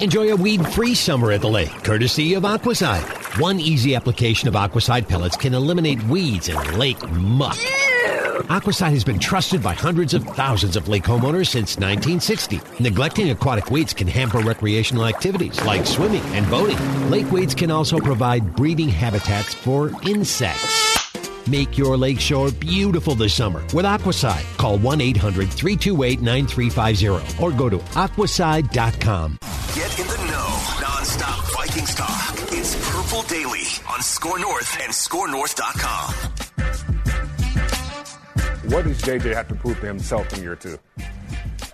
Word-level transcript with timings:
Enjoy 0.00 0.32
a 0.32 0.36
weed-free 0.36 0.94
summer 0.94 1.32
at 1.32 1.42
the 1.42 1.48
lake, 1.48 1.70
courtesy 1.84 2.34
of 2.34 2.44
Aquacide. 2.44 3.40
One 3.40 3.60
easy 3.60 3.94
application 3.94 4.48
of 4.48 4.54
Aquacide 4.54 5.06
pellets 5.06 5.36
can 5.36 5.54
eliminate 5.54 6.02
weeds 6.04 6.48
and 6.48 6.78
lake 6.78 7.00
muck. 7.10 7.56
Aquacide 8.48 8.90
has 8.90 9.04
been 9.04 9.18
trusted 9.18 9.62
by 9.62 9.74
hundreds 9.74 10.14
of 10.14 10.24
thousands 10.24 10.76
of 10.76 10.88
lake 10.88 11.04
homeowners 11.04 11.48
since 11.48 11.76
1960. 11.76 12.60
Neglecting 12.80 13.30
aquatic 13.30 13.70
weeds 13.70 13.92
can 13.92 14.08
hamper 14.08 14.40
recreational 14.40 15.06
activities 15.06 15.62
like 15.64 15.86
swimming 15.86 16.22
and 16.34 16.48
boating. 16.50 16.78
Lake 17.10 17.30
weeds 17.30 17.54
can 17.54 17.70
also 17.70 17.98
provide 17.98 18.56
breeding 18.56 18.88
habitats 18.88 19.54
for 19.54 19.92
insects. 20.08 21.46
Make 21.48 21.76
your 21.76 21.96
lakeshore 21.96 22.50
beautiful 22.52 23.14
this 23.14 23.34
summer 23.34 23.62
with 23.74 23.84
Aquacide. 23.84 24.44
Call 24.56 24.78
1 24.78 25.00
800 25.00 25.50
328 25.50 26.22
9350 26.22 27.42
or 27.42 27.52
go 27.52 27.68
to 27.68 27.78
aquacide.com. 27.78 29.38
It's 33.14 33.30
Daily 33.30 33.60
on 33.92 34.00
SKOR 34.00 34.38
North 34.38 34.78
and 34.80 34.90
SKORNorth.com. 34.90 36.14
What 38.70 38.84
does 38.84 39.02
JJ 39.02 39.34
have 39.34 39.48
to 39.48 39.54
prove 39.54 39.78
to 39.80 39.86
himself 39.86 40.32
in 40.32 40.42
year 40.42 40.56
two? 40.56 40.78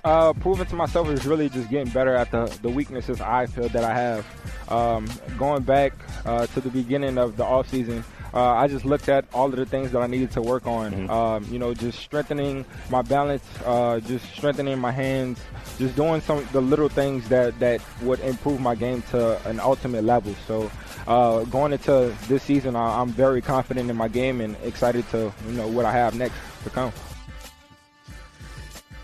Uh, 0.02 0.32
proving 0.32 0.66
to 0.66 0.74
myself 0.74 1.08
is 1.10 1.24
really 1.26 1.48
just 1.48 1.70
getting 1.70 1.92
better 1.92 2.16
at 2.16 2.32
the, 2.32 2.46
the 2.62 2.68
weaknesses 2.68 3.20
I 3.20 3.46
feel 3.46 3.68
that 3.68 3.84
I 3.84 3.94
have. 3.94 4.26
Um, 4.68 5.08
going 5.38 5.62
back 5.62 5.92
uh, 6.26 6.46
to 6.48 6.60
the 6.60 6.70
beginning 6.70 7.18
of 7.18 7.36
the 7.36 7.44
offseason, 7.44 8.02
uh, 8.34 8.52
I 8.54 8.68
just 8.68 8.84
looked 8.84 9.08
at 9.08 9.24
all 9.32 9.46
of 9.46 9.56
the 9.56 9.64
things 9.64 9.92
that 9.92 10.02
I 10.02 10.06
needed 10.06 10.30
to 10.32 10.42
work 10.42 10.66
on. 10.66 10.92
Mm-hmm. 10.92 11.10
Um, 11.10 11.46
you 11.50 11.58
know, 11.58 11.72
just 11.72 12.00
strengthening 12.00 12.64
my 12.90 13.02
balance, 13.02 13.44
uh, 13.64 14.00
just 14.00 14.24
strengthening 14.32 14.78
my 14.78 14.92
hands, 14.92 15.40
just 15.78 15.96
doing 15.96 16.20
some 16.20 16.46
the 16.52 16.60
little 16.60 16.88
things 16.88 17.28
that 17.28 17.58
that 17.60 17.80
would 18.02 18.20
improve 18.20 18.60
my 18.60 18.74
game 18.74 19.02
to 19.10 19.40
an 19.48 19.60
ultimate 19.60 20.04
level. 20.04 20.34
So, 20.46 20.70
uh, 21.08 21.44
going 21.44 21.72
into 21.72 22.14
this 22.28 22.42
season, 22.42 22.76
I, 22.76 23.00
I'm 23.00 23.08
very 23.08 23.40
confident 23.40 23.90
in 23.90 23.96
my 23.96 24.08
game 24.08 24.40
and 24.42 24.54
excited 24.62 25.08
to 25.10 25.32
you 25.46 25.52
know 25.52 25.66
what 25.66 25.86
I 25.86 25.92
have 25.92 26.14
next 26.14 26.36
to 26.64 26.70
come. 26.70 26.92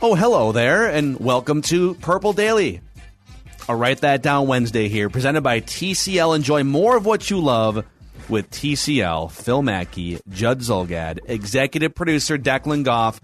Oh, 0.02 0.14
hello 0.14 0.52
there, 0.52 0.86
and 0.86 1.18
welcome 1.18 1.62
to 1.62 1.94
Purple 1.94 2.34
Daily. 2.34 2.82
I'll 3.66 3.76
write 3.76 4.02
that 4.02 4.22
down 4.22 4.46
Wednesday 4.46 4.88
here, 4.88 5.08
presented 5.08 5.40
by 5.40 5.60
TCL. 5.60 6.36
Enjoy 6.36 6.62
more 6.62 6.94
of 6.94 7.06
what 7.06 7.30
you 7.30 7.40
love 7.40 7.86
with 8.28 8.50
TCL. 8.50 9.30
Phil 9.32 9.62
Mackey, 9.62 10.20
Judd 10.28 10.60
Zulgad, 10.60 11.20
executive 11.24 11.94
producer 11.94 12.36
Declan 12.36 12.84
Goff, 12.84 13.18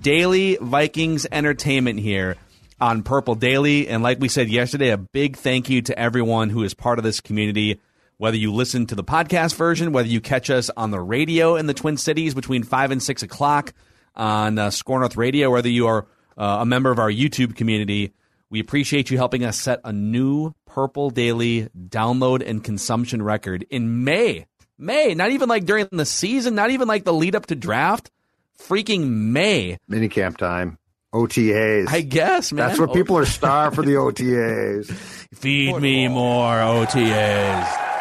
daily 0.00 0.56
Vikings 0.58 1.26
entertainment 1.30 2.00
here 2.00 2.36
on 2.80 3.02
Purple 3.02 3.34
Daily. 3.34 3.88
And 3.88 4.02
like 4.02 4.18
we 4.18 4.28
said 4.28 4.48
yesterday, 4.48 4.88
a 4.88 4.96
big 4.96 5.36
thank 5.36 5.68
you 5.68 5.82
to 5.82 5.98
everyone 5.98 6.48
who 6.48 6.62
is 6.62 6.72
part 6.72 6.98
of 6.98 7.04
this 7.04 7.20
community. 7.20 7.78
Whether 8.22 8.36
you 8.36 8.54
listen 8.54 8.86
to 8.86 8.94
the 8.94 9.02
podcast 9.02 9.56
version, 9.56 9.90
whether 9.90 10.06
you 10.06 10.20
catch 10.20 10.48
us 10.48 10.70
on 10.76 10.92
the 10.92 11.00
radio 11.00 11.56
in 11.56 11.66
the 11.66 11.74
Twin 11.74 11.96
Cities 11.96 12.34
between 12.34 12.62
5 12.62 12.92
and 12.92 13.02
6 13.02 13.24
o'clock 13.24 13.74
on 14.14 14.60
uh, 14.60 14.70
SKOR 14.70 15.00
North 15.00 15.16
Radio, 15.16 15.50
whether 15.50 15.68
you 15.68 15.88
are 15.88 16.06
uh, 16.38 16.58
a 16.60 16.64
member 16.64 16.92
of 16.92 17.00
our 17.00 17.10
YouTube 17.10 17.56
community, 17.56 18.12
we 18.48 18.60
appreciate 18.60 19.10
you 19.10 19.16
helping 19.16 19.44
us 19.44 19.60
set 19.60 19.80
a 19.82 19.92
new 19.92 20.54
Purple 20.66 21.10
Daily 21.10 21.68
download 21.76 22.48
and 22.48 22.62
consumption 22.62 23.22
record 23.22 23.66
in 23.70 24.04
May. 24.04 24.46
May, 24.78 25.14
not 25.14 25.32
even 25.32 25.48
like 25.48 25.64
during 25.64 25.88
the 25.90 26.06
season, 26.06 26.54
not 26.54 26.70
even 26.70 26.86
like 26.86 27.02
the 27.02 27.12
lead 27.12 27.34
up 27.34 27.46
to 27.46 27.56
draft. 27.56 28.12
Freaking 28.56 29.32
May. 29.32 29.78
Minicamp 29.90 30.36
time. 30.36 30.78
OTAs. 31.12 31.88
I 31.88 32.02
guess, 32.02 32.52
man. 32.52 32.68
That's 32.68 32.78
what 32.78 32.92
people 32.92 33.18
are 33.18 33.26
starved 33.26 33.74
for 33.74 33.82
the 33.82 33.94
OTAs. 33.94 34.92
Feed 35.34 35.76
me 35.78 36.06
more 36.06 36.54
OTAs. 36.54 37.91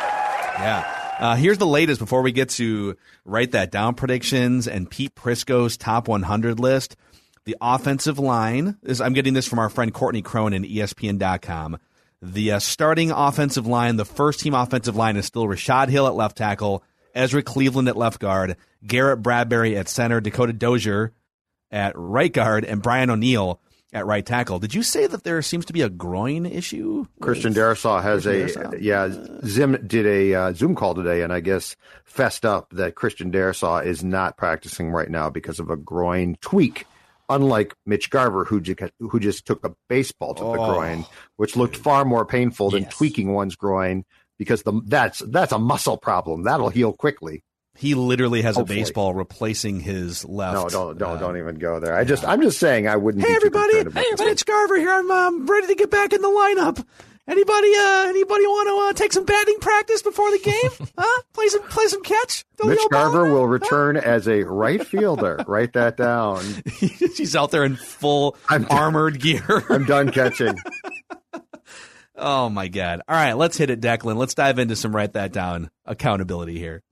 Yeah. 0.61 0.97
Uh, 1.19 1.35
here's 1.35 1.57
the 1.59 1.67
latest 1.67 1.99
before 1.99 2.21
we 2.21 2.31
get 2.31 2.49
to 2.49 2.97
write 3.25 3.51
that 3.51 3.71
down 3.71 3.93
predictions 3.93 4.67
and 4.67 4.89
Pete 4.89 5.13
Prisco's 5.13 5.77
top 5.77 6.07
100 6.07 6.59
list. 6.59 6.95
The 7.45 7.55
offensive 7.61 8.19
line 8.19 8.77
is, 8.83 9.01
I'm 9.01 9.13
getting 9.13 9.33
this 9.33 9.47
from 9.47 9.59
our 9.59 9.69
friend 9.69 9.93
Courtney 9.93 10.21
Cronin, 10.21 10.63
ESPN.com. 10.63 11.77
The 12.21 12.51
uh, 12.53 12.59
starting 12.59 13.11
offensive 13.11 13.65
line, 13.65 13.97
the 13.97 14.05
first 14.05 14.39
team 14.39 14.53
offensive 14.53 14.95
line 14.95 15.17
is 15.17 15.25
still 15.25 15.47
Rashod 15.47 15.89
Hill 15.89 16.07
at 16.07 16.15
left 16.15 16.37
tackle, 16.37 16.83
Ezra 17.15 17.41
Cleveland 17.41 17.87
at 17.87 17.97
left 17.97 18.19
guard, 18.19 18.57
Garrett 18.85 19.21
Bradbury 19.21 19.75
at 19.75 19.89
center, 19.89 20.21
Dakota 20.21 20.53
Dozier 20.53 21.13
at 21.71 21.93
right 21.95 22.31
guard, 22.31 22.63
and 22.63 22.81
Brian 22.81 23.09
O'Neill 23.09 23.59
at 23.93 24.05
right 24.05 24.25
tackle. 24.25 24.59
Did 24.59 24.73
you 24.73 24.83
say 24.83 25.05
that 25.07 25.23
there 25.23 25.41
seems 25.41 25.65
to 25.65 25.73
be 25.73 25.81
a 25.81 25.89
groin 25.89 26.45
issue? 26.45 27.05
Christian 27.21 27.53
Darrisaw 27.53 28.01
has 28.01 28.23
Christian 28.23 28.61
a 28.63 28.69
Darrisaw? 28.69 28.81
yeah. 28.81 29.09
Zim 29.45 29.77
did 29.85 30.05
a 30.05 30.33
uh, 30.33 30.53
Zoom 30.53 30.75
call 30.75 30.95
today, 30.95 31.21
and 31.23 31.33
I 31.33 31.39
guess 31.41 31.75
fessed 32.05 32.45
up 32.45 32.69
that 32.71 32.95
Christian 32.95 33.31
Darrisaw 33.31 33.85
is 33.85 34.03
not 34.03 34.37
practicing 34.37 34.91
right 34.91 35.09
now 35.09 35.29
because 35.29 35.59
of 35.59 35.69
a 35.69 35.75
groin 35.77 36.37
tweak. 36.41 36.85
Unlike 37.29 37.75
Mitch 37.85 38.09
Garver, 38.09 38.43
who 38.43 38.59
ju- 38.59 38.75
who 38.99 39.17
just 39.19 39.45
took 39.45 39.63
a 39.65 39.73
baseball 39.87 40.33
to 40.35 40.43
the 40.43 40.49
Oh. 40.49 40.73
groin, 40.73 41.05
which 41.37 41.55
looked 41.55 41.77
far 41.77 42.03
more 42.03 42.25
painful 42.25 42.71
than 42.71 42.83
Yes. 42.83 42.93
tweaking 42.93 43.31
one's 43.33 43.55
groin, 43.55 44.03
because 44.37 44.63
the 44.63 44.81
that's 44.85 45.19
that's 45.29 45.53
a 45.53 45.59
muscle 45.59 45.95
problem 45.97 46.43
that'll 46.43 46.67
heal 46.69 46.91
quickly. 46.91 47.41
He 47.81 47.95
literally 47.95 48.43
has 48.43 48.57
Hopefully. 48.57 48.77
a 48.77 48.81
baseball 48.83 49.15
replacing 49.15 49.79
his 49.79 50.23
left. 50.23 50.53
No, 50.53 50.69
don't 50.69 50.99
don't 50.99 51.17
uh, 51.17 51.19
don't 51.19 51.37
even 51.37 51.55
go 51.55 51.79
there. 51.79 51.95
I 51.95 52.03
just 52.03 52.23
I'm 52.23 52.39
just 52.43 52.59
saying 52.59 52.87
I 52.87 52.95
wouldn't. 52.95 53.23
Hey 53.23 53.29
be 53.29 53.33
too 53.33 53.35
everybody! 53.37 53.71
concerned 53.73 53.87
about 53.87 54.03
Hey, 54.03 54.11
this. 54.11 54.21
Mitch 54.21 54.45
Garver 54.45 54.77
here. 54.77 54.91
I'm 54.91 55.09
um, 55.09 55.47
ready 55.47 55.65
to 55.65 55.73
get 55.73 55.89
back 55.89 56.13
in 56.13 56.21
the 56.21 56.27
lineup. 56.27 56.85
Anybody? 57.27 57.71
Uh, 57.75 58.05
anybody 58.09 58.45
want 58.45 58.67
to 58.67 58.89
uh, 58.89 58.93
take 59.03 59.11
some 59.13 59.25
batting 59.25 59.57
practice 59.61 60.03
before 60.03 60.29
the 60.29 60.37
game? 60.43 60.87
huh? 60.97 61.21
Play 61.33 61.47
some 61.47 61.63
play 61.63 61.87
some 61.87 62.03
catch. 62.03 62.45
Throw 62.57 62.69
the 62.69 62.75
Mitch 62.75 62.87
Garver 62.91 63.33
will 63.33 63.47
return 63.47 63.97
as 63.97 64.27
a 64.27 64.43
right 64.43 64.85
fielder. 64.85 65.43
Write 65.47 65.73
that 65.73 65.97
down. 65.97 66.43
He's 66.79 67.35
out 67.35 67.49
there 67.49 67.63
in 67.63 67.77
full 67.77 68.37
I'm- 68.47 68.67
armored 68.69 69.19
gear. 69.19 69.63
I'm 69.69 69.85
done 69.85 70.11
catching. 70.11 70.55
oh 72.15 72.47
my 72.49 72.67
god! 72.67 73.01
All 73.07 73.15
right, 73.15 73.33
let's 73.33 73.57
hit 73.57 73.71
it, 73.71 73.81
Declan. 73.81 74.17
Let's 74.17 74.35
dive 74.35 74.59
into 74.59 74.75
some 74.75 74.95
write 74.95 75.13
that 75.13 75.31
down 75.33 75.71
accountability 75.87 76.59
here. 76.59 76.83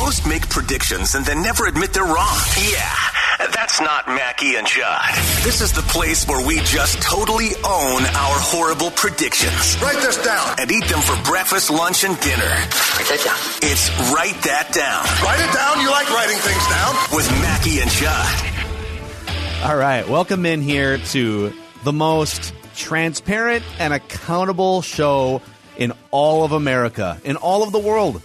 Most 0.00 0.26
make 0.26 0.48
predictions 0.48 1.14
and 1.14 1.26
then 1.26 1.42
never 1.42 1.66
admit 1.66 1.92
they're 1.92 2.02
wrong. 2.02 2.38
Yeah, 2.72 3.48
that's 3.52 3.82
not 3.82 4.08
Mackey 4.08 4.56
and 4.56 4.66
Judd. 4.66 5.14
This 5.44 5.60
is 5.60 5.72
the 5.72 5.82
place 5.82 6.26
where 6.26 6.44
we 6.44 6.56
just 6.60 7.02
totally 7.02 7.50
own 7.56 8.02
our 8.08 8.36
horrible 8.40 8.90
predictions. 8.92 9.76
Write 9.82 10.00
this 10.00 10.16
down. 10.24 10.56
And 10.58 10.72
eat 10.72 10.86
them 10.88 11.00
for 11.00 11.22
breakfast, 11.30 11.68
lunch, 11.68 12.04
and 12.04 12.18
dinner. 12.20 12.48
Write 12.96 13.08
that 13.12 13.20
down. 13.26 13.70
It's 13.70 13.90
Write 14.10 14.40
That 14.42 14.72
Down 14.72 15.04
Write 15.22 15.40
it 15.44 15.52
down. 15.52 15.80
You 15.84 15.90
like 15.90 16.08
writing 16.08 16.38
things 16.38 16.66
down. 16.72 16.96
with 17.12 17.30
Mackey 17.42 17.80
and 17.80 17.90
Judd. 17.90 19.68
All 19.68 19.76
right, 19.76 20.08
welcome 20.08 20.46
in 20.46 20.62
here 20.62 20.96
to 21.12 21.52
the 21.84 21.92
most 21.92 22.54
transparent 22.74 23.62
and 23.78 23.92
accountable 23.92 24.80
show 24.80 25.42
in 25.76 25.92
all 26.10 26.42
of 26.44 26.52
America, 26.52 27.20
in 27.22 27.36
all 27.36 27.62
of 27.62 27.72
the 27.72 27.78
world. 27.78 28.22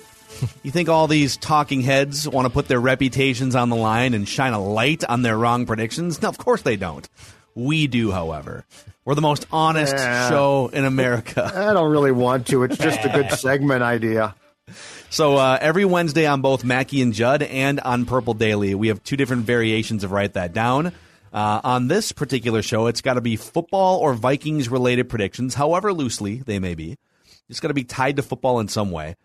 You 0.64 0.72
think 0.72 0.90
all 0.90 1.08
these 1.08 1.38
talking 1.38 1.82
heads 1.82 2.28
want 2.28 2.46
to 2.46 2.50
put 2.54 2.68
their 2.68 2.80
reputations 2.80 3.56
on 3.56 3.70
the 3.70 3.76
line 3.76 4.14
and 4.14 4.28
shine 4.28 4.54
a 4.54 4.62
light 4.62 5.04
on 5.04 5.22
their 5.22 5.38
wrong 5.38 5.66
predictions? 5.66 6.22
No, 6.22 6.30
of 6.30 6.38
course 6.38 6.62
they 6.62 6.76
don't. 6.76 7.08
We 7.56 7.88
do, 7.88 8.12
however. 8.12 8.66
We're 9.06 9.16
the 9.16 9.22
most 9.22 9.46
honest 9.52 9.94
Yeah. 9.96 10.30
show 10.30 10.70
in 10.74 10.84
America. 10.84 11.52
I 11.56 11.74
don't 11.74 11.92
really 11.92 12.12
want 12.12 12.48
to. 12.48 12.64
It's 12.64 12.78
just 12.78 13.04
a 13.06 13.10
good 13.10 13.32
segment 13.32 13.82
idea. 13.84 14.36
So 15.10 15.38
uh, 15.38 15.58
every 15.62 15.86
Wednesday 15.86 16.26
on 16.26 16.42
both 16.42 16.64
Mackey 16.64 17.02
and 17.02 17.14
Judd 17.14 17.44
and 17.44 17.80
on 17.80 18.06
Purple 18.06 18.34
Daily, 18.34 18.76
we 18.76 18.88
have 18.90 19.04
two 19.04 19.16
different 19.16 19.44
variations 19.46 20.04
of 20.04 20.12
Write 20.12 20.34
That 20.34 20.54
Down. 20.54 20.92
Uh, 21.32 21.62
on 21.64 21.88
this 21.88 22.12
particular 22.12 22.62
show, 22.62 22.88
it's 22.88 23.02
got 23.02 23.14
to 23.14 23.22
be 23.22 23.36
football 23.36 24.00
or 24.00 24.14
Vikings 24.14 24.68
related 24.70 25.08
predictions, 25.10 25.54
however 25.54 25.94
loosely 25.94 26.38
they 26.46 26.60
may 26.60 26.76
be. 26.76 26.98
It's 27.50 27.60
got 27.60 27.68
to 27.68 27.74
be 27.74 27.84
tied 27.84 28.16
to 28.16 28.24
football 28.24 28.60
in 28.60 28.68
some 28.68 28.90
way. 28.92 29.16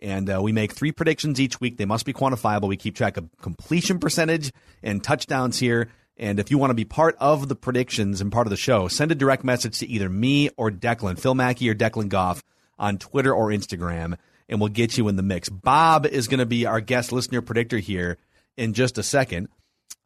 And 0.00 0.30
uh, 0.30 0.40
we 0.42 0.52
make 0.52 0.72
three 0.72 0.92
predictions 0.92 1.38
each 1.38 1.60
week. 1.60 1.76
They 1.76 1.84
must 1.84 2.06
be 2.06 2.12
quantifiable. 2.12 2.68
We 2.68 2.76
keep 2.76 2.96
track 2.96 3.16
of 3.16 3.28
completion 3.40 3.98
percentage 3.98 4.52
and 4.82 5.04
touchdowns 5.04 5.58
here. 5.58 5.90
And 6.16 6.38
if 6.38 6.50
you 6.50 6.58
want 6.58 6.70
to 6.70 6.74
be 6.74 6.84
part 6.84 7.16
of 7.18 7.48
the 7.48 7.54
predictions 7.54 8.20
and 8.20 8.32
part 8.32 8.46
of 8.46 8.50
the 8.50 8.56
show, 8.56 8.88
send 8.88 9.12
a 9.12 9.14
direct 9.14 9.44
message 9.44 9.78
to 9.78 9.86
either 9.86 10.08
me 10.08 10.50
or 10.56 10.70
Declan, 10.70 11.18
Phil 11.18 11.34
Mackey 11.34 11.68
or 11.70 11.74
Declan 11.74 12.08
Goff 12.08 12.42
on 12.78 12.98
Twitter 12.98 13.34
or 13.34 13.48
Instagram, 13.48 14.16
and 14.48 14.60
we'll 14.60 14.68
get 14.68 14.98
you 14.98 15.08
in 15.08 15.16
the 15.16 15.22
mix. 15.22 15.48
Bob 15.48 16.06
is 16.06 16.28
going 16.28 16.40
to 16.40 16.46
be 16.46 16.66
our 16.66 16.80
guest 16.80 17.12
listener 17.12 17.40
predictor 17.40 17.78
here 17.78 18.18
in 18.56 18.74
just 18.74 18.98
a 18.98 19.02
second. 19.02 19.48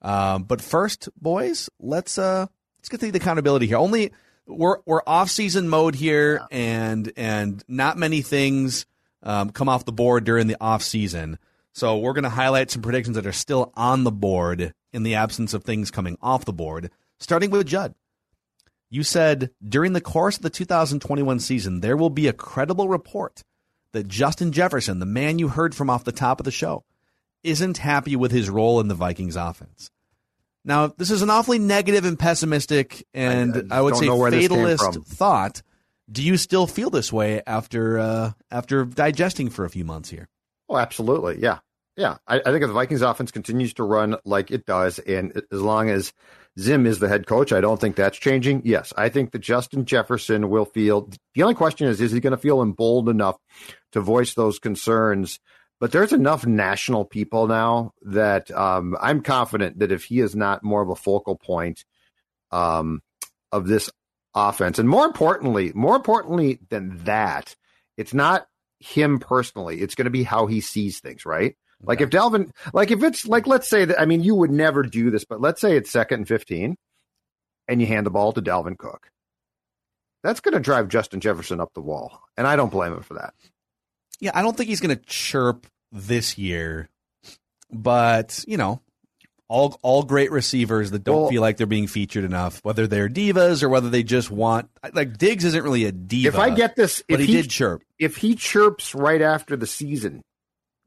Um, 0.03 0.45
but 0.45 0.61
first, 0.61 1.09
boys, 1.21 1.71
let's 1.81 2.19
uh, 2.19 2.47
let's 2.79 2.89
get 2.89 3.01
to 3.01 3.11
the 3.11 3.19
accountability 3.19 3.67
here. 3.67 3.79
Only 3.79 4.13
we're 4.47 4.79
we're 4.85 5.03
off 5.07 5.31
season 5.31 5.69
mode 5.69 5.95
here, 5.95 6.47
and 6.51 7.11
and 7.17 7.65
not 7.67 7.97
many 7.97 8.23
things 8.23 8.87
um, 9.25 9.51
come 9.51 9.69
off 9.69 9.85
the 9.85 9.93
board 9.93 10.25
during 10.25 10.47
the 10.47 10.57
off 10.61 10.83
season. 10.83 11.39
So 11.73 11.99
we're 11.99 12.13
going 12.13 12.23
to 12.25 12.31
highlight 12.31 12.71
some 12.71 12.83
predictions 12.83 13.17
that 13.17 13.27
are 13.27 13.33
still 13.33 13.73
on 13.75 14.05
the 14.05 14.13
board 14.13 14.73
in 14.93 15.03
the 15.03 15.17
absence 15.17 15.55
of 15.55 15.65
things 15.65 15.91
coming 15.91 16.17
off 16.23 16.45
the 16.45 16.53
board. 16.53 16.91
Starting 17.19 17.51
with 17.51 17.67
Judd, 17.67 17.95
you 18.91 19.03
said 19.03 19.51
during 19.67 19.93
the 19.93 20.01
course 20.01 20.37
of 20.37 20.43
the 20.43 20.51
2021 20.51 21.41
season 21.41 21.81
there 21.81 21.97
will 21.97 22.11
be 22.11 22.29
a 22.29 22.33
credible 22.33 22.89
report 22.89 23.43
that 23.93 24.07
Justin 24.07 24.53
Jefferson, 24.53 24.99
the 25.01 25.07
man 25.07 25.39
you 25.39 25.49
heard 25.49 25.75
from 25.75 25.91
off 25.91 26.05
the 26.05 26.13
top 26.13 26.39
of 26.39 26.45
the 26.45 26.51
show, 26.53 26.85
isn't 27.43 27.79
happy 27.79 28.15
with 28.17 28.31
his 28.31 28.51
role 28.51 28.79
in 28.81 28.89
the 28.89 28.95
Vikings 28.95 29.37
offense. 29.37 29.91
Now, 30.65 30.89
this 30.89 31.11
is 31.11 31.23
an 31.23 31.31
awfully 31.31 31.59
negative 31.59 32.05
and 32.05 32.19
pessimistic, 32.19 33.07
and 33.13 33.67
I- 33.71 33.77
I 33.77 33.79
I, 33.79 33.83
would 33.83 33.97
say 33.97 34.07
know 34.07 34.17
where 34.17 34.31
this 34.31 34.49
came 34.49 34.65
fatalist 34.67 35.03
thought. 35.07 35.63
Do 36.11 36.23
you 36.23 36.37
still 36.37 36.67
feel 36.67 36.91
this 36.91 37.13
way 37.13 37.43
after 37.47 37.99
uh, 37.99 38.33
after 38.51 38.85
digesting 38.85 39.51
for 39.51 39.65
a 39.65 39.71
few 39.71 39.85
months 39.85 40.11
here? 40.11 40.29
Oh, 40.69 40.77
absolutely. 40.77 41.41
Yeah. 41.41 41.59
Yeah. 41.97 42.17
I, 42.27 42.41
I 42.41 42.45
think 42.45 42.63
if 42.63 42.69
the 42.69 42.75
Vikings 42.75 43.03
offense 43.03 43.31
continues 43.31 43.75
to 43.75 43.85
run 43.85 44.17
like 44.25 44.51
it 44.51 44.67
does, 44.67 44.99
and 44.99 45.43
as 45.51 45.61
long 45.61 45.89
as 45.89 46.13
Zim 46.59 46.87
is 46.87 46.99
the 46.99 47.09
head 47.09 47.27
coach, 47.27 47.53
I 47.53 47.61
don't 47.61 47.81
think 47.81 47.97
that's 47.97 48.19
changing. 48.19 48.63
Yes. 48.65 48.93
I 48.97 49.09
think 49.09 49.33
that 49.33 49.41
Justin 49.41 49.85
Jefferson 49.87 50.51
will 50.51 50.67
feel 50.67 51.09
the 51.35 51.43
only 51.43 51.55
question 51.55 51.89
is, 51.89 52.01
is 52.01 52.13
he 52.13 52.21
going 52.21 52.33
to 52.33 52.37
feel 52.37 52.63
emboldened 52.63 53.15
enough 53.15 53.37
to 53.93 54.01
voice 54.01 54.35
those 54.35 54.59
concerns? 54.59 55.41
But 55.81 55.93
there's 55.93 56.13
enough 56.13 56.47
national 56.47 57.05
people 57.05 57.47
now 57.47 57.93
that 58.03 58.51
um, 58.51 58.97
I'm 59.01 59.23
confident 59.23 59.81
that 59.81 59.93
if 59.93 60.05
he 60.05 60.21
is 60.21 60.37
not 60.37 60.63
more 60.63 60.83
of 60.83 60.89
a 60.89 60.97
focal 60.97 61.37
point 61.37 61.85
um, 62.51 63.03
of 63.51 63.67
this 63.67 63.91
offense, 64.35 64.79
and 64.79 64.89
more 64.89 65.05
importantly, 65.05 65.73
more 65.75 65.97
importantly 65.97 66.59
than 66.71 67.05
that, 67.05 67.55
it's 67.97 68.15
not 68.15 68.47
him 68.81 69.19
personally. 69.19 69.81
It's 69.81 69.95
going 69.95 70.07
to 70.07 70.11
be 70.11 70.25
how 70.25 70.47
he 70.47 70.61
sees 70.61 71.01
things, 71.01 71.25
right? 71.25 71.57
Like 71.83 72.01
if 72.01 72.11
Dalvin, 72.11 72.51
like 72.73 72.91
if 72.91 73.03
it's 73.03 73.27
like, 73.27 73.47
let's 73.47 73.69
say 73.69 73.85
that, 73.85 74.01
I 74.01 74.07
mean, 74.07 74.23
you 74.23 74.35
would 74.35 74.51
never 74.51 74.83
do 74.83 75.11
this, 75.11 75.25
but 75.25 75.41
let's 75.41 75.61
say 75.61 75.77
it's 75.77 75.91
second 75.91 76.21
and 76.21 76.29
15 76.29 76.77
and 77.69 77.81
you 77.81 77.87
hand 77.87 78.07
the 78.07 78.11
ball 78.11 78.33
to 78.33 78.43
Dalvin 78.43 78.79
Cook. 78.79 79.09
That's 80.23 80.41
going 80.41 80.55
to 80.55 80.61
drive 80.61 80.89
Justin 80.89 81.21
Jefferson 81.21 81.61
up 81.61 81.75
the 81.75 81.83
wall. 81.83 82.23
And 82.37 82.47
I 82.47 82.57
don't 82.57 82.73
blame 82.73 82.95
him 82.95 83.03
for 83.03 83.15
that. 83.15 83.35
Yeah, 84.21 84.31
I 84.35 84.43
don't 84.43 84.57
think 84.57 84.69
he's 84.69 84.81
going 84.81 84.97
to 84.97 85.05
chirp 85.05 85.67
this 85.93 86.39
year, 86.39 86.89
but 87.71 88.45
you 88.47 88.57
know, 88.57 88.81
all 89.49 89.79
all 89.83 90.03
great 90.03 90.31
receivers 90.31 90.91
that 90.93 91.05
don't 91.05 91.23
Well- 91.23 91.29
feel 91.31 91.43
like 91.43 91.57
they're 91.59 91.67
being 91.67 91.87
featured 91.87 92.25
enough, 92.25 92.61
whether 92.63 92.87
they're 92.87 93.09
divas 93.09 93.63
or 93.63 93.69
whether 93.69 93.91
they 93.91 94.03
just 94.03 94.31
want 94.31 94.69
like 94.95 95.19
Diggs 95.19 95.45
isn't 95.45 95.63
really 95.63 95.85
a 95.85 95.93
diva. 95.93 96.29
If 96.29 96.39
I 96.39 96.51
get 96.51 96.77
this, 96.77 97.03
but 97.09 97.21
if 97.21 97.27
he, 97.27 97.33
did 97.35 97.51
chirp. 97.51 97.83
If 97.99 98.17
he 98.17 98.35
chirps 98.35 98.95
right 98.95 99.21
after 99.23 99.57
the 99.57 99.67
season, 99.67 100.23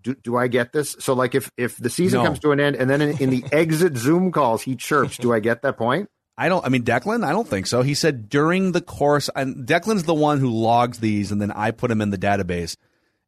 do, 0.02 0.16
do 0.16 0.36
I 0.38 0.48
get 0.48 0.74
this? 0.74 0.96
So 1.00 1.14
like 1.14 1.36
if, 1.36 1.52
if 1.58 1.78
the 1.78 1.90
season 1.90 2.20
No. 2.22 2.26
comes 2.28 2.40
to 2.40 2.52
an 2.52 2.60
end 2.60 2.76
and 2.76 2.90
then 2.90 3.02
in, 3.02 3.18
in 3.20 3.30
the 3.30 3.44
exit 3.52 3.96
Zoom 3.98 4.32
calls, 4.32 4.62
he 4.64 4.76
chirps, 4.76 5.18
do 5.18 5.34
I 5.34 5.40
get 5.40 5.62
that 5.62 5.78
point? 5.78 6.10
I 6.40 6.50
don't. 6.50 6.64
I 6.64 6.70
mean, 6.70 6.84
Declan. 6.84 7.26
I 7.26 7.32
don't 7.32 7.48
think 7.48 7.66
so. 7.66 7.82
He 7.82 7.96
said 7.96 8.30
during 8.30 8.72
the 8.72 8.80
course, 8.82 9.28
and 9.36 9.66
Declan's 9.68 10.04
the 10.04 10.14
one 10.14 10.40
who 10.40 10.52
logs 10.52 11.00
these, 11.00 11.32
and 11.32 11.42
then 11.42 11.52
I 11.52 11.72
put 11.72 11.90
him 11.90 12.00
in 12.00 12.12
the 12.12 12.18
database. 12.18 12.76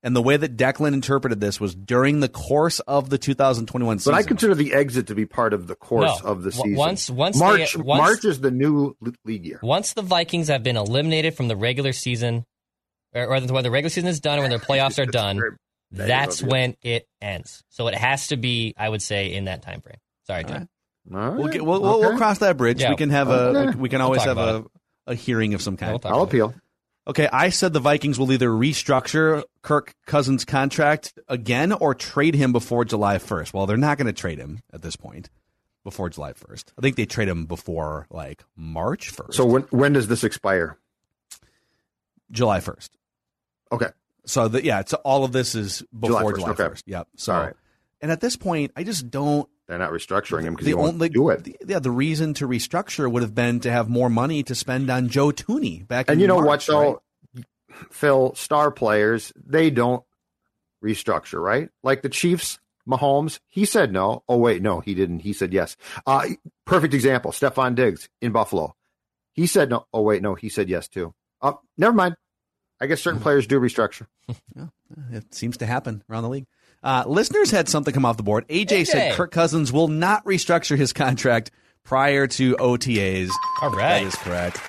And 0.01 0.15
the 0.15 0.21
way 0.21 0.37
that 0.37 0.55
Declan 0.55 0.93
interpreted 0.93 1.41
this 1.41 1.59
was 1.59 1.75
during 1.75 2.21
the 2.21 2.29
course 2.29 2.79
of 2.81 3.09
the 3.09 3.17
2021 3.17 3.99
season. 3.99 4.13
But 4.13 4.17
I 4.17 4.23
consider 4.23 4.55
the 4.55 4.73
exit 4.73 5.07
to 5.07 5.15
be 5.15 5.25
part 5.25 5.53
of 5.53 5.67
the 5.67 5.75
course 5.75 6.21
No. 6.23 6.29
of 6.29 6.43
the 6.43 6.53
season. 6.53 6.75
once- 6.75 7.09
once 7.09 7.37
they- 7.37 7.45
March, 7.45 7.75
once- 7.77 7.99
March 8.01 8.25
is 8.25 8.39
the 8.39 8.49
new 8.51 8.95
league 9.25 9.45
year. 9.45 9.59
Once 9.61 9.93
the 9.93 10.01
Vikings 10.01 10.47
have 10.47 10.63
been 10.63 10.77
eliminated 10.77 11.35
from 11.35 11.49
the 11.49 11.57
regular 11.57 11.91
season, 11.91 12.45
or, 13.13 13.23
or 13.25 13.39
when 13.41 13.63
the 13.63 13.71
regular 13.71 13.89
season 13.89 14.07
is 14.09 14.21
done, 14.21 14.35
and 14.35 14.43
when 14.43 14.51
their 14.51 14.59
playoffs 14.59 14.99
are 15.01 15.05
done, 15.11 15.37
That 15.91 16.03
is 16.03 16.07
that's 16.07 16.39
of 16.41 16.45
you. 16.45 16.51
when 16.51 16.75
it 16.81 17.07
ends. 17.21 17.63
So 17.69 17.87
it 17.89 17.95
has 17.95 18.27
to 18.27 18.37
be, 18.37 18.73
I 18.77 18.87
would 18.87 19.01
say, 19.01 19.33
in 19.33 19.45
that 19.45 19.61
time 19.63 19.81
frame. 19.81 19.97
Sorry, 20.27 20.45
John. 20.45 20.69
All 21.11 21.17
right. 21.19 21.35
We'll, 21.37 21.47
get, 21.49 21.65
we'll, 21.65 21.81
we'll, 21.81 21.99
we'll 21.99 22.17
cross 22.17 22.37
that 22.39 22.55
bridge. 22.55 22.79
Yeah. 22.81 22.91
We 22.91 22.95
can 22.95 23.09
have 23.09 23.27
Okay. 23.29 23.73
a. 23.73 23.77
We 23.77 23.89
can 23.89 23.97
We'll 23.99 24.05
always 24.05 24.23
have 24.23 24.37
a, 24.37 24.41
about 24.41 24.71
a 25.07 25.15
hearing 25.15 25.55
of 25.55 25.61
some 25.61 25.75
kind. 25.75 25.99
We'll 26.03 26.13
I'll 26.13 26.21
appeal. 26.21 26.51
it. 26.51 26.55
Okay, 27.07 27.27
I 27.31 27.49
said 27.49 27.73
the 27.73 27.79
Vikings 27.79 28.19
will 28.19 28.31
either 28.31 28.49
restructure 28.49 29.43
Kirk 29.63 29.95
Cousins' 30.05 30.45
contract 30.45 31.17
again 31.27 31.71
or 31.71 31.95
trade 31.95 32.35
him 32.35 32.51
before 32.51 32.85
July 32.85 33.17
1st. 33.17 33.53
Well, 33.53 33.65
they're 33.65 33.77
not 33.77 33.97
going 33.97 34.07
to 34.07 34.13
trade 34.13 34.37
him 34.37 34.59
at 34.71 34.83
this 34.83 34.95
point 34.95 35.29
before 35.83 36.09
July 36.09 36.33
1st. 36.33 36.65
I 36.77 36.81
think 36.81 36.97
they 36.97 37.05
trade 37.05 37.27
him 37.27 37.45
before 37.45 38.05
like 38.11 38.43
March 38.55 39.11
1st. 39.11 39.33
So 39.33 39.45
when 39.45 39.63
when 39.63 39.93
does 39.93 40.07
this 40.07 40.23
expire? 40.23 40.77
July 42.31 42.59
1st. 42.59 42.89
Okay. 43.71 43.89
So 44.25 44.47
the, 44.47 44.63
yeah, 44.63 44.79
it's 44.81 44.93
all 44.93 45.23
of 45.23 45.31
this 45.31 45.55
is 45.55 45.83
before 45.97 46.33
July 46.33 46.51
1st. 46.51 46.55
July 46.55 46.65
1st, 46.65 46.69
okay. 46.69 46.81
Yep. 46.85 47.07
So 47.15 47.33
All 47.33 47.41
right. 47.41 47.55
and 48.01 48.11
at 48.11 48.21
this 48.21 48.35
point, 48.35 48.71
I 48.75 48.83
just 48.83 49.09
don't 49.09 49.49
They're 49.69 49.77
not 49.77 49.91
restructuring 49.91 50.41
him 50.41 50.53
because 50.55 50.65
he 50.67 50.73
won't 50.73 50.95
only 50.95 51.09
do 51.09 51.29
it. 51.29 51.43
the- 51.43 51.55
yeah, 51.65 51.77
the 51.79 51.91
reason 51.91 52.33
to 52.33 52.47
restructure 52.47 53.09
would 53.09 53.21
have 53.21 53.35
been 53.35 53.59
to 53.61 53.71
have 53.71 53.87
more 53.87 54.09
money 54.09 54.41
to 54.43 54.55
spend 54.55 54.89
on 54.89 55.09
Joe 55.09 55.27
Tooney 55.27 55.87
back 55.87 56.07
in 56.07 56.13
and 56.13 56.21
you 56.21 56.25
know 56.27 56.37
what? 56.37 56.45
March, 56.45 56.65
So, 56.65 57.01
right? 57.35 57.45
Phil, 57.91 58.33
star 58.35 58.71
players 58.71 59.31
they 59.35 59.69
don't 59.69 60.03
restructure, 60.83 61.41
right? 61.41 61.69
Like 61.83 62.01
the 62.01 62.09
Chiefs, 62.09 62.59
Mahomes, 62.87 63.39
he 63.47 63.63
said 63.63 63.93
no. 63.93 64.23
Oh 64.27 64.37
wait, 64.37 64.61
no, 64.63 64.79
he 64.79 64.95
didn't. 64.95 65.19
He 65.19 65.33
said 65.33 65.53
yes. 65.53 65.77
Uh, 66.05 66.29
perfect 66.65 66.95
example: 66.95 67.31
Stefon 67.31 67.75
Diggs 67.75 68.09
in 68.21 68.31
Buffalo. 68.31 68.75
He 69.33 69.45
said 69.45 69.69
no. 69.69 69.85
Oh 69.93 70.01
wait, 70.01 70.23
no, 70.23 70.33
he 70.33 70.49
said 70.49 70.67
yes 70.67 70.87
too. 70.87 71.13
Oh, 71.43 71.59
never 71.77 71.93
mind. 71.93 72.15
I 72.81 72.87
guess 72.87 73.01
certain 73.01 73.19
players 73.27 73.45
do 73.45 73.59
restructure. 73.59 74.07
It 75.11 75.35
seems 75.35 75.57
to 75.57 75.67
happen 75.67 76.03
around 76.09 76.23
the 76.23 76.29
league. 76.29 76.47
Uh, 76.81 77.03
listeners 77.07 77.51
had 77.51 77.67
something 77.67 77.93
come 77.93 78.05
off 78.05 78.17
the 78.17 78.23
board. 78.23 78.47
AJ, 78.47 78.87
said 78.87 79.11
AJ. 79.11 79.15
Kirk 79.15 79.31
Cousins 79.31 79.71
will 79.71 79.87
not 79.87 80.23
restructure 80.25 80.77
his 80.77 80.93
contract 80.93 81.51
prior 81.83 82.27
to 82.27 82.55
OTAs. 82.55 83.29
All 83.61 83.71
That 84.13 84.21
correct. 84.23 84.61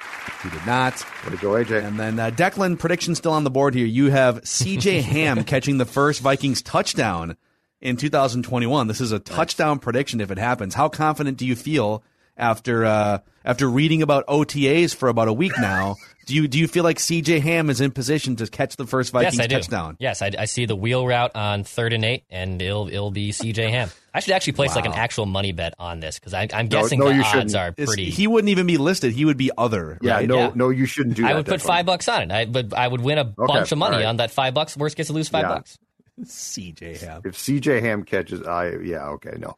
He 0.42 0.50
did 0.50 0.66
not. 0.66 1.04
Way 1.24 1.30
to 1.32 1.36
go, 1.36 1.50
AJ. 1.50 1.84
And 1.84 2.00
then 2.00 2.18
uh, 2.18 2.30
Declan 2.30 2.78
prediction 2.78 3.14
still 3.14 3.32
on 3.32 3.44
the 3.44 3.50
board 3.50 3.74
here. 3.74 3.86
You 3.86 4.10
have 4.10 4.42
CJ 4.42 5.02
Ham 5.02 5.44
catching 5.44 5.78
the 5.78 5.84
first 5.84 6.20
Vikings 6.20 6.62
touchdown 6.62 7.36
in 7.80 7.96
2021. 7.96 8.86
This 8.86 9.00
is 9.00 9.12
a 9.12 9.18
touchdown 9.18 9.78
prediction 9.78 10.20
if 10.20 10.30
it 10.30 10.38
happens. 10.38 10.74
How 10.74 10.88
confident 10.88 11.38
do 11.38 11.46
you 11.46 11.56
feel 11.56 12.02
after 12.36 12.84
uh, 12.84 13.18
after 13.44 13.68
reading 13.68 14.02
about 14.02 14.26
OTAs 14.26 14.94
for 14.94 15.08
about 15.08 15.28
a 15.28 15.32
week 15.32 15.52
now? 15.60 15.96
Do 16.30 16.36
you 16.36 16.46
do 16.46 16.60
you 16.60 16.68
feel 16.68 16.84
like 16.84 16.98
CJ 16.98 17.40
Ham 17.40 17.70
is 17.70 17.80
in 17.80 17.90
position 17.90 18.36
to 18.36 18.46
catch 18.46 18.76
the 18.76 18.86
first 18.86 19.10
Vikings 19.10 19.34
yes, 19.34 19.44
I 19.44 19.46
do. 19.48 19.54
touchdown? 19.56 19.96
Yes, 19.98 20.22
I, 20.22 20.30
I 20.38 20.44
see 20.44 20.64
the 20.64 20.76
wheel 20.76 21.04
route 21.04 21.32
on 21.34 21.64
third 21.64 21.92
and 21.92 22.04
eight, 22.04 22.22
and 22.30 22.62
it'll 22.62 22.86
it'll 22.86 23.10
be 23.10 23.32
CJ 23.32 23.68
Ham. 23.70 23.90
I 24.14 24.20
should 24.20 24.34
actually 24.34 24.52
place 24.52 24.76
like 24.76 24.86
an 24.86 24.92
actual 24.92 25.26
money 25.26 25.50
bet 25.50 25.74
on 25.80 25.98
this 25.98 26.20
because 26.20 26.32
I'm 26.32 26.68
guessing 26.68 27.00
no, 27.00 27.08
the 27.08 27.14
you 27.14 27.20
odds 27.22 27.30
shouldn't. 27.30 27.56
are 27.56 27.74
Is- 27.76 27.86
pretty. 27.88 28.10
he 28.10 28.28
wouldn't 28.28 28.48
even 28.48 28.66
be 28.68 28.76
listed. 28.76 29.12
He 29.12 29.24
would 29.24 29.38
be 29.38 29.50
other. 29.58 29.98
Yeah, 30.02 30.14
right? 30.14 30.28
no, 30.28 30.36
Yeah. 30.38 30.50
no, 30.54 30.68
you 30.70 30.86
shouldn't 30.86 31.16
do 31.16 31.22
that. 31.22 31.32
I 31.32 31.34
would 31.34 31.46
put 31.46 31.58
Declan. 31.60 31.66
five 31.66 31.86
bucks 31.86 32.08
on 32.08 32.22
it. 32.22 32.30
I 32.32 32.44
would 32.44 32.74
I 32.74 32.86
would 32.86 33.00
win 33.00 33.18
a 33.18 33.24
bunch 33.24 33.72
of 33.72 33.78
money 33.78 33.96
all 33.96 34.00
right. 34.02 34.06
on 34.08 34.18
that 34.18 34.30
five 34.30 34.54
bucks. 34.54 34.76
Worst 34.76 34.96
case, 34.96 35.10
I 35.10 35.14
lose 35.14 35.28
five 35.28 35.42
Yeah. 35.42 35.48
bucks. 35.54 35.78
CJ 36.24 37.00
Ham. 37.00 37.22
If 37.24 37.36
CJ 37.36 37.80
Ham 37.80 38.04
catches, 38.04 38.42
I 38.46 38.76
yeah, 38.84 39.08
okay, 39.10 39.32
no. 39.36 39.56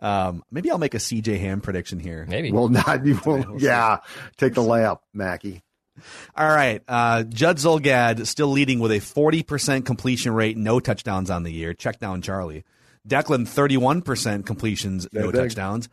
Um, 0.00 0.42
maybe 0.50 0.70
I'll 0.72 0.78
make 0.78 0.94
a 0.94 0.98
CJ 0.98 1.38
Ham 1.40 1.60
prediction 1.60 2.00
here. 2.00 2.26
Maybe. 2.28 2.50
Well, 2.50 2.68
not 2.68 3.06
you. 3.06 3.20
Will, 3.24 3.44
yeah, 3.58 3.98
take 4.38 4.54
the 4.54 4.62
layup, 4.62 5.00
Mackey. 5.14 5.62
All 6.36 6.48
right. 6.48 6.82
Uh, 6.88 7.22
Judd 7.24 7.56
Zulgad 7.58 8.26
still 8.26 8.48
leading 8.48 8.78
with 8.80 8.92
a 8.92 8.98
40% 8.98 9.84
completion 9.84 10.32
rate, 10.34 10.56
no 10.56 10.80
touchdowns 10.80 11.30
on 11.30 11.42
the 11.42 11.52
year. 11.52 11.74
Check 11.74 11.98
down 11.98 12.22
Charlie. 12.22 12.64
Declan, 13.08 13.46
31% 13.46 14.44
completions, 14.46 15.08
no 15.12 15.32
touchdowns. 15.32 15.88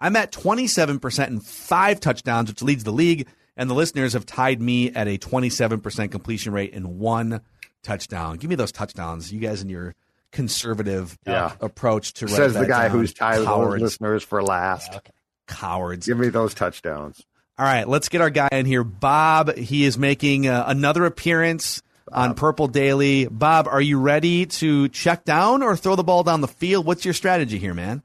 I'm 0.00 0.16
at 0.16 0.32
27% 0.32 1.26
and 1.26 1.44
five 1.44 2.00
touchdowns, 2.00 2.48
which 2.50 2.62
leads 2.62 2.84
the 2.84 2.92
league. 2.92 3.28
And 3.56 3.68
the 3.68 3.74
listeners 3.74 4.14
have 4.14 4.24
tied 4.26 4.60
me 4.62 4.90
at 4.92 5.06
a 5.08 5.18
27% 5.18 6.10
completion 6.10 6.52
rate 6.52 6.72
and 6.72 6.98
one 6.98 7.40
touchdown. 7.82 8.36
Give 8.38 8.48
me 8.48 8.56
those 8.56 8.72
touchdowns, 8.72 9.32
you 9.32 9.40
guys, 9.40 9.60
and 9.60 9.70
your 9.70 9.94
conservative 10.30 11.18
Yeah. 11.26 11.52
approach 11.60 12.14
to 12.14 12.28
Says 12.28 12.54
the 12.54 12.66
guy 12.66 12.88
down. 12.88 12.96
who's 12.96 13.12
tied 13.12 13.40
with 13.40 13.80
listeners 13.82 14.22
for 14.22 14.42
last. 14.42 14.98
Cowards. 15.46 16.06
Give 16.06 16.16
me 16.18 16.28
those 16.30 16.54
touchdowns. 16.54 17.22
All 17.62 17.68
right, 17.68 17.86
let's 17.86 18.08
get 18.08 18.20
our 18.20 18.28
guy 18.28 18.48
in 18.50 18.66
here. 18.66 18.82
Bob, 18.82 19.54
he 19.54 19.84
is 19.84 19.96
making 19.96 20.48
uh, 20.48 20.64
another 20.66 21.04
appearance 21.04 21.80
on 22.10 22.34
Purple 22.34 22.66
Daily. 22.66 23.26
Bob, 23.28 23.68
are 23.68 23.80
you 23.80 24.00
ready 24.00 24.46
to 24.46 24.88
check 24.88 25.24
down 25.24 25.62
or 25.62 25.76
throw 25.76 25.94
the 25.94 26.02
ball 26.02 26.24
down 26.24 26.40
the 26.40 26.48
field? 26.48 26.86
What's 26.86 27.04
your 27.04 27.14
strategy 27.14 27.60
here, 27.60 27.72
man? 27.72 28.02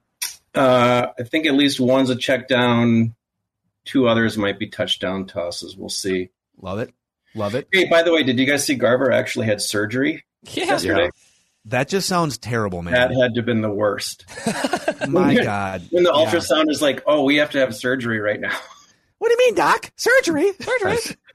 Uh, 0.54 1.08
I 1.20 1.24
think 1.24 1.48
at 1.48 1.56
least 1.56 1.80
one's 1.80 2.12
a 2.12 2.16
check 2.16 2.48
down. 2.48 3.16
Two 3.84 4.08
others 4.08 4.38
might 4.38 4.60
be 4.60 4.68
touchdown 4.68 5.26
tosses. 5.26 5.76
We'll 5.76 5.90
see. 5.90 6.30
Love 6.62 6.78
it. 6.78 6.94
Love 7.34 7.56
it. 7.56 7.68
Hey, 7.74 7.86
by 7.90 8.04
the 8.04 8.14
way, 8.14 8.22
did 8.22 8.38
you 8.38 8.46
guys 8.46 8.64
see 8.64 8.76
Garver 8.76 9.12
actually 9.12 9.48
had 9.48 9.60
surgery 9.60 10.24
yesterday? 10.44 11.10
That 11.66 11.88
just 11.90 12.08
sounds 12.08 12.38
terrible, 12.38 12.84
man. 12.84 12.94
That 12.94 13.10
had 13.10 13.34
to 13.34 13.40
have 13.40 13.46
been 13.48 13.62
the 13.62 13.72
worst. 13.72 14.24
My 15.10 15.34
God. 15.34 15.82
When 15.90 16.04
the 16.04 16.12
Yeah. 16.14 16.26
ultrasound 16.32 16.70
is 16.70 16.80
like, 16.80 17.02
oh, 17.08 17.24
we 17.24 17.38
have 17.38 17.50
to 17.54 17.58
have 17.60 17.76
surgery 17.76 18.20
right 18.20 18.40
now. 18.40 18.56
What 19.20 19.30
do 19.30 19.34
you 19.34 19.48
mean, 19.48 19.56
Doc? 19.56 19.92
Surgery? 19.96 20.52
Surgery? 20.60 20.98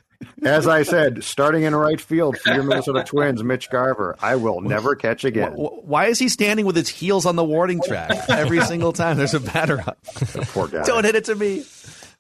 As 0.45 0.67
I 0.67 0.83
said, 0.83 1.25
starting 1.25 1.65
in 1.65 1.75
right 1.75 2.01
field 2.01 2.39
for 2.39 2.53
your 2.53 2.63
Minnesota 2.63 3.03
Twins, 3.07 3.43
Mitch 3.43 3.71
Garver, 3.71 4.17
I 4.21 4.37
will 4.37 4.61
never 4.61 4.95
catch 4.95 5.25
again. 5.25 5.53
Why 5.53 6.07
is 6.07 6.19
he 6.19 6.29
standing 6.29 6.67
with 6.67 6.77
his 6.77 6.89
heels 6.89 7.27
on 7.27 7.37
the 7.37 7.45
warning 7.45 7.81
track 7.85 8.11
every 8.29 8.61
single 8.65 8.93
time 8.93 9.17
there's 9.17 9.35
a 9.35 9.41
batter 9.41 9.81
up? 9.81 9.99
Poor 10.05 10.69
guy. 10.69 10.85
Don't 10.85 11.05
hit 11.05 11.17
it 11.17 11.25
to 11.27 11.35
me. 11.35 11.65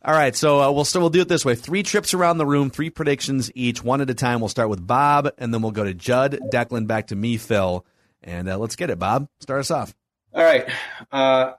All 0.05 0.15
right, 0.15 0.35
so 0.35 0.61
uh, 0.61 0.73
we'll 0.73 0.85
still 0.85 1.01
we'll 1.01 1.11
do 1.11 1.21
it 1.21 1.29
this 1.29 1.45
way: 1.45 1.55
three 1.55 1.85
trips 1.85 2.13
around 2.13 2.39
the 2.39 2.47
room, 2.47 2.71
three 2.71 2.91
predictions 2.91 3.53
each, 3.55 3.85
one 3.85 4.01
at 4.01 4.11
a 4.11 4.15
time. 4.15 4.41
We'll 4.41 4.49
start 4.49 4.69
with 4.69 4.85
Bob, 4.85 5.31
and 5.39 5.55
then 5.55 5.63
we'll 5.63 5.71
go 5.71 5.85
to 5.85 5.95
Judd, 5.95 6.41
Declan, 6.53 6.89
back 6.89 7.09
to 7.09 7.17
me, 7.17 7.37
Phil, 7.37 7.87
and 8.21 8.49
uh, 8.49 8.59
let's 8.59 8.75
get 8.75 8.91
it. 8.91 8.99
Bob, 8.99 9.29
start 9.39 9.61
us 9.61 9.71
off. 9.71 9.95
All 10.35 10.43
right. 10.43 10.69
Uh, 11.13 11.53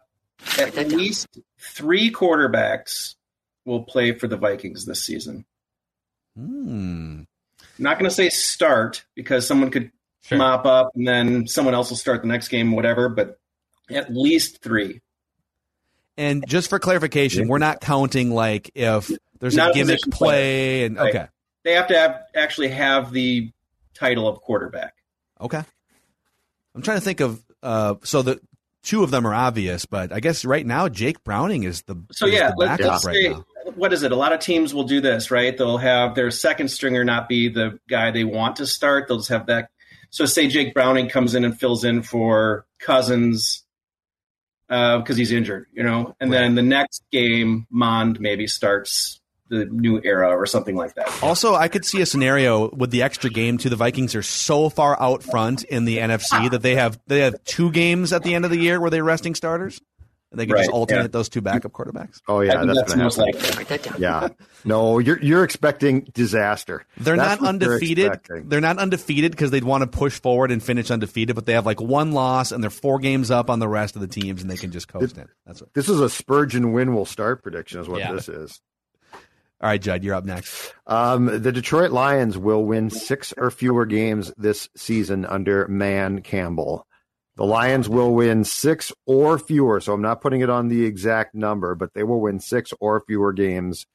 at 0.57 0.89
least 0.89 1.39
three 1.57 2.11
quarterbacks 2.11 3.15
will 3.65 3.83
play 3.83 4.11
for 4.17 4.27
the 4.27 4.37
Vikings 4.37 4.85
this 4.85 5.03
season. 5.05 5.45
Hmm. 6.37 7.21
not 7.77 7.99
going 7.99 8.09
to 8.09 8.15
say 8.15 8.29
start 8.29 9.05
because 9.15 9.45
someone 9.47 9.69
could 9.69 9.91
mop 10.31 10.65
up 10.65 10.91
and 10.95 11.07
then 11.07 11.47
someone 11.47 11.73
else 11.75 11.89
will 11.89 11.97
start 11.97 12.21
the 12.21 12.27
next 12.27 12.47
game, 12.47 12.71
whatever, 12.71 13.07
but 13.09 13.39
at 13.89 14.11
least 14.11 14.61
three. 14.63 15.01
And 16.17 16.43
just 16.47 16.69
for 16.69 16.79
clarification, 16.79 17.47
we're 17.47 17.57
not 17.59 17.81
counting 17.81 18.31
like 18.31 18.71
if 18.75 19.11
there's 19.39 19.55
Not 19.55 19.69
a 19.69 19.71
a 19.71 19.73
gimmick 19.75 19.97
position 19.99 20.11
play, 20.11 20.29
player. 20.31 20.85
and 20.87 20.97
Right. 20.97 21.15
okay, 21.15 21.27
They 21.63 21.73
have 21.73 21.87
to 21.87 21.97
have 21.97 22.21
actually 22.35 22.69
have 22.69 23.11
the 23.11 23.51
title 23.93 24.27
of 24.27 24.41
quarterback. 24.41 24.93
okay. 25.41 25.61
I'm 26.75 26.81
trying 26.81 26.97
to 26.97 27.01
think 27.03 27.19
of 27.19 27.43
uh, 27.61 27.95
so 28.03 28.23
the 28.23 28.39
two 28.81 29.03
of 29.03 29.11
them 29.11 29.27
are 29.27 29.33
obvious, 29.33 29.85
but 29.85 30.11
I 30.11 30.19
guess 30.19 30.43
right 30.43 30.65
now 30.65 30.89
Jake 30.89 31.23
Browning 31.23 31.63
is 31.63 31.83
the 31.83 31.95
So 32.11 32.25
is 32.25 32.33
yeah, 32.33 32.49
the 32.49 32.55
let's, 32.57 32.77
backup 32.81 32.91
let's 32.93 33.05
right 33.05 33.15
say 33.15 33.29
now. 33.29 33.45
What 33.75 33.93
is 33.93 34.03
it? 34.03 34.11
A 34.11 34.15
lot 34.15 34.33
of 34.33 34.39
teams 34.39 34.73
will 34.73 34.83
do 34.83 35.01
this, 35.01 35.31
right? 35.31 35.57
They'll 35.57 35.77
have 35.77 36.15
their 36.15 36.31
second 36.31 36.69
stringer 36.69 37.03
not 37.03 37.27
be 37.27 37.49
the 37.49 37.79
guy 37.89 38.11
they 38.11 38.23
want 38.23 38.57
to 38.57 38.67
start. 38.67 39.07
They'll 39.07 39.17
just 39.17 39.29
have 39.29 39.47
that. 39.47 39.69
So 40.09 40.25
say 40.25 40.47
Jake 40.47 40.73
Browning 40.73 41.09
comes 41.09 41.35
in 41.35 41.43
and 41.43 41.57
fills 41.57 41.83
in 41.83 42.03
for 42.03 42.65
Cousins 42.79 43.63
uh, 44.69 44.99
because 44.99 45.17
he's 45.17 45.31
injured, 45.31 45.67
you 45.73 45.83
know, 45.83 46.15
and 46.19 46.31
then 46.31 46.55
the 46.55 46.61
next 46.61 47.03
game 47.11 47.67
Mond 47.69 48.19
maybe 48.19 48.47
starts 48.47 49.19
the 49.49 49.65
new 49.65 50.01
era 50.03 50.29
or 50.29 50.45
something 50.45 50.75
like 50.75 50.95
that. 50.95 51.11
Also, 51.21 51.53
I 51.53 51.67
could 51.67 51.85
see 51.85 52.01
a 52.01 52.05
scenario 52.05 52.69
with 52.69 52.91
the 52.91 53.03
extra 53.03 53.29
game 53.29 53.57
too. 53.57 53.69
The 53.69 53.75
Vikings 53.75 54.15
are 54.15 54.23
so 54.23 54.69
far 54.69 54.99
out 55.01 55.21
front 55.21 55.63
in 55.63 55.85
the 55.85 55.97
NFC 55.97 56.27
ah. 56.31 56.49
that 56.49 56.61
they 56.61 56.75
have 56.75 56.99
they 57.07 57.19
have 57.19 57.43
two 57.43 57.71
games 57.71 58.13
at 58.13 58.23
the 58.23 58.33
end 58.33 58.45
of 58.45 58.51
the 58.51 58.57
year 58.57 58.79
where 58.79 58.89
they're 58.89 59.03
resting 59.03 59.35
starters, 59.35 59.81
they 60.33 60.45
can 60.45 60.57
just 60.57 60.69
alternate 60.71 61.01
yeah. 61.03 61.07
those 61.07 61.29
two 61.29 61.41
backup 61.41 61.71
quarterbacks. 61.71 62.21
Oh 62.27 62.41
I 62.41 62.45
yeah, 62.45 62.51
think 62.53 62.67
that's, 62.67 62.79
that's 62.79 62.91
gonna 62.93 63.03
most 63.03 63.17
happen. 63.17 63.67
likely. 63.69 64.01
Yeah, 64.01 64.29
no, 64.65 64.99
you're 64.99 65.19
you're 65.21 65.43
expecting 65.43 66.01
disaster. 66.13 66.85
They're 66.97 67.15
That's 67.15 67.41
not 67.41 67.45
what 67.53 67.59
they're 67.59 67.73
undefeated. 67.73 68.19
They're 68.45 68.61
not 68.61 68.77
undefeated 68.79 69.31
because 69.31 69.51
they'd 69.51 69.63
want 69.63 69.81
to 69.81 69.87
push 69.87 70.19
forward 70.19 70.51
and 70.51 70.61
finish 70.61 70.89
undefeated, 70.91 71.35
but 71.35 71.45
they 71.45 71.53
have 71.53 71.65
like 71.65 71.79
one 71.81 72.11
loss 72.11 72.51
and 72.51 72.63
they're 72.63 72.69
four 72.71 72.99
games 72.99 73.31
up 73.31 73.49
on 73.49 73.59
the 73.59 73.67
rest 73.67 73.95
of 73.95 74.01
the 74.01 74.07
teams, 74.07 74.41
and 74.41 74.49
they 74.49 74.57
can 74.57 74.71
just 74.71 74.87
coast 74.87 75.17
in. 75.17 75.27
That's 75.45 75.61
what. 75.61 75.73
This 75.73 75.89
is 75.89 75.99
a 75.99 76.09
Spurgeon 76.09 76.73
win 76.73 76.95
will 76.95 77.05
start 77.05 77.43
prediction, 77.43 77.79
is 77.79 77.87
what 77.87 77.99
Yeah. 77.99 78.13
this 78.13 78.29
is. 78.29 78.61
All 79.61 79.69
right, 79.69 79.81
Judd, 79.81 80.03
you're 80.03 80.15
up 80.15 80.25
next. 80.25 80.73
Um, 80.87 81.41
the 81.41 81.53
Detroit 81.53 81.91
Lions 81.91 82.37
will 82.37 82.65
win 82.65 82.89
six 82.89 83.33
or 83.37 83.49
fewer 83.49 83.85
games 83.85 84.33
this 84.35 84.67
season 84.75 85.25
under 85.25 85.65
Dan 85.67 86.21
Campbell. 86.21 86.85
The 87.35 87.45
Lions 87.45 87.89
will 87.89 88.13
win 88.13 88.43
six 88.43 88.91
or 89.05 89.39
fewer, 89.39 89.79
so 89.81 89.93
I'm 89.93 90.01
not 90.01 90.21
putting 90.21 90.41
it 90.41 90.49
on 90.49 90.67
the 90.67 90.85
exact 90.85 91.33
number, 91.33 91.73
but 91.75 91.93
they 91.93 92.03
will 92.03 92.21
win 92.21 92.39
six 92.39 92.71
or 92.79 93.01
fewer 93.07 93.33
games 93.33 93.85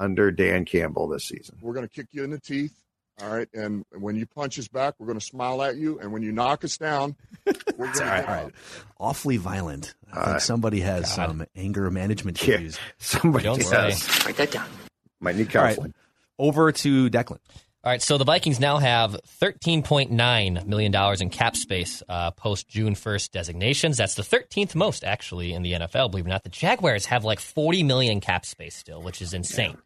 under 0.00 0.30
Dan 0.32 0.64
Campbell 0.64 1.08
this 1.08 1.26
season. 1.28 1.58
We're 1.60 1.74
going 1.74 1.86
to 1.86 1.92
kick 1.94 2.08
you 2.12 2.24
in 2.24 2.30
the 2.30 2.40
teeth. 2.40 2.74
All 3.20 3.28
right. 3.34 3.48
And 3.52 3.84
when 3.98 4.14
you 4.16 4.26
punch 4.26 4.58
us 4.60 4.68
back, 4.68 4.94
we're 4.98 5.06
going 5.06 5.18
to 5.18 5.24
smile 5.24 5.60
at 5.62 5.76
you. 5.76 5.98
And 5.98 6.12
when 6.12 6.22
you 6.22 6.30
knock 6.32 6.62
us 6.64 6.76
down, 6.78 7.16
we're 7.46 7.52
going 7.76 7.92
to 7.94 8.02
All 8.04 8.08
right, 8.10 8.28
all 8.28 8.34
right. 8.44 8.54
Awfully 9.00 9.36
violent. 9.38 9.94
I 10.12 10.24
think 10.24 10.36
uh, 10.36 10.38
somebody 10.40 10.80
has 10.80 11.12
some 11.12 11.44
anger 11.56 11.90
management 11.90 12.46
Yeah, 12.46 12.56
issues. 12.56 12.78
somebody 12.98 13.44
Don't 13.44 13.60
does. 13.60 14.02
say. 14.02 14.26
Write 14.26 14.36
that 14.36 14.50
down. 14.52 14.68
Might 15.20 15.34
need 15.36 15.54
All 15.56 15.62
right, 15.62 15.70
counseling. 15.74 15.94
over 16.38 16.70
to 16.70 17.10
Declan. 17.10 17.38
All 17.88 17.92
right, 17.92 18.02
so 18.02 18.18
the 18.18 18.24
Vikings 18.24 18.60
now 18.60 18.76
have 18.76 19.16
$13.9 19.40 20.66
million 20.66 20.94
in 21.22 21.30
cap 21.30 21.56
space 21.56 22.02
uh, 22.06 22.32
post 22.32 22.68
June 22.68 22.94
1st 22.94 23.30
designations. 23.30 23.96
That's 23.96 24.14
the 24.14 24.20
13th 24.22 24.74
most, 24.74 25.04
actually, 25.04 25.54
in 25.54 25.62
the 25.62 25.72
NFL, 25.72 26.10
believe 26.10 26.26
it 26.26 26.28
or 26.28 26.32
not. 26.32 26.42
The 26.42 26.50
Jaguars 26.50 27.06
have 27.06 27.24
like 27.24 27.40
40 27.40 27.84
million 27.84 28.20
cap 28.20 28.44
space 28.44 28.76
still, 28.76 29.00
which 29.00 29.22
is 29.22 29.32
insane. 29.32 29.78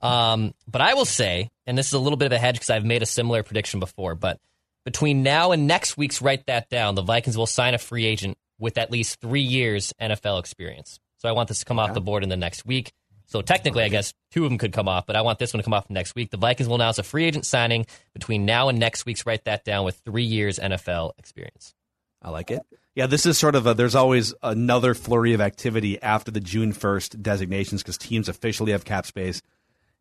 Um, 0.00 0.54
but 0.70 0.82
I 0.82 0.94
will 0.94 1.04
say, 1.04 1.50
and 1.66 1.76
this 1.76 1.88
is 1.88 1.94
a 1.94 1.98
little 1.98 2.16
bit 2.16 2.26
of 2.26 2.32
a 2.32 2.38
hedge 2.38 2.54
because 2.54 2.70
I've 2.70 2.84
made 2.84 3.02
a 3.02 3.06
similar 3.06 3.42
prediction 3.42 3.80
before, 3.80 4.14
but 4.14 4.38
between 4.84 5.24
now 5.24 5.50
and 5.50 5.66
next 5.66 5.96
week's 5.96 6.22
Write 6.22 6.46
That 6.46 6.70
Down, 6.70 6.94
the 6.94 7.02
Vikings 7.02 7.36
will 7.36 7.48
sign 7.48 7.74
a 7.74 7.78
free 7.78 8.06
agent 8.06 8.38
with 8.60 8.78
at 8.78 8.92
least 8.92 9.20
three 9.20 9.42
years 9.42 9.92
NFL 10.00 10.38
experience. 10.38 11.00
So 11.16 11.28
I 11.28 11.32
want 11.32 11.48
this 11.48 11.58
to 11.58 11.64
come 11.64 11.80
off 11.80 11.92
the 11.92 12.00
board 12.00 12.22
in 12.22 12.28
the 12.28 12.36
next 12.36 12.64
week. 12.64 12.92
So 13.26 13.42
technically, 13.42 13.82
I 13.84 13.88
guess 13.88 14.12
two 14.30 14.44
of 14.44 14.50
them 14.50 14.58
could 14.58 14.72
come 14.72 14.88
off, 14.88 15.06
but 15.06 15.16
I 15.16 15.22
want 15.22 15.38
this 15.38 15.52
one 15.52 15.58
to 15.58 15.64
come 15.64 15.74
off 15.74 15.88
next 15.88 16.14
week. 16.14 16.30
The 16.30 16.36
Vikings 16.36 16.68
will 16.68 16.76
announce 16.76 16.98
a 16.98 17.02
free 17.02 17.24
agent 17.24 17.46
signing 17.46 17.86
between 18.12 18.44
now 18.44 18.68
and 18.68 18.78
next 18.78 19.06
week's 19.06 19.24
Write 19.26 19.44
That 19.44 19.64
Down 19.64 19.84
with 19.84 19.96
three 20.04 20.24
years 20.24 20.58
NFL 20.58 21.12
experience. 21.18 21.74
I 22.20 22.30
like 22.30 22.50
it. 22.50 22.60
Yeah, 22.94 23.06
this 23.06 23.24
is 23.24 23.38
sort 23.38 23.54
of 23.54 23.66
a, 23.66 23.74
there's 23.74 23.94
always 23.94 24.34
another 24.42 24.94
flurry 24.94 25.32
of 25.32 25.40
activity 25.40 26.00
after 26.02 26.30
the 26.30 26.40
June 26.40 26.72
1st 26.72 27.22
designations 27.22 27.82
because 27.82 27.96
teams 27.96 28.28
officially 28.28 28.72
have 28.72 28.84
cap 28.84 29.06
space. 29.06 29.40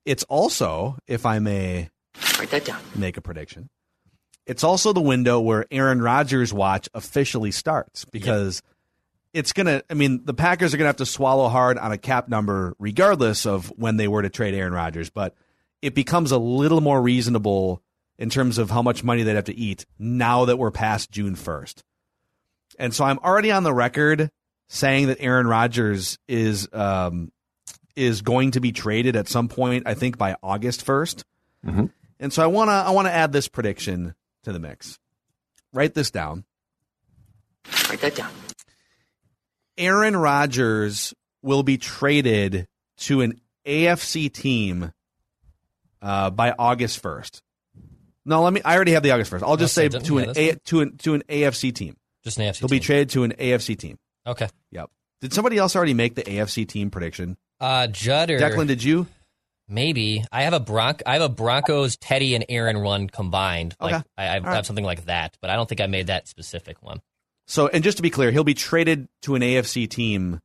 It's 0.06 0.24
also, 0.24 0.98
if 1.08 1.26
I 1.26 1.40
may 1.40 1.90
write 2.38 2.50
that 2.50 2.66
down, 2.66 2.82
make 2.96 3.18
a 3.18 3.22
prediction, 3.22 3.70
it's 4.46 4.64
also 4.64 4.92
the 4.92 5.02
window 5.02 5.40
where 5.40 5.66
Aaron 5.72 6.02
Rodgers' 6.02 6.54
watch 6.54 6.90
officially 6.94 7.52
starts 7.52 8.06
because 8.06 8.62
it's 9.34 9.54
going 9.54 9.68
to, 9.68 9.84
I 9.90 9.94
mean, 9.94 10.26
the 10.26 10.34
Packers 10.34 10.74
are 10.74 10.78
going 10.78 10.86
to 10.86 10.90
have 10.90 10.96
to 10.98 11.06
swallow 11.06 11.48
hard 11.48 11.78
on 11.78 11.92
a 11.92 11.98
cap 11.98 12.28
number 12.28 12.76
regardless 12.80 13.46
of 13.46 13.68
when 13.78 13.98
they 13.98 14.08
were 14.08 14.22
to 14.22 14.30
trade 14.30 14.54
Aaron 14.54 14.74
Rodgers, 14.74 15.10
but 15.10 15.36
it 15.82 15.96
becomes 15.96 16.32
a 16.32 16.38
little 16.38 16.82
more 16.82 17.02
reasonable 17.02 17.82
in 18.18 18.30
terms 18.30 18.58
of 18.58 18.70
how 18.70 18.82
much 18.82 19.04
money 19.04 19.24
they'd 19.24 19.36
have 19.36 19.46
to 19.46 19.56
eat 19.56 19.86
now 19.98 20.46
that 20.46 20.58
we're 20.58 20.72
past 20.72 21.12
June 21.12 21.36
1st. 21.36 21.82
And 22.78 22.94
so 22.94 23.04
I'm 23.04 23.20
already 23.20 23.52
on 23.52 23.64
the 23.64 23.74
record 23.74 24.30
saying 24.70 25.08
that 25.08 25.18
Aaron 25.20 25.48
Rodgers 25.48 26.18
is 26.28 26.68
um, 26.72 27.32
is 27.96 28.22
going 28.22 28.52
to 28.52 28.60
be 28.60 28.72
traded 28.72 29.16
at 29.16 29.28
some 29.28 29.50
point. 29.50 29.88
I 29.88 29.94
think 29.94 30.18
by 30.18 30.36
August 30.42 30.86
1st. 30.86 31.24
And 32.20 32.32
so 32.32 32.44
I 32.44 32.48
wanna 32.48 32.72
I 32.72 32.92
wanna 32.92 33.10
add 33.10 33.32
this 33.32 33.48
prediction 33.48 34.16
to 34.44 34.54
the 34.54 34.60
mix. 34.60 35.00
Write 35.74 35.94
this 35.94 36.12
down. 36.12 36.46
Write 37.90 38.02
that 38.02 38.16
down. 38.16 38.32
Aaron 39.82 40.16
Rodgers 40.16 41.14
will 41.42 41.64
be 41.64 41.78
traded 41.78 42.68
to 42.98 43.22
an 43.22 43.42
AFC 43.66 44.32
team 44.32 44.92
uh, 46.02 46.30
by 46.30 46.54
August 46.58 47.02
1st. 47.02 47.42
No, 48.24 48.44
let 48.44 48.54
me. 48.54 48.62
I 48.64 48.76
already 48.76 48.92
have 48.92 49.02
the 49.02 49.12
August 49.12 49.32
1st. 49.32 49.42
I'll 49.42 49.58
just 49.58 49.74
say 49.74 49.90
to 49.90 50.16
yeah, 50.16 50.24
an 50.24 50.34
a, 50.36 50.56
to 50.66 50.82
an 50.82 50.98
to 50.98 51.16
an 51.16 51.24
AFC 51.28 51.74
team. 51.74 51.98
Just 52.24 52.38
an 52.38 52.46
AFC 52.46 52.60
He'll 52.60 52.70
be 52.70 52.80
traded 52.80 53.10
to 53.12 53.24
an 53.24 53.34
AFC 53.34 53.76
team. 53.76 53.98
Okay. 54.28 54.48
Yep. 54.70 54.92
Did 55.22 55.34
somebody 55.34 55.58
else 55.58 55.76
already 55.76 55.96
make 55.96 56.14
the 56.14 56.24
AFC 56.24 56.68
team 56.68 56.92
prediction? 56.92 57.38
Uh, 57.60 57.88
Judd 57.88 58.30
or 58.30 58.40
Declan, 58.40 58.68
did 58.68 58.84
you? 58.84 59.08
Maybe 59.68 60.24
I 60.32 60.44
have 60.44 60.54
a 60.54 60.60
Bronc. 60.60 61.02
I 61.08 61.14
have 61.14 61.22
a 61.24 61.30
Broncos 61.30 61.98
Teddy 61.98 62.36
and 62.36 62.46
Aaron 62.50 62.78
run 62.78 63.08
combined. 63.08 63.76
Like 63.80 63.96
Okay. 63.96 64.04
I, 64.18 64.24
I 64.24 64.34
have, 64.34 64.44
right. 64.44 64.66
something 64.66 64.86
like 64.86 65.06
that, 65.06 65.38
but 65.42 65.50
I 65.50 65.56
don't 65.56 65.68
think 65.68 65.82
I 65.82 65.88
made 65.88 66.08
that 66.08 66.28
specific 66.28 66.84
one. 66.84 67.02
So, 67.48 67.68
and 67.68 67.84
just 67.84 67.98
to 67.98 68.04
be 68.04 68.10
clear, 68.10 68.32
he'll 68.32 68.44
be 68.44 68.54
traded 68.54 69.08
to 69.24 69.36
an 69.36 69.42
AFC 69.42 69.90
team 69.90 70.40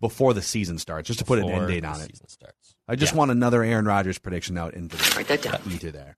before 0.00 0.34
the 0.34 0.42
season 0.42 0.78
starts, 0.78 1.06
just 1.06 1.18
to 1.20 1.24
put 1.24 1.38
an 1.38 1.48
end 1.48 1.68
date 1.68 1.84
on 1.84 2.00
it. 2.00 2.16
starts. 2.28 2.74
I 2.88 2.96
just 2.96 3.12
Yeah. 3.12 3.18
want 3.18 3.30
another 3.30 3.62
Aaron 3.62 3.84
Rodgers 3.84 4.18
prediction 4.18 4.58
out 4.58 4.74
into 4.74 4.96
the, 4.96 5.12
Write 5.16 5.28
that 5.28 5.42
down. 5.42 5.60
into 5.70 5.90
there. 5.92 6.16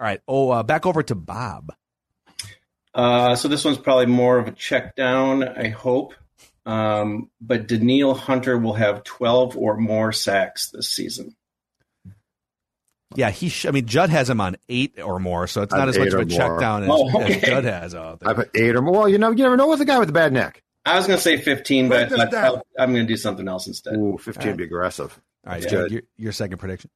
All 0.00 0.06
right. 0.06 0.20
Oh, 0.26 0.50
uh, 0.50 0.62
back 0.62 0.86
over 0.86 1.02
to 1.02 1.14
Bob. 1.14 1.72
Uh, 2.94 3.34
so 3.34 3.48
this 3.48 3.64
one's 3.64 3.78
probably 3.78 4.06
more 4.06 4.38
of 4.38 4.46
a 4.48 4.52
check 4.52 4.94
down, 4.94 5.42
I 5.46 5.68
hope. 5.68 6.14
Um, 6.66 7.30
but 7.40 7.66
Danielle 7.66 8.14
Hunter 8.14 8.56
will 8.56 8.74
have 8.74 9.04
12 9.04 9.56
or 9.56 9.76
more 9.76 10.12
sacks 10.12 10.70
this 10.70 10.88
season. 10.88 11.34
Yeah, 13.16 13.30
he. 13.30 13.48
Sh- 13.48 13.66
I 13.66 13.70
mean, 13.70 13.86
Judd 13.86 14.10
has 14.10 14.28
him 14.30 14.40
on 14.40 14.56
eight 14.68 15.00
or 15.00 15.18
more, 15.20 15.46
so 15.46 15.62
it's 15.62 15.72
I 15.72 15.78
not 15.78 15.86
have 15.88 15.96
as 15.96 15.98
much 15.98 16.08
of 16.08 16.14
a 16.20 16.22
or 16.22 16.24
check 16.26 16.58
down 16.60 16.82
as, 16.84 16.88
Oh, 16.92 17.08
as 17.20 17.36
okay. 17.36 17.40
Judd 17.50 17.64
has 17.64 17.94
out 17.94 18.20
there. 18.20 18.28
I've 18.28 18.36
had 18.36 18.50
eight 18.54 18.74
or 18.76 18.82
more. 18.82 18.92
Well, 19.00 19.08
you 19.08 19.18
know, 19.18 19.30
you 19.30 19.42
never 19.42 19.56
know 19.56 19.68
with 19.68 19.80
a 19.80 19.84
guy 19.84 19.98
with 19.98 20.08
a 20.08 20.12
bad 20.12 20.32
neck. 20.32 20.62
I 20.86 20.96
was 20.96 21.06
going 21.06 21.16
to 21.16 21.22
say 21.22 21.38
15, 21.38 21.88
but, 21.88 22.10
but. 22.10 22.34
I'll- 22.34 22.62
I'm 22.78 22.92
going 22.92 23.06
to 23.06 23.12
do 23.12 23.16
something 23.16 23.48
else 23.48 23.66
instead. 23.66 23.94
Ooh, 23.94 24.18
15 24.18 24.48
would 24.48 24.56
be 24.58 24.64
aggressive. 24.64 25.18
All 25.46 25.52
right, 25.54 25.66
Judd, 25.66 25.90
your, 25.90 26.02
your 26.16 26.32
second 26.32 26.58
prediction. 26.58 26.90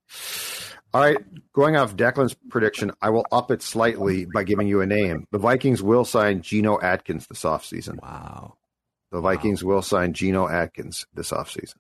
All 0.95 1.03
right, 1.03 1.19
going 1.53 1.77
off 1.77 1.97
Declan's 1.97 2.35
prediction, 2.49 2.93
I 3.03 3.11
will 3.11 3.27
up 3.31 3.51
it 3.51 3.61
slightly 3.63 4.25
by 4.25 4.43
giving 4.45 4.69
you 4.69 4.81
a 4.81 4.87
name. 4.87 5.27
The 5.33 5.39
Vikings 5.39 5.83
will 5.83 6.05
sign 6.07 6.41
Geno 6.43 6.81
Atkins 6.81 7.27
this 7.27 7.43
offseason. 7.43 8.01
Wow. 8.03 8.57
The 9.13 9.21
Vikings 9.21 9.63
will 9.63 9.83
sign 9.83 10.13
Geno 10.15 10.49
Atkins 10.49 11.07
this 11.15 11.31
offseason. 11.31 11.75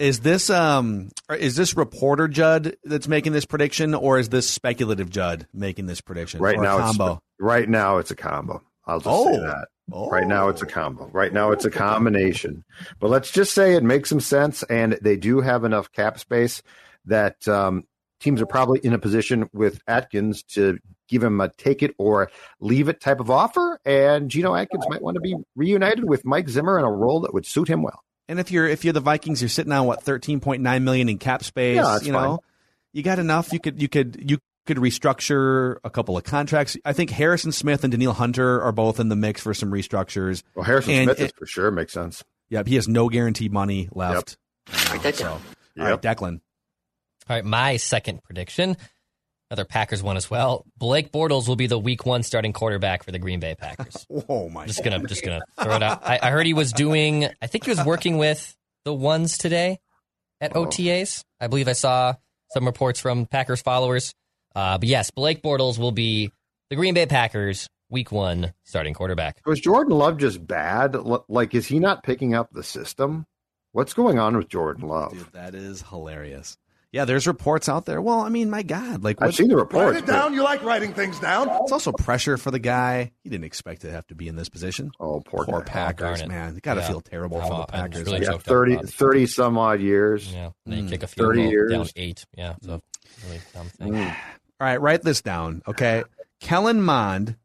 Is 0.00 0.20
this 0.20 0.48
um 0.48 1.10
is 1.28 1.56
this 1.56 1.76
reporter 1.76 2.26
Judd 2.26 2.74
that's 2.84 3.06
making 3.06 3.32
this 3.34 3.44
prediction, 3.44 3.94
or 3.94 4.18
is 4.18 4.30
this 4.30 4.48
speculative 4.48 5.10
Judd 5.10 5.46
making 5.52 5.86
this 5.86 6.00
prediction? 6.00 6.40
Right 6.40 6.58
now, 6.58 6.78
combo. 6.78 7.12
It's, 7.12 7.22
right 7.38 7.68
now 7.68 7.98
it's 7.98 8.10
a 8.10 8.16
combo. 8.16 8.62
I'll 8.86 8.98
just 9.00 9.08
Oh. 9.08 9.30
say 9.30 9.38
that. 9.40 9.68
Right 9.92 10.26
now 10.26 10.48
it's 10.48 10.62
a 10.62 10.66
combo. 10.66 11.10
Right 11.12 11.32
now 11.34 11.52
it's 11.52 11.66
a 11.66 11.70
combination. 11.70 12.64
But 12.98 13.10
let's 13.10 13.30
just 13.30 13.52
say 13.52 13.74
it 13.74 13.82
makes 13.82 14.08
some 14.08 14.20
sense, 14.20 14.62
and 14.62 14.98
they 15.02 15.16
do 15.16 15.40
have 15.42 15.64
enough 15.64 15.92
cap 15.92 16.18
space 16.18 16.62
that 17.04 17.46
um, 17.46 17.84
teams 18.20 18.40
are 18.40 18.46
probably 18.46 18.80
in 18.82 18.94
a 18.94 18.98
position 18.98 19.50
with 19.52 19.82
Atkins 19.86 20.44
to 20.54 20.78
give 21.08 21.22
him 21.22 21.40
a 21.42 21.48
take 21.58 21.82
it 21.82 21.94
or 21.98 22.30
leave 22.60 22.88
it 22.88 23.00
type 23.02 23.20
of 23.20 23.30
offer. 23.30 23.78
And 23.84 24.30
Geno 24.30 24.54
Atkins 24.54 24.86
might 24.88 25.02
want 25.02 25.16
to 25.16 25.20
be 25.20 25.34
reunited 25.56 26.08
with 26.08 26.24
Mike 26.24 26.48
Zimmer 26.48 26.78
in 26.78 26.84
a 26.86 26.90
role 26.90 27.20
that 27.20 27.34
would 27.34 27.44
suit 27.44 27.68
him 27.68 27.82
well. 27.82 28.00
And 28.30 28.38
if 28.38 28.52
you're 28.52 28.68
if 28.68 28.84
you're 28.84 28.92
the 28.92 29.00
Vikings, 29.00 29.42
you're 29.42 29.48
sitting 29.48 29.72
on 29.72 29.86
what 29.86 30.04
thirteen 30.04 30.38
point 30.38 30.62
nine 30.62 30.84
million 30.84 31.08
in 31.08 31.18
cap 31.18 31.42
space. 31.42 31.74
Yeah, 31.74 31.82
that's 31.82 32.06
you 32.06 32.12
know, 32.12 32.18
fine. 32.18 32.38
you 32.92 33.02
got 33.02 33.18
enough. 33.18 33.52
You 33.52 33.58
could 33.58 33.82
you 33.82 33.88
could 33.88 34.22
you 34.24 34.38
could 34.66 34.76
restructure 34.76 35.78
a 35.82 35.90
couple 35.90 36.16
of 36.16 36.22
contracts. 36.22 36.76
I 36.84 36.92
think 36.92 37.10
Harrison 37.10 37.50
Smith 37.50 37.82
and 37.82 37.90
Danielle 37.90 38.12
Hunter 38.12 38.62
are 38.62 38.70
both 38.70 39.00
in 39.00 39.08
the 39.08 39.16
mix 39.16 39.40
for 39.40 39.52
some 39.52 39.72
restructures. 39.72 40.44
Well, 40.54 40.64
Harrison 40.64 40.92
And 40.92 41.04
Smith 41.06 41.20
is 41.20 41.32
for 41.36 41.44
sure 41.44 41.72
makes 41.72 41.92
sense. 41.92 42.22
Yep, 42.50 42.68
he 42.68 42.76
has 42.76 42.86
no 42.86 43.08
guaranteed 43.08 43.52
money 43.52 43.88
left. 43.90 44.36
Write 44.90 45.02
that 45.02 45.16
down. 45.16 45.42
All 45.80 45.86
right, 45.86 46.00
Declan. 46.00 46.40
All 47.28 47.36
right, 47.36 47.44
my 47.44 47.78
second 47.78 48.22
prediction, 48.22 48.76
another 49.50 49.64
Packers 49.64 50.02
one 50.02 50.16
as 50.16 50.30
well. 50.30 50.64
Blake 50.78 51.12
Bortles 51.12 51.48
will 51.48 51.56
be 51.56 51.66
the 51.66 51.78
Week 51.78 52.06
One 52.06 52.22
starting 52.22 52.52
quarterback 52.52 53.02
for 53.02 53.10
the 53.12 53.18
Green 53.18 53.40
Bay 53.40 53.54
Packers. 53.54 54.06
Oh 54.28 54.48
my! 54.48 54.66
just 54.66 54.84
gonna 54.84 55.00
just 55.06 55.24
gonna 55.24 55.40
throw 55.60 55.76
it 55.76 55.82
out. 55.82 56.04
I, 56.04 56.18
I 56.22 56.30
heard 56.30 56.46
he 56.46 56.54
was 56.54 56.72
doing. 56.72 57.28
I 57.40 57.46
think 57.46 57.64
he 57.64 57.70
was 57.70 57.84
working 57.84 58.18
with 58.18 58.54
the 58.84 58.92
ones 58.94 59.38
today 59.38 59.78
at 60.40 60.52
OTAs. 60.54 61.24
I 61.40 61.46
believe 61.46 61.68
I 61.68 61.72
saw 61.72 62.14
some 62.52 62.66
reports 62.66 63.00
from 63.00 63.26
Packers 63.26 63.62
followers. 63.62 64.14
Uh, 64.54 64.78
but 64.78 64.88
yes, 64.88 65.10
Blake 65.10 65.42
Bortles 65.42 65.78
will 65.78 65.92
be 65.92 66.30
the 66.68 66.76
Green 66.76 66.94
Bay 66.94 67.06
Packers 67.06 67.68
Week 67.88 68.12
One 68.12 68.52
starting 68.64 68.94
quarterback. 68.94 69.40
Was 69.46 69.60
Jordan 69.60 69.96
Love 69.96 70.18
just 70.18 70.46
bad? 70.46 70.94
Like, 71.28 71.54
is 71.54 71.66
he 71.66 71.78
not 71.78 72.02
picking 72.02 72.34
up 72.34 72.50
the 72.52 72.62
system? 72.62 73.26
What's 73.72 73.94
going 73.94 74.18
on 74.18 74.36
with 74.36 74.48
Jordan 74.48 74.88
Love? 74.88 75.12
Dude, 75.12 75.32
that 75.32 75.54
is 75.54 75.82
hilarious. 75.82 76.56
Yeah, 76.92 77.04
there's 77.04 77.28
reports 77.28 77.68
out 77.68 77.84
there. 77.86 78.02
Well, 78.02 78.18
I 78.20 78.30
mean, 78.30 78.50
my 78.50 78.62
God, 78.64 79.04
like 79.04 79.22
I've 79.22 79.32
seen 79.34 79.46
the 79.46 79.56
Write 79.56 79.94
it 79.96 80.06
down. 80.06 80.34
You 80.34 80.42
like 80.42 80.64
writing 80.64 80.92
things 80.92 81.20
down. 81.20 81.48
It's 81.62 81.70
also 81.70 81.92
pressure 81.92 82.36
for 82.36 82.50
the 82.50 82.58
guy. 82.58 83.12
He 83.22 83.30
didn't 83.30 83.44
expect 83.44 83.82
to 83.82 83.92
have 83.92 84.04
to 84.08 84.16
be 84.16 84.26
in 84.26 84.34
this 84.34 84.48
position. 84.48 84.90
Oh, 84.98 85.20
poor, 85.20 85.44
Poor. 85.44 85.60
Packers, 85.62 86.18
darn 86.18 86.30
it. 86.30 86.34
man. 86.34 86.54
You 86.56 86.60
got 86.60 86.74
to 86.74 86.80
Yeah. 86.80 86.88
feel 86.88 87.00
terrible 87.00 87.40
for 87.40 87.58
the 87.60 87.66
Packers. 87.66 88.04
really 88.06 88.22
Yeah, 88.22 88.30
choked 88.32 88.44
30, 88.44 88.76
30 88.86 89.26
some 89.26 89.56
odd 89.56 89.80
years. 89.80 90.32
Yeah, 90.32 90.50
and 90.66 90.74
then 90.74 90.86
Mm. 90.86 90.90
kick 90.90 91.04
a 91.04 91.06
field 91.06 91.28
30 91.28 91.42
goal 91.42 91.50
years. 91.52 91.72
down 91.72 91.86
eight. 91.94 92.24
Yeah, 92.36 92.54
so 92.62 92.82
really 93.24 93.40
dumb 93.54 93.66
thing. 93.68 93.96
All 93.96 94.12
right, 94.60 94.80
write 94.80 95.02
this 95.02 95.22
down, 95.22 95.62
okay? 95.68 96.02
Kellen 96.40 96.82
Mond, 96.82 97.36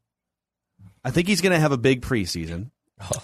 I 1.04 1.12
think 1.12 1.28
he's 1.28 1.40
going 1.40 1.52
to 1.52 1.60
have 1.60 1.70
a 1.72 1.78
big 1.78 2.02
preseason. 2.02 2.70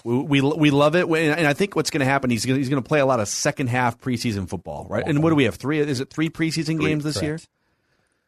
We, 0.03 0.21
we 0.21 0.41
we 0.41 0.69
love 0.71 0.95
it, 0.95 1.07
and 1.07 1.47
I 1.47 1.53
think 1.53 1.75
what's 1.75 1.89
going 1.89 2.01
to 2.01 2.05
happen, 2.05 2.29
he's 2.29 2.45
going 2.45 2.59
he's 2.59 2.69
going 2.69 2.81
to 2.81 2.87
play 2.87 2.99
a 2.99 3.05
lot 3.05 3.19
of 3.19 3.27
second 3.27 3.67
half 3.67 3.99
preseason 3.99 4.47
football, 4.47 4.85
right? 4.89 5.03
And 5.05 5.23
what 5.23 5.29
do 5.31 5.35
we 5.35 5.45
have? 5.45 5.55
Three? 5.55 5.79
Is 5.79 5.99
it 5.99 6.11
three 6.11 6.29
preseason 6.29 6.79
games 6.79 7.03
this 7.03 7.21
year? 7.21 7.39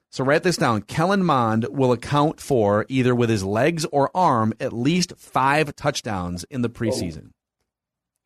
So 0.10 0.24
write 0.24 0.44
this 0.44 0.58
down. 0.58 0.82
Kellen 0.84 1.24
Mond 1.24 1.68
will 1.70 1.92
account 1.92 2.40
for 2.40 2.86
either 2.88 3.14
with 3.14 3.30
his 3.30 3.44
legs 3.44 3.86
or 3.92 4.10
arm 4.16 4.54
at 4.60 4.72
least 4.74 5.14
five 5.18 5.76
touchdowns 5.76 6.46
in 6.46 6.62
the 6.62 6.70
preseason. 6.70 7.32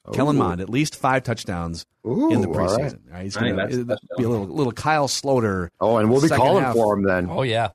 Oh. 0.06 0.12
Kellen 0.12 0.36
Ooh. 0.36 0.40
Mond, 0.40 0.62
at 0.62 0.70
least 0.70 0.96
five 0.96 1.24
touchdowns 1.24 1.86
Ooh, 2.06 2.32
in 2.32 2.42
the 2.42 2.48
all 2.48 2.54
right. 2.54 2.70
preseason. 2.70 3.00
All 3.08 3.14
right, 3.14 3.24
he's 3.24 3.38
I 3.38 3.42
mean, 3.42 3.56
going 3.56 3.70
to 3.88 3.98
be 4.18 4.24
a 4.24 4.30
little 4.30 4.48
little 4.48 4.72
Kyle 4.72 5.08
Sloter. 5.08 5.70
Oh, 5.82 5.98
and 5.98 6.10
we'll 6.10 6.22
be 6.22 6.30
calling 6.30 6.64
half. 6.64 6.76
for 6.76 6.96
him 6.96 7.04
then. 7.04 7.28
Oh 7.30 7.42
yeah, 7.42 7.70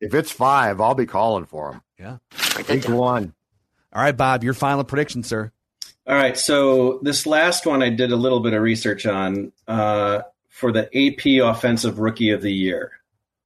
If 0.00 0.14
it's 0.14 0.32
five, 0.32 0.80
I'll 0.80 0.94
be 0.94 1.06
calling 1.06 1.44
for 1.44 1.72
him. 1.72 1.82
Yeah. 1.98 2.18
Write 2.56 2.66
that 2.66 2.88
one. 2.88 3.34
All 3.92 4.02
right, 4.02 4.16
Bob, 4.16 4.44
your 4.44 4.54
final 4.54 4.84
prediction, 4.84 5.22
sir. 5.22 5.52
All 6.06 6.14
right, 6.14 6.38
so 6.38 7.00
this 7.02 7.26
last 7.26 7.66
one 7.66 7.82
I 7.82 7.90
did 7.90 8.12
a 8.12 8.16
little 8.16 8.40
bit 8.40 8.54
of 8.54 8.62
research 8.62 9.04
on 9.06 9.52
uh, 9.66 10.22
for 10.48 10.72
the 10.72 10.84
AP 10.94 11.42
Offensive 11.44 11.98
Rookie 11.98 12.30
of 12.30 12.40
the 12.42 12.52
Year. 12.52 12.92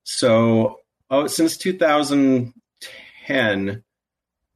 So, 0.05 0.81
oh, 1.11 1.27
since 1.27 1.57
2010, 1.57 3.83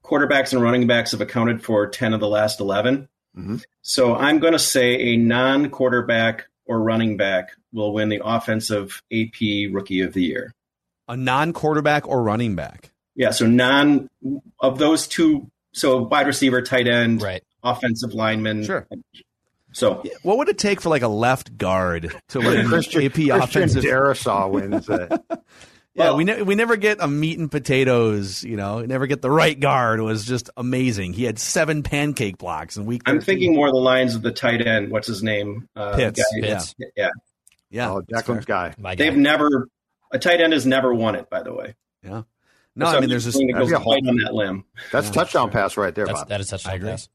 quarterbacks 0.05 0.53
and 0.53 0.63
running 0.63 0.87
backs 0.87 1.11
have 1.13 1.21
accounted 1.21 1.65
for 1.65 1.87
10 1.89 2.15
of 2.15 2.21
the 2.21 2.29
last 2.29 2.61
11. 2.61 3.09
Mhm. 3.37 3.65
So, 3.83 4.15
I'm 4.15 4.39
going 4.39 4.53
to 4.53 4.59
say 4.59 5.15
a 5.15 5.17
non 5.17 5.71
quarterback 5.71 6.47
or 6.67 6.81
running 6.81 7.17
back 7.17 7.51
will 7.73 7.93
win 7.93 8.09
the 8.09 8.21
Offensive 8.25 9.03
AP 9.13 9.69
Rookie 9.71 10.01
of 10.01 10.13
the 10.13 10.23
Year. 10.23 10.53
A 11.09 11.17
non-quarterback 11.17 12.09
or 12.09 12.23
running 12.23 12.57
back. 12.57 12.91
Yeah, 13.15 13.31
so 13.31 13.47
non 13.47 14.09
of 14.61 14.79
those 14.79 15.07
two, 15.07 15.51
so 15.77 16.03
wide 16.03 16.27
receiver, 16.27 16.63
tight 16.63 16.89
end, 16.89 17.23
right. 17.23 17.43
offensive 17.63 18.15
lineman. 18.15 18.65
Sure. 18.65 18.87
So, 19.73 20.03
What 20.23 20.39
would 20.39 20.49
it 20.49 20.57
take 20.57 20.81
for 20.81 20.89
like 20.89 21.03
a 21.03 21.09
left 21.09 21.59
guard 21.59 22.15
to 22.31 22.39
win 22.41 22.67
Christian, 22.69 23.03
AP 23.05 23.13
Christian 23.13 23.41
offensive? 23.43 23.85
Darrisaw 23.85 24.51
wins 24.51 24.89
it. 24.89 25.13
yeah, 25.31 25.37
Well- 25.95 26.17
we 26.17 26.25
ne- 26.25 26.41
we 26.43 26.55
never 26.55 26.77
get 26.77 26.97
a 27.01 27.07
meat 27.07 27.39
and 27.39 27.51
potatoes. 27.51 28.43
You 28.43 28.57
know, 28.57 28.81
never 28.81 29.07
get 29.07 29.21
the 29.21 29.31
right 29.31 29.59
guard. 29.59 30.01
It 30.01 30.05
was 30.05 30.25
just 30.25 30.49
amazing. 30.57 31.13
He 31.13 31.25
had 31.25 31.39
seven 31.39 31.83
pancake 31.83 32.39
blocks 32.39 32.79
in 32.79 32.87
week. 32.87 33.03
I'm 33.05 33.21
thinking 33.21 33.55
more 33.55 33.69
the 33.71 33.77
lines 33.77 34.15
of 34.15 34.23
the 34.23 34.33
tight 34.33 34.67
end. 34.67 34.91
What's 34.91 35.09
his 35.09 35.23
name? 35.23 35.69
Uh, 35.77 35.95
Pitts. 35.95 36.23
guy- 36.41 36.41
Pitts. 36.49 36.75
Yeah. 36.97 37.11
yeah, 37.69 37.91
oh. 37.91 38.01
Declan's 38.01 38.47
guy. 38.47 38.75
My 38.79 38.95
guy. 38.95 39.05
They've 39.05 39.19
never, 39.19 39.69
a 40.11 40.19
tight 40.19 40.41
end 40.41 40.55
has 40.55 40.65
never 40.65 40.95
won 40.95 41.17
it, 41.17 41.29
by 41.29 41.43
the 41.43 41.53
way. 41.53 41.75
yeah. 42.03 42.23
No, 42.77 42.87
So 42.91 42.97
I 42.99 43.01
mean 43.01 43.09
there's 43.11 43.25
this. 43.25 43.35
going 43.35 43.49
to 43.49 43.55
that'd 43.55 43.69
be 43.69 43.75
a 43.75 43.79
whole- 43.79 43.95
right 43.95 44.07
on 44.07 44.17
that 44.19 44.35
limb. 44.35 44.65
That's 44.93 45.07
Yeah, 45.09 45.13
touchdown 45.15 45.51
pass 45.51 45.77
right 45.77 45.95
there, 45.95 46.07
That's, 46.07 46.21
Bob. 46.21 46.29
that 46.29 46.41
is 46.41 46.49
such 46.49 46.67
I 46.67 46.73
a 46.73 46.77
agree. 46.77 46.91
pass. 46.91 47.09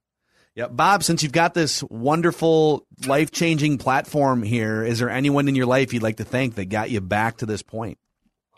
Yeah, 0.55 0.67
Bob. 0.67 1.03
Since 1.03 1.23
you've 1.23 1.31
got 1.31 1.53
this 1.53 1.81
wonderful, 1.83 2.85
life 3.05 3.31
changing 3.31 3.77
platform 3.77 4.43
here, 4.43 4.83
is 4.83 4.99
there 4.99 5.09
anyone 5.09 5.47
in 5.47 5.55
your 5.55 5.65
life 5.67 5.93
you'd 5.93 6.03
like 6.03 6.17
to 6.17 6.25
thank 6.25 6.55
that 6.55 6.65
got 6.65 6.89
you 6.89 6.99
back 6.99 7.37
to 7.37 7.45
this 7.45 7.61
point? 7.61 7.97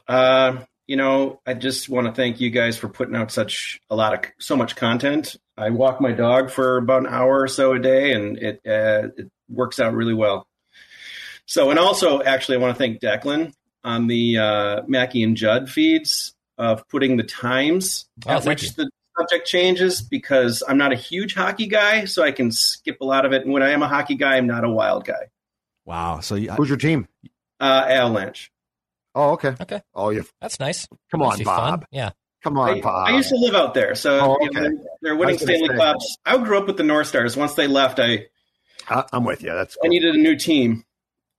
Uh, 0.07 0.57
you 0.87 0.95
know, 0.95 1.39
I 1.45 1.53
just 1.53 1.89
want 1.89 2.07
to 2.07 2.13
thank 2.13 2.41
you 2.41 2.49
guys 2.49 2.77
for 2.77 2.89
putting 2.89 3.15
out 3.15 3.31
such 3.31 3.79
a 3.89 3.95
lot 3.95 4.13
of 4.13 4.19
so 4.39 4.55
much 4.55 4.75
content. 4.75 5.35
I 5.55 5.69
walk 5.69 6.01
my 6.01 6.11
dog 6.13 6.49
for 6.49 6.77
about 6.77 7.01
an 7.01 7.07
hour 7.13 7.41
or 7.41 7.47
so 7.47 7.73
a 7.73 7.79
day, 7.79 8.13
and 8.13 8.37
it 8.37 8.55
uh, 8.65 9.09
it 9.15 9.29
works 9.47 9.79
out 9.79 9.93
really 9.93 10.13
well. 10.15 10.47
So, 11.45 11.69
and 11.69 11.77
also, 11.77 12.23
actually, 12.23 12.57
I 12.57 12.61
want 12.61 12.75
to 12.75 12.79
thank 12.79 13.01
Declan 13.01 13.53
on 13.83 14.07
the 14.07 14.37
uh, 14.39 14.81
Mackey 14.87 15.21
and 15.23 15.37
Judd 15.37 15.69
feeds 15.69 16.33
of 16.57 16.87
putting 16.89 17.17
the 17.17 17.23
times 17.23 18.05
Oh, 18.25 18.31
at 18.31 18.45
which 18.45 18.63
you. 18.63 18.69
the 18.77 18.89
subject 19.17 19.47
changes 19.47 20.01
because 20.01 20.63
I'm 20.67 20.77
not 20.77 20.91
a 20.91 20.95
huge 20.95 21.33
hockey 21.35 21.67
guy, 21.67 22.05
so 22.05 22.23
I 22.23 22.31
can 22.31 22.51
skip 22.51 22.97
a 23.01 23.05
lot 23.05 23.25
of 23.25 23.33
it. 23.33 23.43
And 23.43 23.51
when 23.53 23.63
I 23.63 23.71
am 23.71 23.81
a 23.83 23.87
hockey 23.87 24.15
guy, 24.15 24.37
I'm 24.37 24.47
not 24.47 24.63
a 24.63 24.69
wild 24.69 25.05
guy. 25.05 25.29
Wow. 25.85 26.19
So 26.21 26.35
you, 26.35 26.51
Who's 26.51 26.69
your 26.69 26.77
team? 26.77 27.07
Uh, 27.59 27.85
Avalanche. 27.87 28.51
Oh, 29.15 29.31
okay. 29.33 29.55
Okay, 29.61 29.81
Oh, 29.93 30.09
you. 30.09 30.25
that's 30.41 30.59
nice. 30.59 30.87
Come 31.11 31.21
on, 31.21 31.31
Actually 31.33 31.45
fun. 31.45 31.55
Bob. 31.71 31.85
Yeah. 31.91 32.11
Come 32.43 32.57
on, 32.57 32.77
I, 32.77 32.81
Bob. 32.81 33.07
I 33.07 33.15
used 33.15 33.29
to 33.29 33.35
live 33.35 33.53
out 33.55 33.73
there, 33.73 33.93
so 33.95 34.19
Oh, 34.19 34.37
you 34.41 34.49
know, 34.51 34.61
they're, 34.61 34.73
they're 35.01 35.15
winning 35.15 35.35
I 35.35 35.37
Stanley 35.37 35.67
say. 35.67 35.75
Cups. 35.77 36.17
I 36.25 36.37
grew 36.37 36.57
up 36.57 36.65
with 36.67 36.77
the 36.77 36.83
North 36.83 37.07
Stars. 37.07 37.37
Once 37.37 37.53
they 37.53 37.67
left, 37.67 37.99
I 37.99 38.25
I, 38.89 39.05
I'm 39.13 39.23
with 39.23 39.43
you. 39.43 39.53
That's 39.53 39.77
I 39.83 39.87
needed 39.87 40.15
a 40.15 40.17
new 40.17 40.35
team, 40.35 40.83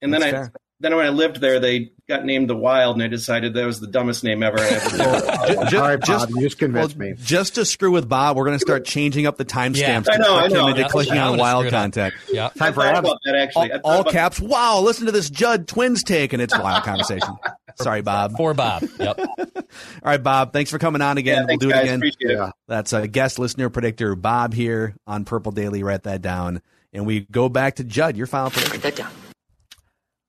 and 0.00 0.14
then 0.14 0.22
I 0.22 0.31
fair. 0.31 0.53
Then 0.80 0.94
when 0.96 1.06
I 1.06 1.10
lived 1.10 1.40
there, 1.40 1.60
they 1.60 1.92
got 2.08 2.24
named 2.24 2.50
the 2.50 2.56
Wild, 2.56 2.96
and 2.96 3.02
I 3.02 3.06
decided 3.08 3.54
that 3.54 3.64
was 3.64 3.80
the 3.80 3.87
dumbest 3.87 4.24
name 4.24 4.42
ever. 4.42 4.58
I 4.58 4.66
ever 4.66 5.76
All 5.76 5.82
right, 5.82 6.00
Bob, 6.00 6.28
you 6.30 6.40
just 6.42 6.58
convinced 6.58 6.96
well, 6.96 7.08
me. 7.10 7.14
Just 7.22 7.54
to 7.54 7.64
screw 7.64 7.90
with 7.92 8.08
Bob, 8.08 8.37
we're 8.37 8.44
going 8.44 8.56
to 8.56 8.60
start 8.60 8.84
changing 8.84 9.26
up 9.26 9.37
the 9.38 9.44
timestamps 9.44 10.06
Yeah, 10.06 10.12
I 10.12 10.16
know, 10.18 10.37
I 10.37 10.48
know. 10.48 10.66
into 10.68 10.82
Yeah, 10.82 10.88
clicking 10.88 11.18
I'm 11.18 11.32
on 11.32 11.38
wild 11.38 11.62
screw 11.62 11.68
it 11.68 11.74
up. 11.74 11.80
content. 11.82 12.14
Yeah. 12.32 12.50
I 12.60 12.72
thought 12.72 12.98
about 12.98 13.18
that 13.24 13.34
actually. 13.37 13.72
All, 13.72 13.80
all 13.84 14.00
about- 14.00 14.12
caps. 14.12 14.40
Wow, 14.40 14.80
listen 14.80 15.06
to 15.06 15.12
this 15.12 15.30
Judd 15.30 15.66
Twins 15.68 16.02
take, 16.02 16.32
and 16.32 16.42
it's 16.42 16.56
wild 16.58 16.84
conversation. 16.84 17.34
Sorry, 17.76 18.02
Bob. 18.02 18.37
For 18.37 18.52
Bob. 18.54 18.84
Yep. 18.98 19.18
All 19.18 19.62
right, 20.04 20.22
Bob. 20.22 20.52
Thanks 20.52 20.70
for 20.70 20.78
coming 20.78 21.02
on 21.02 21.18
again. 21.18 21.34
Yeah, 21.34 21.40
we'll 21.40 21.46
thanks, 21.48 21.62
do 21.64 21.68
it 21.70 21.72
guys. 21.72 21.82
again. 21.84 21.96
Appreciate 21.96 22.30
it. 22.38 22.52
That's 22.68 22.92
a 22.92 23.08
guest 23.08 23.38
listener 23.38 23.70
predictor 23.70 24.14
Bob 24.14 24.54
here 24.54 24.94
on 25.06 25.24
Purple 25.24 25.50
Daily. 25.52 25.82
Write 25.82 26.02
that 26.04 26.20
down, 26.22 26.62
and 26.92 27.06
we 27.06 27.20
go 27.20 27.48
back 27.48 27.76
to 27.76 27.84
Judd. 27.84 28.16
Your 28.16 28.26
final 28.26 28.50
prediction. 28.50 28.72
Write 28.80 28.82
that 28.82 28.96
down. 28.96 29.12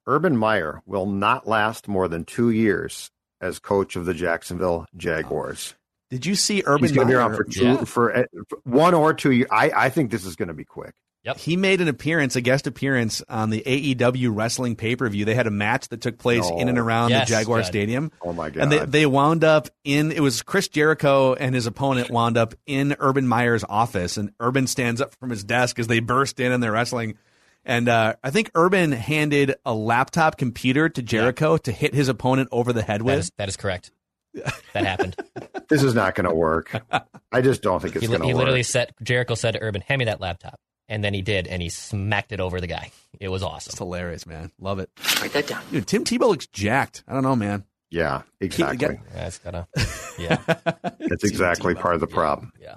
Urban 0.07 0.37
Meyer 0.37 0.81
will 0.85 1.05
not 1.05 1.47
last 1.47 1.87
more 1.87 2.07
than 2.07 2.25
two 2.25 2.49
years 2.49 3.11
as 3.41 3.59
coach 3.59 3.95
of 3.95 4.05
the 4.05 4.13
Jacksonville 4.13 4.85
Jaguars. 4.95 5.75
Did 6.09 6.25
you 6.25 6.35
see 6.35 6.61
Urban 6.65 6.83
He's 6.87 6.91
going 6.95 7.07
to 7.07 7.11
be 7.11 7.17
Meyer? 7.17 7.27
around 7.27 7.35
for 7.37 7.43
two, 7.43 7.63
Yeah. 7.65 7.83
for, 7.83 8.15
uh, 8.15 8.23
one 8.63 8.93
or 8.93 9.13
two 9.13 9.31
years. 9.31 9.49
I, 9.51 9.71
I 9.75 9.89
think 9.89 10.11
this 10.11 10.25
is 10.25 10.35
going 10.35 10.47
to 10.49 10.53
be 10.53 10.63
quick. 10.65 10.93
Yep. 11.23 11.37
He 11.39 11.57
made 11.57 11.81
an 11.81 11.87
appearance, 11.87 12.35
a 12.35 12.41
guest 12.41 12.67
appearance 12.67 13.23
on 13.27 13.49
the 13.49 13.63
AEW 13.65 14.29
wrestling 14.35 14.75
pay 14.75 14.95
per 14.95 15.09
view. 15.09 15.25
They 15.25 15.33
had 15.33 15.47
a 15.47 15.51
match 15.51 15.87
that 15.87 15.99
took 15.99 16.19
place 16.19 16.47
No. 16.47 16.59
in 16.59 16.69
and 16.69 16.77
around 16.77 17.09
Yes, 17.09 17.27
the 17.27 17.33
Jaguar 17.35 17.59
Judd. 17.61 17.65
Stadium. 17.65 18.11
Oh 18.21 18.31
my 18.31 18.51
god! 18.51 18.61
And 18.61 18.71
they, 18.71 18.85
they 18.85 19.05
wound 19.07 19.43
up 19.43 19.69
in 19.83 20.11
it 20.11 20.19
was 20.19 20.43
Chris 20.43 20.67
Jericho 20.67 21.33
and 21.33 21.55
his 21.55 21.65
opponent 21.65 22.11
wound 22.11 22.37
up 22.37 22.53
in 22.67 22.95
Urban 22.99 23.27
Meyer's 23.27 23.63
office 23.67 24.17
and 24.17 24.33
Urban 24.39 24.67
stands 24.67 25.01
up 25.01 25.15
from 25.15 25.31
his 25.31 25.43
desk 25.43 25.79
as 25.79 25.87
they 25.87 25.99
burst 25.99 26.39
in 26.39 26.51
and 26.51 26.61
they're 26.61 26.71
wrestling. 26.73 27.17
And 27.65 27.89
uh, 27.89 28.15
I 28.23 28.30
think 28.30 28.51
Urban 28.54 28.91
handed 28.91 29.56
a 29.65 29.73
laptop 29.73 30.38
computer 30.38 30.88
to 30.88 31.01
Jericho 31.01 31.58
to 31.58 31.71
hit 31.71 31.95
his 31.95 32.10
opponent 32.10 32.49
over 32.51 32.71
the 32.71 32.84
head 32.84 33.01
with. 33.01 33.19
is, 33.19 33.32
that 33.38 33.49
is 33.49 33.58
correct. 33.58 33.91
That 34.73 34.86
happened. 34.86 35.15
this 35.69 35.82
is 35.82 35.95
not 35.95 36.13
going 36.13 36.30
to 36.30 36.36
work. 36.36 36.71
I 37.32 37.41
just 37.41 37.63
don't 37.63 37.82
think 37.82 37.95
it's 37.95 38.06
going 38.06 38.19
to 38.19 38.25
work. 38.25 38.28
he 38.28 38.34
work. 38.34 38.39
literally 38.39 38.63
said, 38.63 38.93
Jericho 39.01 39.34
said 39.34 39.51
to 39.51 39.62
Urban, 39.62 39.82
hand 39.82 39.99
me 39.99 40.06
that 40.06 40.21
laptop. 40.21 40.60
And 40.88 41.04
then 41.04 41.15
he 41.15 41.23
did, 41.23 41.47
and 41.47 41.63
he 41.63 41.69
smacked 41.69 42.32
it 42.32 42.39
over 42.39 42.62
the 42.62 42.67
guy. 42.67 42.91
It 43.19 43.30
was 43.30 43.41
awesome. 43.41 43.71
It's 43.71 43.80
hilarious, 43.80 44.28
man. 44.28 44.51
Love 44.60 44.78
it. 44.78 44.91
Write 45.19 45.34
that 45.34 45.47
down. 45.47 45.63
Dude, 45.71 45.88
Tim 45.88 46.04
Tebow 46.04 46.28
looks 46.28 46.45
jacked. 46.45 47.04
I 47.08 47.13
don't 47.13 47.23
know, 47.23 47.36
man. 47.36 47.63
yeah, 47.89 48.21
exactly. 48.39 48.99
That's 49.12 49.39
gotta, 49.39 49.67
yeah. 50.19 50.38
That's 50.45 51.23
exactly 51.23 51.73
part 51.73 51.95
of 51.95 52.01
the 52.01 52.08
problem. 52.08 52.51
yeah. 52.62 52.75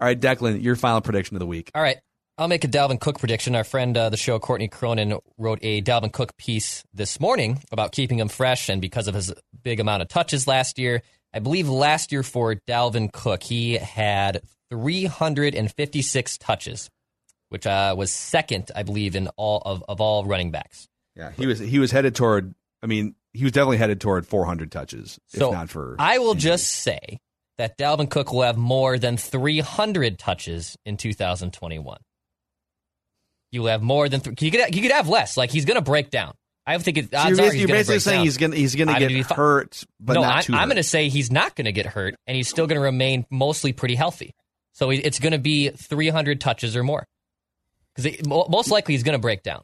All 0.00 0.06
right, 0.06 0.18
Declan, 0.18 0.62
your 0.62 0.76
final 0.76 1.02
prediction 1.02 1.36
of 1.36 1.40
the 1.40 1.46
week. 1.46 1.70
All 1.74 1.82
right. 1.82 1.98
I'll 2.38 2.48
make 2.48 2.64
a 2.64 2.68
Dalvin 2.68 3.00
Cook 3.00 3.18
prediction. 3.18 3.56
Our 3.56 3.64
friend, 3.64 3.96
uh, 3.96 4.10
the 4.10 4.18
show, 4.18 4.38
Courtney 4.38 4.68
Cronin, 4.68 5.18
wrote 5.38 5.58
a 5.62 5.80
Dalvin 5.80 6.12
Cook 6.12 6.36
piece 6.36 6.84
this 6.92 7.18
morning 7.18 7.62
about 7.72 7.92
keeping 7.92 8.18
him 8.18 8.28
fresh 8.28 8.68
and 8.68 8.78
because 8.80 9.08
of 9.08 9.14
his 9.14 9.32
big 9.62 9.80
amount 9.80 10.02
of 10.02 10.08
touches 10.08 10.46
last 10.46 10.78
year. 10.78 11.02
I 11.32 11.38
believe 11.38 11.66
last 11.68 12.12
year 12.12 12.22
for 12.22 12.56
Dalvin 12.68 13.10
Cook, 13.10 13.42
he 13.42 13.78
had 13.78 14.42
356 14.70 16.38
touches, 16.38 16.90
which 17.48 17.66
uh, 17.66 17.94
was 17.96 18.12
second, 18.12 18.70
I 18.76 18.82
believe, 18.82 19.16
in 19.16 19.28
all 19.36 19.62
of, 19.64 19.82
of 19.88 20.02
all 20.02 20.26
running 20.26 20.50
backs. 20.50 20.88
Yeah, 21.14 21.30
he 21.30 21.46
was 21.46 21.58
he 21.58 21.78
was 21.78 21.90
headed 21.90 22.14
toward. 22.14 22.54
I 22.82 22.86
mean, 22.86 23.14
he 23.32 23.44
was 23.44 23.52
definitely 23.52 23.78
headed 23.78 23.98
toward 24.02 24.26
400 24.26 24.70
touches, 24.70 25.18
So 25.28 25.48
if 25.48 25.54
not 25.54 25.70
for. 25.70 25.96
I 25.98 26.18
will 26.18 26.34
just 26.34 26.66
say 26.66 27.18
that 27.56 27.78
Dalvin 27.78 28.10
Cook 28.10 28.30
will 28.30 28.42
have 28.42 28.58
more 28.58 28.98
than 28.98 29.16
300 29.16 30.18
touches 30.18 30.76
in 30.84 30.98
2021. 30.98 31.96
You 33.56 33.64
have 33.66 33.82
more 33.82 34.08
than 34.08 34.20
three. 34.20 34.34
you 34.40 34.50
could 34.50 34.74
you 34.74 34.82
could 34.82 34.90
have 34.92 35.08
less. 35.08 35.36
Like 35.36 35.50
he's 35.50 35.64
going 35.64 35.76
to 35.76 35.80
break 35.82 36.10
down. 36.10 36.34
I 36.66 36.76
think 36.78 36.98
it, 36.98 37.10
So 37.10 37.16
odds 37.18 37.38
you're, 37.38 37.48
are 37.48 37.52
he's 37.52 37.60
you're 37.60 37.68
basically 37.68 37.94
break 37.94 38.02
saying 38.02 38.18
down. 38.18 38.24
he's 38.24 38.36
gonna 38.36 38.56
he's 38.56 38.74
gonna 38.74 38.98
get 38.98 39.08
gonna 39.10 39.22
hurt, 39.34 39.84
but 40.00 40.14
no, 40.14 40.22
not 40.22 40.36
I, 40.36 40.42
too. 40.42 40.54
I'm 40.54 40.68
going 40.68 40.76
to 40.76 40.82
say 40.82 41.08
he's 41.08 41.30
not 41.30 41.54
going 41.56 41.64
to 41.66 41.72
get 41.72 41.86
hurt, 41.86 42.16
and 42.26 42.36
he's 42.36 42.48
still 42.48 42.66
going 42.66 42.78
to 42.78 42.84
remain 42.84 43.24
mostly 43.30 43.72
pretty 43.72 43.94
healthy. 43.94 44.34
So 44.72 44.90
it's 44.90 45.18
going 45.20 45.32
to 45.32 45.38
be 45.38 45.70
300 45.70 46.40
touches 46.40 46.76
or 46.76 46.82
more, 46.82 47.06
because 47.94 48.26
most 48.26 48.70
likely 48.70 48.94
he's 48.94 49.02
going 49.04 49.14
to 49.14 49.20
break 49.20 49.42
down, 49.42 49.62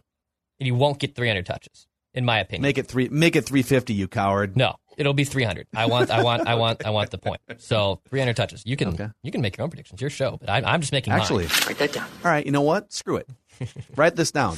and 0.61 0.64
he 0.66 0.72
won't 0.72 0.98
get 0.98 1.14
300 1.14 1.44
touches, 1.44 1.87
in 2.14 2.24
my 2.24 2.38
opinion. 2.38 2.62
make 2.62 2.78
it 2.78 2.87
three. 2.87 3.09
Make 3.11 3.37
it 3.37 3.44
350, 3.44 3.92
you 3.94 4.09
coward. 4.09 4.57
No, 4.57 4.76
it'll 4.96 5.12
be 5.12 5.24
300. 5.24 5.66
I 5.74 5.87
want, 5.87 6.11
I 6.11 6.22
want, 6.22 6.46
I 6.48 6.55
want, 6.55 6.87
I 6.87 6.90
want 6.90 7.11
the 7.11 7.18
point. 7.18 7.40
So 7.59 8.00
300 8.11 8.37
touches. 8.37 8.62
You 8.64 8.76
can, 8.76 8.88
Okay. 8.88 9.09
you 9.22 9.31
can 9.33 9.40
make 9.42 9.57
your 9.59 9.64
own 9.64 9.70
predictions. 9.70 10.00
Your 10.00 10.09
show, 10.09 10.38
but 10.40 10.48
I, 10.48 10.62
I'm 10.64 10.81
just 10.81 10.92
making 10.92 11.12
Actually, 11.12 11.44
mine. 11.46 11.57
Write 11.66 11.78
that 11.78 11.92
down. 11.92 12.09
all 12.24 12.31
right. 12.31 12.46
You 12.46 12.52
know 12.52 12.62
what? 12.62 12.92
Screw 12.92 13.16
it. 13.16 13.28
Write 13.96 14.16
this 14.16 14.31
down. 14.31 14.57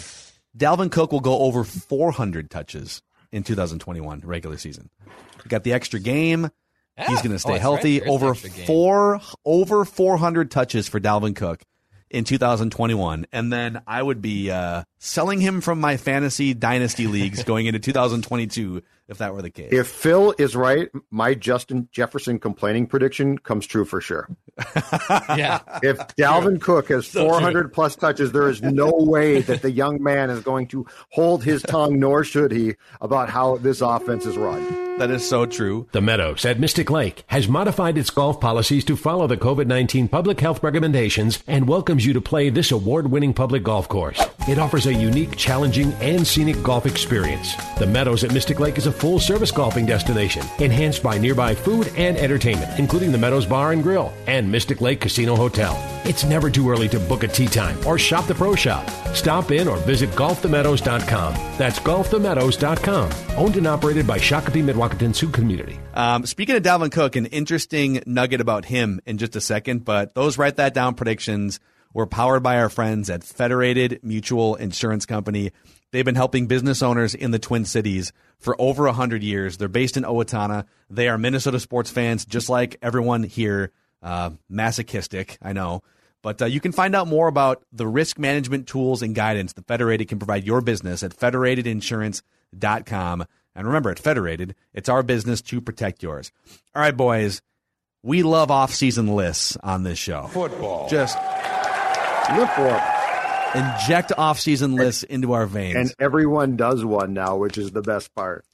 Dalvin 0.57 0.91
Cook 0.91 1.13
will 1.13 1.21
go 1.21 1.39
over 1.41 1.65
400 1.65 2.51
touches 2.51 3.03
in 3.33 3.43
2021 3.43 4.21
regular 4.25 4.57
season. 4.57 4.91
You 5.07 5.49
got 5.49 5.65
the 5.65 5.73
extra 5.73 5.99
game. 6.01 6.51
Ah, 6.97 7.05
He's 7.09 7.19
going 7.23 7.31
to 7.31 7.35
oh, 7.35 7.39
stay 7.39 7.53
that's 7.53 7.63
healthy. 7.63 8.01
right. 8.01 8.09
Over 8.09 8.35
four, 8.35 9.21
over 9.45 9.85
400 9.85 10.51
touches 10.51 10.89
for 10.89 11.01
Dalvin 11.01 11.35
Cook 11.35 11.63
in 12.11 12.23
2021, 12.23 13.27
and 13.33 13.53
then 13.53 13.83
I 13.89 14.01
would 14.01 14.23
be 14.23 14.51
uh, 14.51 14.85
selling 14.99 15.41
him 15.41 15.61
from 15.61 15.81
my 15.81 15.97
fantasy 15.97 16.55
dynasty 16.55 17.09
leagues 17.09 17.43
going 17.45 17.67
into 17.67 17.81
2022 17.81 18.83
if 19.09 19.19
that 19.19 19.35
were 19.35 19.43
the 19.43 19.51
case. 19.51 19.73
If 19.73 19.89
Phil 19.89 20.35
is 20.39 20.57
right, 20.57 20.89
my 21.11 21.35
Justin 21.35 21.89
Jefferson 21.93 22.39
complaining 22.39 22.87
prediction 22.87 23.39
comes 23.39 23.67
true 23.67 23.85
for 23.85 24.01
sure. 24.01 24.29
Yeah. 25.37 25.61
If 25.83 25.99
Dalvin 26.17 26.61
Cook 26.61 26.89
has 26.89 27.07
400 27.07 27.73
plus 27.73 27.97
touches, 27.97 28.31
there 28.33 28.49
is 28.49 28.63
no 28.63 28.91
way 28.93 29.41
that 29.43 29.63
the 29.63 29.71
young 29.71 30.01
man 30.03 30.31
is 30.31 30.43
going 30.43 30.69
to 30.69 30.87
hold 31.11 31.43
his 31.43 31.63
tongue, 31.63 31.99
nor 31.99 32.23
should 32.25 32.53
he, 32.53 32.75
about 33.01 33.29
how 33.31 33.57
this 33.57 33.81
offense 33.81 34.27
is 34.27 34.37
run. 34.37 34.63
that 34.99 35.11
is 35.11 35.29
so 35.29 35.45
true. 35.45 35.89
The 35.91 36.01
Meadows 36.01 36.45
at 36.45 36.61
Mystic 36.61 36.89
Lake 36.91 37.25
has 37.27 37.49
modified 37.49 37.99
its 37.99 38.11
golf 38.11 38.41
policies 38.41 38.85
to 38.85 38.97
follow 38.97 39.27
the 39.27 39.37
COVID 39.37 39.67
19 39.67 40.07
public 40.09 40.39
health 40.41 40.63
recommendations 40.63 41.43
and 41.49 41.67
welcomes 41.67 42.07
you 42.07 42.13
to 42.13 42.21
play 42.21 42.49
this 42.49 42.71
award 42.71 43.11
winning 43.11 43.35
public 43.35 43.65
golf 43.65 43.89
course. 43.89 44.23
It 44.49 44.59
offers 44.59 44.87
a 44.87 44.95
unique, 44.95 45.37
challenging, 45.37 45.93
and 45.95 46.25
scenic 46.25 46.63
golf 46.63 46.87
experience. 46.87 47.55
The 47.79 47.87
Meadows 47.87 48.23
at 48.23 48.33
Mystic 48.33 48.61
Lake 48.61 48.79
is 48.79 48.87
a 48.87 48.93
full 48.95 49.19
service 49.19 49.51
golfing 49.51 49.87
destination, 49.87 50.47
enhanced 50.59 51.03
by 51.03 51.19
nearby 51.19 51.55
food 51.55 51.93
and 51.97 52.17
entertainment, 52.17 52.79
including 52.79 53.13
the 53.13 53.19
Meadows 53.19 53.47
Bar 53.47 53.73
and 53.73 53.83
Grill 53.83 54.13
and 54.27 54.51
Mystic 54.51 54.81
Lake 54.81 55.01
Casino 55.01 55.37
Hotel. 55.37 55.77
It's 56.05 56.25
never 56.25 56.51
too 56.51 56.71
early 56.71 56.89
to 56.89 57.01
book 57.01 57.23
a 57.23 57.29
tee 57.29 57.47
time 57.47 57.79
or 57.87 57.99
shop 57.99 58.27
the 58.27 58.35
pro 58.35 58.55
shop. 58.55 58.89
Stop 59.15 59.51
in 59.51 59.69
or 59.69 59.77
visit 59.79 60.11
golfthemeadows.com. 60.11 61.35
That's 61.57 61.79
golfthemeadows.com. 61.79 63.37
Owned 63.37 63.57
and 63.57 63.67
operated 63.67 64.07
by 64.07 64.19
Shakopee 64.19 64.65
Mdewakanton 64.65 65.15
Sioux 65.15 65.29
Community. 65.31 65.79
Um, 65.95 66.27
speaking 66.27 66.57
of 66.57 66.63
Dalvin 66.63 66.93
Cook, 66.93 67.17
an 67.17 67.27
interesting 67.27 68.03
nugget 68.07 68.41
about 68.41 68.65
him 68.65 69.01
in 69.07 69.19
just 69.19 69.37
a 69.37 69.41
second, 69.41 69.85
but 69.85 70.15
those 70.15 70.39
write 70.39 70.57
that 70.57 70.75
down 70.75 70.95
predictions 70.95 71.61
were 71.95 72.07
powered 72.07 72.43
by 72.43 72.59
our 72.59 72.69
friends 72.69 73.09
at 73.09 73.25
Federated 73.25 74.01
Mutual 74.03 74.57
Insurance 74.57 75.07
Company. 75.07 75.53
They've 75.93 76.05
been 76.05 76.17
helping 76.17 76.49
business 76.49 76.83
owners 76.83 77.15
in 77.15 77.31
the 77.31 77.39
Twin 77.39 77.65
Cities 77.65 78.13
for 78.39 78.61
over 78.61 78.85
100 78.85 79.23
years. 79.23 79.57
They're 79.57 79.69
based 79.69 79.97
in 79.97 80.05
Owatonna. 80.05 80.67
They 80.91 81.09
are 81.09 81.19
Minnesota 81.19 81.61
sports 81.61 81.91
fans, 81.91 82.25
just 82.25 82.49
like 82.49 82.77
everyone 82.83 83.23
here. 83.23 83.73
Uh, 84.03 84.31
masochistic, 84.49 85.39
I 85.41 85.53
know. 85.53 85.83
But 86.23 86.43
uh, 86.43 86.47
you 86.47 86.61
can 86.61 86.73
find 86.73 86.95
out 86.95 87.09
more 87.09 87.29
about 87.29 87.65
the 87.73 87.87
risk 87.87 88.19
management 88.19 88.67
tools 88.67 89.03
and 89.03 89.15
guidance 89.15 89.53
that 89.55 89.67
Federated 89.67 90.09
can 90.09 90.19
provide 90.19 90.45
your 90.45 90.61
business 90.61 91.03
at 91.03 91.17
federatedinsurance.com. 91.17 93.25
And 93.57 93.67
remember, 93.67 93.91
at 93.91 93.99
Federated, 93.99 94.55
it's 94.73 94.89
our 94.89 95.03
business 95.03 95.41
to 95.43 95.61
protect 95.61 96.03
yours. 96.03 96.33
All 96.75 96.83
right, 96.83 96.97
boys, 96.97 97.41
we 98.03 98.23
love 98.23 98.51
off-season 98.51 99.15
lists 99.15 99.57
on 99.63 99.85
this 99.85 99.99
show. 99.99 100.27
Football. 100.29 100.89
Just 100.89 101.17
Look 102.33 102.49
for 102.51 102.67
it. 102.67 102.94
Inject 103.55 104.13
off-season 104.17 104.75
lists 104.75 105.03
into 105.03 105.33
our 105.33 105.47
veins. 105.47 105.77
And 105.77 105.95
everyone 105.99 106.57
does 106.57 106.85
one 106.85 107.15
now, 107.15 107.37
which 107.37 107.59
is 107.59 107.71
the 107.71 107.83
best 107.83 108.15
part. 108.15 108.45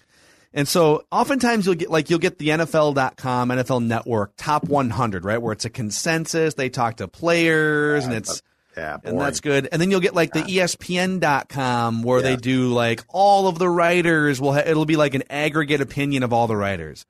And 0.53 0.67
so 0.67 1.05
oftentimes 1.13 1.65
you'll 1.67 1.77
get 1.77 1.91
like 1.91 2.11
you'll 2.11 2.19
get 2.19 2.39
the 2.39 2.49
NFL.com, 2.49 3.49
NFL 3.51 3.85
Network 3.87 4.33
top 4.37 4.65
100, 4.65 5.25
right? 5.25 5.41
Where 5.41 5.53
it's 5.53 5.65
a 5.65 5.71
consensus. 5.71 6.55
They 6.55 6.69
talk 6.69 6.97
to 6.97 7.07
players 7.07 8.05
and 8.05 8.15
it's 8.15 8.43
Yeah, 8.77 8.99
and 9.05 9.21
that's 9.21 9.41
good. 9.41 9.69
And 9.71 9.81
then 9.81 9.91
you'll 9.93 10.01
get 10.01 10.15
like 10.15 10.33
the 10.33 10.43
ESPN.com 10.43 12.03
where 12.03 12.23
they 12.23 12.37
do 12.37 12.69
like 12.73 13.05
all 13.09 13.47
of 13.47 13.59
the 13.59 13.69
writers 13.69 14.41
will 14.41 14.53
ha- 14.55 14.63
it'll 14.67 14.87
be 14.87 14.97
like 14.97 15.15
an 15.15 15.23
aggregate 15.31 15.81
opinion 15.81 16.23
of 16.23 16.33
all 16.33 16.47
the 16.49 16.57
writers. 16.57 17.07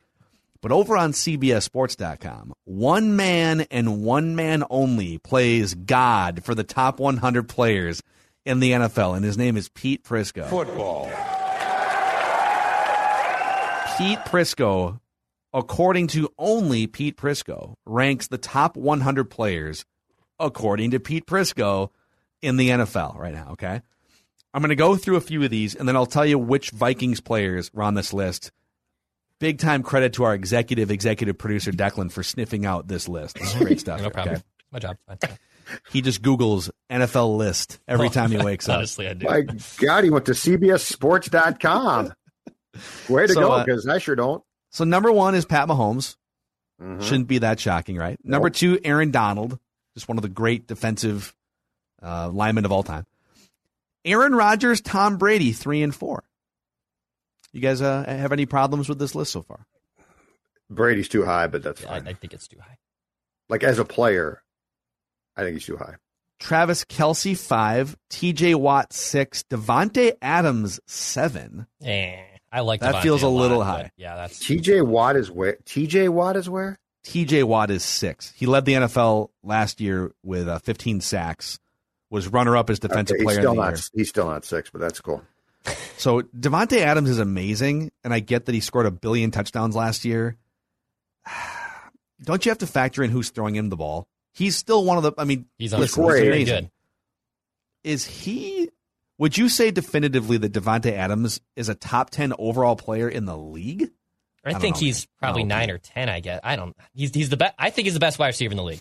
But 0.62 0.72
over 0.72 0.96
on 0.96 1.12
CBSSports.com, 1.12 2.52
one 2.64 3.16
man 3.16 3.62
and 3.70 4.02
one 4.02 4.36
man 4.36 4.62
only 4.68 5.18
plays 5.18 5.74
God 5.74 6.44
for 6.44 6.54
the 6.54 6.64
top 6.64 7.00
100 7.00 7.48
players 7.48 8.02
in 8.44 8.60
the 8.60 8.72
NFL, 8.72 9.16
and 9.16 9.24
his 9.24 9.38
name 9.38 9.56
is 9.56 9.68
Pete 9.70 10.04
Prisco. 10.04 10.46
Football. 10.48 11.06
Pete 13.96 14.18
Prisco, 14.20 15.00
according 15.52 16.06
to 16.08 16.32
only 16.38 16.86
Pete 16.86 17.16
Prisco, 17.16 17.74
ranks 17.84 18.28
the 18.28 18.38
top 18.38 18.76
100 18.76 19.24
players, 19.24 19.84
according 20.38 20.90
to 20.92 21.00
Pete 21.00 21.26
Prisco, 21.26 21.90
in 22.42 22.56
the 22.56 22.70
NFL 22.70 23.18
right 23.18 23.34
now. 23.34 23.48
Okay. 23.52 23.82
I'm 24.52 24.62
going 24.62 24.70
to 24.70 24.76
go 24.76 24.96
through 24.96 25.16
a 25.16 25.20
few 25.20 25.44
of 25.44 25.50
these, 25.50 25.74
and 25.74 25.86
then 25.86 25.96
I'll 25.96 26.06
tell 26.06 26.26
you 26.26 26.38
which 26.38 26.70
Vikings 26.70 27.20
players 27.20 27.72
were 27.72 27.82
on 27.82 27.94
this 27.94 28.12
list. 28.12 28.50
Big 29.40 29.58
time 29.58 29.82
credit 29.82 30.12
to 30.14 30.24
our 30.24 30.34
executive 30.34 30.90
executive 30.90 31.36
producer 31.38 31.72
Declan 31.72 32.12
for 32.12 32.22
sniffing 32.22 32.64
out 32.66 32.86
this 32.86 33.08
list. 33.08 33.36
This 33.36 33.54
is 33.54 33.60
great 33.60 33.80
stuff. 33.80 33.98
no 33.98 34.04
here, 34.04 34.10
problem. 34.12 34.34
okay? 34.36 34.44
My 34.70 34.78
job. 34.78 34.96
He 35.90 36.00
just 36.02 36.22
Googles 36.22 36.70
NFL 36.90 37.36
list 37.36 37.78
every 37.88 38.06
Oh, 38.08 38.10
time 38.10 38.30
he 38.30 38.38
wakes 38.38 38.68
up. 38.68 38.76
Honestly, 38.78 39.08
I 39.08 39.14
do. 39.14 39.26
My 39.26 39.42
God, 39.78 40.04
he 40.04 40.10
went 40.10 40.26
to 40.26 40.32
CBSSports.com. 40.32 42.12
Way 43.08 43.26
to 43.26 43.32
So, 43.32 43.40
go, 43.40 43.52
uh, 43.52 43.64
because 43.64 43.86
I 43.88 43.98
sure 43.98 44.14
don't. 44.14 44.42
So 44.70 44.84
number 44.84 45.10
one 45.10 45.34
is 45.34 45.44
Pat 45.44 45.68
Mahomes. 45.68 46.16
Mhm. 46.80 47.02
Shouldn't 47.02 47.28
be 47.28 47.38
that 47.38 47.58
shocking, 47.60 47.96
right? 47.96 48.18
Number 48.24 48.50
two, 48.50 48.78
Aaron 48.84 49.10
Donald, 49.10 49.58
just 49.94 50.08
one 50.08 50.18
of 50.18 50.22
the 50.22 50.28
great 50.28 50.66
defensive 50.66 51.34
uh, 52.02 52.28
linemen 52.30 52.64
of 52.64 52.72
all 52.72 52.82
time. 52.82 53.06
Aaron 54.04 54.34
Rodgers, 54.34 54.80
Tom 54.80 55.18
Brady, 55.18 55.52
three 55.52 55.82
and 55.82 55.94
four. 55.94 56.24
You 57.52 57.60
guys 57.60 57.82
uh, 57.82 58.04
have 58.06 58.32
any 58.32 58.46
problems 58.46 58.88
with 58.88 58.98
this 58.98 59.14
list 59.14 59.32
so 59.32 59.42
far? 59.42 59.66
Brady's 60.68 61.08
too 61.08 61.24
high, 61.24 61.46
but 61.48 61.62
that's 61.62 61.84
I, 61.84 61.88
fine. 61.88 62.08
I 62.08 62.12
think 62.12 62.32
it's 62.32 62.46
too 62.46 62.58
high. 62.60 62.76
Like 63.48 63.64
as 63.64 63.78
a 63.78 63.84
player, 63.84 64.42
I 65.36 65.42
think 65.42 65.54
he's 65.54 65.66
too 65.66 65.76
high. 65.76 65.96
Travis 66.38 66.84
Kelce, 66.84 67.36
five. 67.36 67.96
TJ 68.10 68.54
Watt, 68.54 68.92
six. 68.92 69.42
Davante 69.50 70.12
Adams, 70.22 70.80
seven. 70.86 71.66
Eh, 71.84 72.16
I 72.52 72.60
like 72.60 72.80
That 72.80 72.96
Davante 72.96 73.02
feels 73.02 73.22
a 73.22 73.28
lot, 73.28 73.40
little 73.40 73.58
but 73.58 73.64
high. 73.64 73.90
Yeah, 73.96 74.16
that's 74.16 74.38
TJ 74.44 74.86
Watt 74.86 75.16
is 75.16 75.30
where? 75.30 75.56
TJ 75.64 76.08
Watt 76.08 76.36
is 76.36 76.48
where? 76.48 76.78
TJ 77.04 77.44
Watt 77.44 77.70
is 77.70 77.84
six. 77.84 78.32
He 78.36 78.46
led 78.46 78.64
the 78.64 78.74
NFL 78.74 79.30
last 79.42 79.80
year 79.80 80.12
with 80.22 80.48
uh, 80.48 80.58
15 80.60 81.00
sacks. 81.00 81.58
Was 82.10 82.26
runner 82.28 82.56
up 82.56 82.70
as 82.70 82.80
defensive 82.80 83.14
Okay, 83.14 83.22
he's 83.22 83.26
player 83.26 83.40
still 83.40 83.50
of 83.52 83.56
the 83.56 83.62
not. 83.62 83.70
year. 83.72 83.82
He's 83.94 84.08
still 84.08 84.26
not 84.26 84.44
six, 84.44 84.68
but 84.70 84.80
that's 84.80 85.00
cool. 85.00 85.22
So 86.00 86.22
Davante 86.22 86.78
Adams 86.78 87.10
is 87.10 87.18
amazing, 87.18 87.92
and 88.02 88.14
I 88.14 88.20
get 88.20 88.46
that 88.46 88.54
he 88.54 88.60
scored 88.60 88.86
a 88.86 88.90
billion 88.90 89.30
touchdowns 89.30 89.76
last 89.76 90.04
year. 90.06 90.38
Don't 92.22 92.44
you 92.44 92.50
have 92.50 92.58
to 92.58 92.66
factor 92.66 93.02
in 93.02 93.10
who's 93.10 93.28
throwing 93.30 93.54
him 93.54 93.68
the 93.68 93.76
ball? 93.76 94.08
He's 94.32 94.56
still 94.56 94.84
one 94.84 94.96
of 94.96 95.02
the. 95.02 95.12
I 95.18 95.24
mean, 95.24 95.46
he's 95.58 95.74
on 95.74 95.86
very 95.86 96.28
amazing. 96.28 96.64
good. 96.64 96.70
Is 97.84 98.04
he? 98.06 98.70
Would 99.18 99.36
you 99.36 99.48
say 99.50 99.70
definitively 99.70 100.38
that 100.38 100.52
Davante 100.52 100.92
Adams 100.92 101.40
is 101.54 101.68
a 101.68 101.74
top 101.74 102.08
ten 102.10 102.32
overall 102.38 102.76
player 102.76 103.08
in 103.08 103.26
the 103.26 103.36
league? 103.36 103.90
I, 104.42 104.52
don't 104.52 104.60
think 104.60 104.76
know. 104.76 104.80
he's 104.80 105.06
probably 105.18 105.42
Oh, 105.42 105.44
okay. 105.44 105.48
nine 105.48 105.70
or 105.70 105.78
ten. 105.78 106.08
I 106.08 106.20
guess 106.20 106.40
I 106.42 106.56
don't. 106.56 106.74
He's 106.94 107.14
he's 107.14 107.28
the 107.28 107.36
best. 107.36 107.54
I 107.58 107.68
think 107.70 107.84
he's 107.84 107.94
the 107.94 108.00
best 108.00 108.18
wide 108.18 108.28
receiver 108.28 108.52
in 108.52 108.56
the 108.56 108.62
league. 108.62 108.80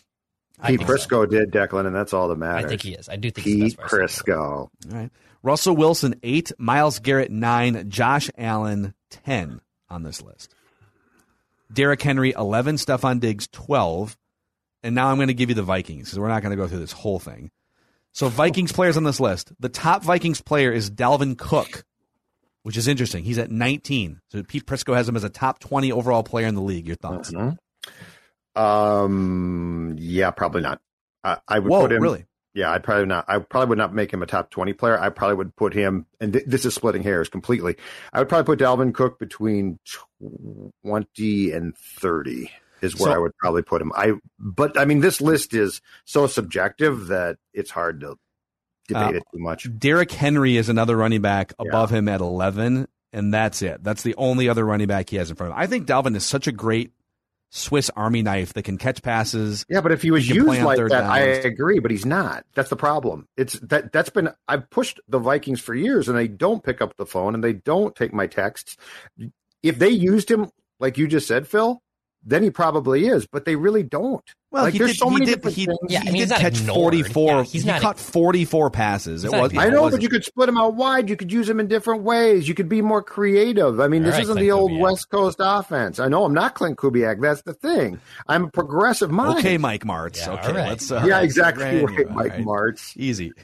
I 0.59 0.71
Pete 0.71 0.79
think 0.79 0.89
so. 0.89 0.95
Prisco 0.95 1.29
did 1.29 1.51
Declan, 1.51 1.85
and 1.87 1.95
that's 1.95 2.13
all 2.13 2.27
that 2.27 2.37
matters. 2.37 2.65
I 2.65 2.67
think 2.67 2.81
he 2.81 2.93
is. 2.93 3.09
I 3.09 3.15
do 3.15 3.31
think 3.31 3.45
he's 3.45 3.75
Pete 3.75 3.77
best 3.77 3.91
wide. 3.93 4.01
Prisco. 4.01 4.39
All 4.39 4.71
right. 4.91 5.11
Russell 5.41 5.75
Wilson 5.75 6.15
eight, 6.23 6.51
Myles 6.57 6.99
Garrett 6.99 7.31
nine, 7.31 7.89
Josh 7.89 8.29
Allen 8.37 8.93
ten 9.09 9.61
on 9.89 10.03
this 10.03 10.21
list. 10.21 10.53
Derrick 11.71 12.01
Henry 12.01 12.33
eleven, 12.33 12.75
Stefon 12.75 13.19
Diggs 13.19 13.47
twelve, 13.51 14.17
and 14.83 14.95
now 14.95 15.07
I'm 15.07 15.17
going 15.17 15.29
to 15.29 15.33
give 15.33 15.49
you 15.49 15.55
the 15.55 15.63
Vikings 15.63 16.05
because 16.05 16.19
we're 16.19 16.27
not 16.27 16.41
going 16.41 16.51
to 16.51 16.61
go 16.61 16.67
through 16.67 16.79
this 16.79 16.91
whole 16.91 17.19
thing. 17.19 17.51
So 18.11 18.27
Vikings 18.27 18.71
players 18.71 18.97
on 18.97 19.03
this 19.03 19.19
list. 19.19 19.53
The 19.59 19.69
top 19.69 20.03
Vikings 20.03 20.41
player 20.41 20.71
is 20.71 20.89
Dalvin 20.89 21.37
Cook, 21.37 21.85
which 22.63 22.75
is 22.75 22.87
interesting. 22.87 23.23
He's 23.23 23.37
at 23.37 23.51
19. 23.51 24.19
So 24.29 24.43
Pete 24.43 24.65
Prisco 24.65 24.95
has 24.95 25.07
him 25.07 25.15
as 25.15 25.23
a 25.23 25.29
top 25.29 25.59
20 25.59 25.91
overall 25.91 26.23
player 26.23 26.47
in 26.47 26.55
the 26.55 26.61
league. 26.61 26.87
Your 26.87 26.95
thoughts? 26.95 27.31
Mm-hmm. 27.31 27.55
Um. 28.59 29.95
Yeah, 29.97 30.31
probably 30.31 30.61
not. 30.61 30.81
I, 31.23 31.37
I 31.47 31.59
would 31.59 31.69
Whoa, 31.69 31.81
put 31.81 31.91
him. 31.91 32.01
really? 32.03 32.25
Yeah, 32.53 32.71
I'd 32.71 32.83
probably 32.83 33.05
not. 33.05 33.25
I 33.27 33.37
probably 33.39 33.69
would 33.69 33.77
not 33.77 33.93
make 33.93 34.11
him 34.11 34.23
a 34.23 34.25
top 34.25 34.49
twenty 34.49 34.73
player. 34.73 34.99
I 34.99 35.09
probably 35.09 35.35
would 35.35 35.55
put 35.55 35.73
him, 35.73 36.05
and 36.19 36.33
th- 36.33 36.45
this 36.47 36.65
is 36.65 36.73
splitting 36.73 37.03
hairs 37.03 37.29
completely. 37.29 37.75
I 38.11 38.19
would 38.19 38.27
probably 38.29 38.45
put 38.55 38.59
Dalvin 38.59 38.93
Cook 38.93 39.19
between 39.19 39.79
twenty 40.83 41.51
and 41.51 41.75
thirty 41.77 42.51
is 42.81 42.95
where 42.99 43.11
So- 43.11 43.15
I 43.15 43.17
would 43.19 43.35
probably 43.37 43.61
put 43.61 43.81
him. 43.81 43.91
I, 43.95 44.13
but 44.39 44.77
I 44.79 44.85
mean, 44.85 45.01
this 45.01 45.21
list 45.21 45.53
is 45.53 45.81
so 46.05 46.27
subjective 46.27 47.07
that 47.07 47.37
it's 47.53 47.71
hard 47.71 47.99
to 48.01 48.15
debate 48.87 49.15
Uh, 49.15 49.17
it 49.17 49.23
too 49.33 49.39
much. 49.39 49.67
Derrick 49.77 50.11
Henry 50.11 50.57
is 50.57 50.69
another 50.69 50.95
running 50.97 51.21
back 51.21 51.53
above 51.59 51.89
him 51.91 52.07
at 52.07 52.21
11, 52.21 52.87
and 53.13 53.33
that's 53.33 53.61
it. 53.61 53.83
That's 53.83 54.01
the 54.03 54.15
only 54.15 54.47
other 54.49 54.65
running 54.65 54.87
back 54.87 55.09
he 55.09 55.17
has 55.17 55.29
in 55.29 55.35
front 55.35 55.51
of 55.51 55.57
him. 55.57 55.61
I 55.61 55.67
think 55.67 55.87
Dalvin 55.87 56.15
is 56.15 56.25
such 56.25 56.47
a 56.47 56.51
great 56.53 56.93
Swiss 57.51 57.89
Army 57.95 58.21
knife 58.21 58.53
that 58.53 58.63
can 58.63 58.77
catch 58.77 59.01
passes. 59.01 59.65
Yeah, 59.69 59.81
but 59.81 59.91
if 59.91 60.01
he 60.01 60.11
was 60.11 60.29
used 60.29 60.61
like 60.61 60.77
that, 60.77 61.03
I 61.03 61.19
agree. 61.19 61.79
But 61.79 61.91
he's 61.91 62.05
not. 62.05 62.45
That's 62.55 62.69
the 62.69 62.75
problem. 62.75 63.27
It's 63.37 63.53
that 63.59 63.91
that's 63.91 64.09
been 64.09 64.29
I've 64.47 64.69
pushed 64.69 64.99
the 65.07 65.19
Vikings 65.19 65.59
for 65.59 65.73
years, 65.73 66.07
and 66.07 66.17
they 66.17 66.27
don't 66.27 66.63
pick 66.63 66.81
up 66.81 66.95
the 66.97 67.05
phone 67.05 67.33
and 67.35 67.43
they 67.43 67.53
don't 67.53 67.95
take 67.95 68.13
my 68.13 68.27
texts. 68.27 68.77
If 69.63 69.79
they 69.79 69.89
used 69.89 70.29
him 70.29 70.49
like 70.79 70.97
you 70.97 71.07
just 71.07 71.27
said, 71.27 71.47
Phil, 71.47 71.81
then 72.23 72.43
he 72.43 72.49
probably 72.49 73.07
is. 73.07 73.25
But 73.27 73.45
they 73.45 73.55
really 73.55 73.83
don't. 73.83 74.23
Well, 74.51 74.63
like 74.63 74.73
he 74.73 74.79
there's 74.79 74.91
did, 74.91 74.97
so 74.97 75.09
he 75.09 75.13
many 75.13 75.25
did, 75.27 75.35
different 75.35 75.57
he, 75.57 75.65
things. 75.65 75.79
Yeah, 75.89 75.99
I 75.99 76.01
he 76.01 76.07
mean, 76.07 76.15
he's 76.21 76.29
did 76.29 76.39
catch 76.39 76.59
ignored. 76.59 76.93
44. 76.93 77.29
Yeah, 77.29 77.43
he's 77.43 77.61
he 77.63 77.67
not- 77.67 77.81
caught 77.81 77.99
44 77.99 78.69
passes. 78.71 79.23
It 79.23 79.31
was. 79.31 79.55
I 79.55 79.69
know, 79.69 79.87
it 79.87 79.91
but 79.91 80.01
you 80.01 80.09
could 80.09 80.25
split 80.25 80.49
him 80.49 80.57
out 80.57 80.73
wide. 80.75 81.09
You 81.09 81.15
could 81.15 81.31
use 81.31 81.47
him 81.47 81.59
in 81.59 81.67
different 81.67 82.03
ways. 82.03 82.47
You 82.47 82.55
could 82.55 82.67
be 82.69 82.81
more 82.81 83.03
creative. 83.03 83.79
I 83.79 83.87
mean, 83.87 84.01
All 84.01 84.07
this 84.07 84.15
right, 84.15 84.23
isn't 84.23 84.37
Klint 84.37 84.39
the 84.39 84.51
old 84.51 84.71
Kubiak. 84.71 84.79
West 84.79 85.09
Coast 85.09 85.37
offense. 85.39 85.99
I 85.99 86.07
know 86.07 86.25
I'm 86.25 86.33
not 86.33 86.55
Klint 86.55 86.75
Kubiak. 86.75 87.21
That's 87.21 87.43
the 87.43 87.53
thing. 87.53 87.99
I'm 88.27 88.45
a 88.45 88.49
progressive 88.49 89.11
mind. 89.11 89.39
Okay, 89.39 89.57
Mike 89.57 89.83
Martz. 89.83 90.17
Yeah, 90.25 90.33
okay, 90.33 90.47
all 90.47 90.53
right. 90.55 90.69
let's. 90.69 90.91
Uh, 90.91 91.03
yeah, 91.05 91.21
exactly 91.21 91.63
right, 91.63 91.99
you. 91.99 92.07
Mike 92.09 92.31
right. 92.31 92.45
Martz. 92.45 92.97
Easy. 92.97 93.31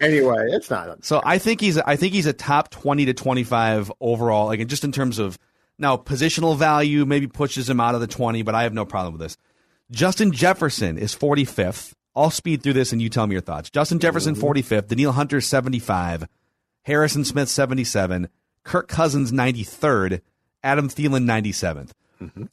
Anyway, 0.00 0.46
it's 0.50 0.70
not. 0.70 1.04
So 1.04 1.20
I 1.24 1.38
think 1.38 1.60
he's 1.60 1.76
I 1.76 1.96
think 1.96 2.12
he's 2.14 2.26
a 2.26 2.32
top 2.32 2.70
twenty 2.70 3.06
to 3.06 3.14
twenty 3.14 3.42
five 3.42 3.90
overall. 4.00 4.46
Like 4.46 4.64
just 4.68 4.84
in 4.84 4.92
terms 4.92 5.18
of 5.18 5.36
now 5.78 5.96
positional 5.96 6.56
value, 6.56 7.04
maybe 7.06 7.26
pushes 7.26 7.68
him 7.68 7.80
out 7.80 7.94
of 7.94 8.00
the 8.00 8.06
twenty, 8.06 8.42
but 8.42 8.54
I 8.54 8.64
have 8.64 8.74
no 8.74 8.84
problem 8.84 9.14
with 9.14 9.22
this. 9.22 9.36
Justin 9.90 10.32
Jefferson 10.32 10.98
is 10.98 11.14
forty 11.14 11.44
fifth. 11.44 11.94
I'll 12.14 12.30
speed 12.30 12.62
through 12.62 12.72
this 12.72 12.92
and 12.92 13.00
you 13.00 13.08
tell 13.08 13.26
me 13.26 13.34
your 13.34 13.42
thoughts. 13.42 13.70
Justin 13.70 13.98
Jefferson 13.98 14.34
mm-hmm. 14.34 14.40
forty 14.40 14.62
fifth, 14.62 14.88
Danielle 14.88 15.12
Hunter 15.12 15.40
seventy 15.40 15.78
five, 15.78 16.28
Harrison 16.82 17.24
Smith 17.24 17.48
seventy 17.48 17.84
seven, 17.84 18.28
Kirk 18.64 18.88
Cousins 18.88 19.32
ninety 19.32 19.62
third, 19.62 20.22
Adam 20.62 20.88
Thielen 20.88 21.24
ninety 21.24 21.52
seventh. 21.52 21.94
Mm-hmm. 22.20 22.44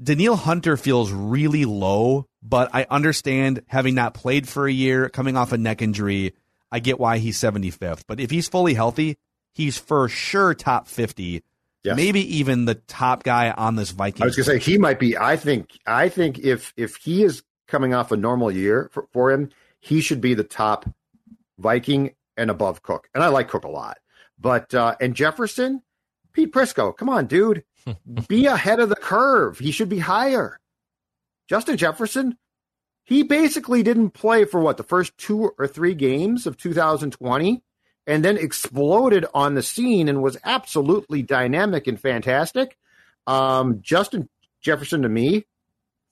Danielle 0.00 0.36
Hunter 0.36 0.76
feels 0.76 1.10
really 1.10 1.64
low, 1.64 2.26
but 2.40 2.70
I 2.72 2.86
understand 2.88 3.62
having 3.66 3.94
not 3.96 4.14
played 4.14 4.48
for 4.48 4.68
a 4.68 4.72
year, 4.72 5.08
coming 5.08 5.36
off 5.36 5.52
a 5.52 5.58
neck 5.58 5.82
injury. 5.82 6.34
I 6.70 6.78
get 6.78 7.00
why 7.00 7.18
he's 7.18 7.38
75th. 7.38 8.02
But 8.06 8.20
if 8.20 8.30
he's 8.30 8.48
fully 8.48 8.74
healthy, 8.74 9.16
he's 9.52 9.76
for 9.76 10.08
sure 10.08 10.54
top 10.54 10.86
50, 10.86 11.42
Yes. 11.84 11.96
maybe 11.96 12.36
even 12.36 12.64
the 12.64 12.74
top 12.74 13.22
guy 13.22 13.50
on 13.52 13.76
this 13.76 13.90
Vikings. 13.90 14.22
I 14.22 14.26
was 14.26 14.36
going 14.36 14.58
to 14.58 14.64
say 14.64 14.72
he 14.72 14.78
might 14.78 14.98
be. 14.98 15.16
I 15.16 15.36
think. 15.36 15.78
I 15.86 16.08
think 16.08 16.38
if 16.38 16.72
if 16.76 16.96
he 16.96 17.22
is 17.22 17.42
coming 17.68 17.94
off 17.94 18.10
a 18.10 18.16
normal 18.16 18.50
year 18.50 18.90
for, 18.92 19.06
for 19.12 19.30
him, 19.30 19.50
he 19.80 20.00
should 20.00 20.20
be 20.20 20.34
the 20.34 20.44
top 20.44 20.88
Viking 21.58 22.14
and 22.36 22.50
above 22.50 22.82
Cook. 22.82 23.08
And 23.14 23.22
I 23.22 23.28
like 23.28 23.48
Cook 23.48 23.64
a 23.64 23.70
lot. 23.70 23.98
But 24.38 24.74
uh 24.74 24.96
and 25.00 25.14
Jefferson, 25.14 25.82
Pete 26.32 26.52
Prisco, 26.52 26.96
come 26.96 27.08
on, 27.08 27.26
dude, 27.26 27.64
be 28.28 28.46
ahead 28.46 28.80
of 28.80 28.88
the 28.88 28.96
curve. 28.96 29.58
He 29.58 29.70
should 29.70 29.88
be 29.88 29.98
higher. 29.98 30.58
Justin 31.48 31.76
Jefferson, 31.76 32.36
he 33.04 33.22
basically 33.22 33.82
didn't 33.82 34.10
play 34.10 34.44
for 34.44 34.60
what 34.60 34.76
the 34.76 34.82
first 34.82 35.16
two 35.16 35.52
or 35.58 35.66
three 35.66 35.94
games 35.94 36.46
of 36.46 36.56
2020 36.56 37.62
and 38.08 38.24
then 38.24 38.38
exploded 38.38 39.26
on 39.34 39.54
the 39.54 39.62
scene 39.62 40.08
and 40.08 40.22
was 40.22 40.38
absolutely 40.42 41.22
dynamic 41.22 41.86
and 41.86 42.00
fantastic. 42.00 42.78
Um, 43.26 43.80
Justin 43.82 44.30
Jefferson 44.62 45.02
to 45.02 45.08
me, 45.10 45.44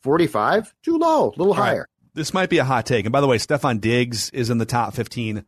45, 0.03 0.75
too 0.83 0.99
low, 0.99 1.29
a 1.29 1.31
little 1.31 1.55
All 1.55 1.59
right. 1.59 1.69
higher. 1.69 1.89
This 2.13 2.35
might 2.35 2.51
be 2.51 2.59
a 2.59 2.65
hot 2.65 2.85
take. 2.85 3.07
And 3.07 3.13
by 3.13 3.23
the 3.23 3.27
way, 3.27 3.39
Stefon 3.39 3.81
Diggs 3.81 4.29
is 4.31 4.51
in 4.51 4.59
the 4.59 4.67
top 4.67 4.95
15. 4.95 5.45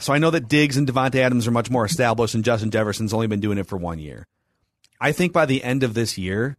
So 0.00 0.12
I 0.12 0.18
know 0.18 0.30
that 0.30 0.48
Diggs 0.48 0.76
and 0.76 0.86
Davante 0.86 1.16
Adams 1.16 1.48
are 1.48 1.52
much 1.52 1.68
more 1.68 1.84
established, 1.84 2.36
and 2.36 2.44
Justin 2.44 2.70
Jefferson's 2.70 3.12
only 3.12 3.26
been 3.26 3.40
doing 3.40 3.58
it 3.58 3.66
for 3.66 3.76
one 3.76 3.98
year. 3.98 4.28
I 5.00 5.10
think 5.10 5.32
by 5.32 5.46
the 5.46 5.64
end 5.64 5.82
of 5.82 5.94
this 5.94 6.16
year, 6.16 6.56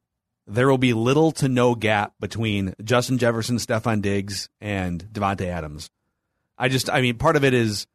there 0.48 0.68
will 0.68 0.78
be 0.78 0.94
little 0.94 1.32
to 1.34 1.48
no 1.48 1.76
gap 1.76 2.14
between 2.20 2.76
Justin 2.84 3.18
Jefferson, 3.18 3.56
Stefon 3.56 4.02
Diggs, 4.02 4.50
and 4.60 5.02
Davante 5.14 5.46
Adams. 5.48 5.90
I 6.58 6.68
just, 6.68 6.90
I 6.90 7.00
mean, 7.00 7.18
part 7.18 7.38
of 7.38 7.46
it 7.46 7.54
is 7.54 7.88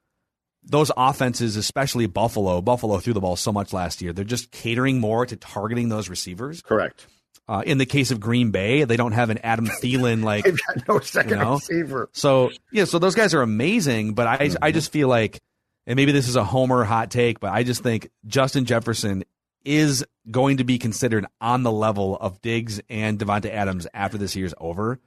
those 0.63 0.91
offenses, 0.97 1.57
especially 1.57 2.07
Buffalo. 2.07 2.61
Buffalo 2.61 2.99
threw 2.99 3.13
the 3.13 3.21
ball 3.21 3.37
so 3.37 3.53
much 3.53 3.73
last 3.73 4.03
year. 4.03 4.13
They're 4.13 4.25
just 4.25 4.51
catering 4.51 5.01
more 5.01 5.27
to 5.27 5.37
targeting 5.37 5.89
those 5.89 6.09
receivers. 6.09 6.63
Correct. 6.63 7.07
Uh, 7.49 7.63
in 7.67 7.79
the 7.79 7.87
case 7.87 8.13
of 8.13 8.21
Green 8.21 8.53
Bay, 8.53 8.85
they 8.85 8.97
don't 8.97 9.13
have 9.13 9.31
an 9.31 9.39
Adam 9.39 9.67
Thielen 9.83 10.23
like 10.23 10.45
They've 10.45 10.59
got 10.69 10.89
no 10.89 11.01
second 11.01 11.31
you 11.31 11.37
know? 11.37 11.55
receiver. 11.55 12.09
So 12.13 12.51
yeah, 12.71 12.85
so 12.85 12.99
those 12.99 13.15
guys 13.17 13.35
are 13.35 13.43
amazing, 13.43 14.15
but 14.15 14.27
I 14.29 14.51
I 14.63 14.71
just 14.71 14.93
feel 14.93 15.09
like, 15.09 15.41
and 15.87 15.97
maybe 15.97 16.13
this 16.13 16.29
is 16.29 16.37
a 16.37 16.45
homer 16.45 16.85
hot 16.85 17.11
take, 17.11 17.41
but 17.41 17.51
I 17.51 17.65
just 17.65 17.83
think 17.83 18.11
Justin 18.27 18.67
Jefferson 18.67 19.25
is 19.65 20.05
going 20.31 20.59
to 20.59 20.65
be 20.65 20.79
considered 20.79 21.27
on 21.41 21.65
the 21.65 21.73
level 21.73 22.17
of 22.17 22.41
Diggs 22.41 22.81
and 22.89 23.19
Davante 23.19 23.51
Adams 23.53 23.87
after 23.93 24.17
this 24.17 24.37
year's 24.37 24.55
over. 24.59 25.01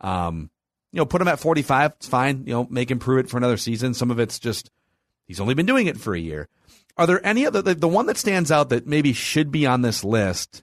Um, 0.00 0.50
you 0.90 0.98
know, 0.98 1.06
put 1.06 1.22
him 1.22 1.28
at 1.28 1.38
forty 1.38 1.62
five, 1.62 1.92
it's 1.98 2.08
fine. 2.08 2.44
You 2.46 2.54
know, 2.54 2.66
make 2.68 2.90
him 2.90 2.98
prove 2.98 3.20
it 3.20 3.30
for 3.30 3.36
another 3.36 3.58
season. 3.58 3.94
Some 3.94 4.10
of 4.10 4.18
it's 4.18 4.40
just 4.40 4.70
He's 5.26 5.40
only 5.40 5.54
been 5.54 5.66
doing 5.66 5.86
it 5.86 5.98
for 5.98 6.14
a 6.14 6.20
year. 6.20 6.48
Are 6.96 7.06
there 7.06 7.24
any 7.24 7.46
other 7.46 7.62
the, 7.62 7.74
the 7.74 7.88
one 7.88 8.06
that 8.06 8.16
stands 8.16 8.50
out 8.50 8.70
that 8.70 8.86
maybe 8.86 9.12
should 9.12 9.50
be 9.50 9.66
on 9.66 9.82
this 9.82 10.02
list? 10.04 10.62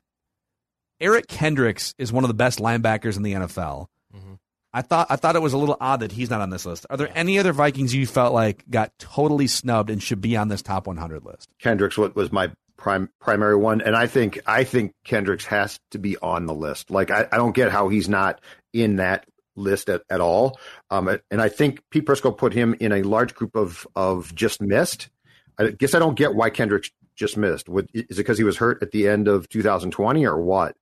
Eric 1.00 1.28
Kendricks 1.28 1.94
is 1.98 2.12
one 2.14 2.24
of 2.24 2.30
the 2.30 2.34
best 2.34 2.60
linebackers 2.60 3.18
in 3.18 3.24
the 3.24 3.34
NFL. 3.34 3.88
Mm-hmm. 4.16 4.34
I 4.74 4.82
thought 4.82 5.08
I 5.10 5.16
thought 5.16 5.36
it 5.36 5.42
was 5.42 5.54
a 5.54 5.58
little 5.58 5.78
odd 5.80 6.00
that 6.00 6.12
he's 6.12 6.30
not 6.30 6.42
on 6.42 6.50
this 6.50 6.66
list. 6.66 6.86
Are 6.90 6.98
there 6.98 7.12
any 7.14 7.38
other 7.38 7.54
Vikings 7.54 7.94
you 7.94 8.08
felt 8.08 8.34
like 8.34 8.64
got 8.70 8.92
totally 8.98 9.48
snubbed 9.48 9.90
and 9.90 10.02
should 10.02 10.22
be 10.22 10.36
on 10.36 10.48
this 10.48 10.62
top 10.62 10.88
100 10.88 11.24
list? 11.24 11.50
Kendricks 11.60 11.98
wa- 11.98 12.10
was 12.16 12.32
my 12.32 12.52
prime 12.78 13.10
primary 13.20 13.56
one, 13.56 13.82
and 13.82 13.96
I 13.96 14.08
think 14.08 14.40
I 14.48 14.64
think 14.64 14.94
Kendricks 15.04 15.46
has 15.46 15.80
to 15.92 16.00
be 16.00 16.18
on 16.18 16.48
the 16.48 16.56
list. 16.56 16.90
Like 16.90 17.12
I, 17.12 17.28
I 17.32 17.38
don't 17.38 17.56
get 17.56 17.72
how 17.72 17.90
he's 17.90 18.10
not 18.10 18.42
in 18.74 18.96
that 18.96 19.26
list 19.56 19.90
at, 19.90 20.02
at 20.10 20.22
all. 20.22 20.60
Um, 20.90 21.20
and 21.30 21.42
I 21.42 21.50
think 21.50 21.82
Pete 21.90 22.06
Prisco 22.06 22.36
put 22.36 22.54
him 22.54 22.76
in 22.80 22.92
a 22.92 23.04
large 23.04 23.36
group 23.36 23.56
of 23.56 23.88
of 23.96 24.34
just 24.36 24.62
missed. 24.62 25.10
I 25.58 25.70
guess 25.70 25.94
I 25.94 26.00
don't 26.00 26.18
get 26.18 26.36
why 26.36 26.50
Kendrick 26.50 26.86
just 27.16 27.38
missed. 27.38 27.70
Would, 27.70 27.90
is 27.94 28.04
it 28.10 28.18
because 28.18 28.38
he 28.38 28.44
was 28.44 28.58
hurt 28.58 28.82
at 28.82 28.92
the 28.92 29.08
end 29.08 29.28
of 29.28 29.48
2020 29.50 30.26
or 30.26 30.42
what? 30.42 30.76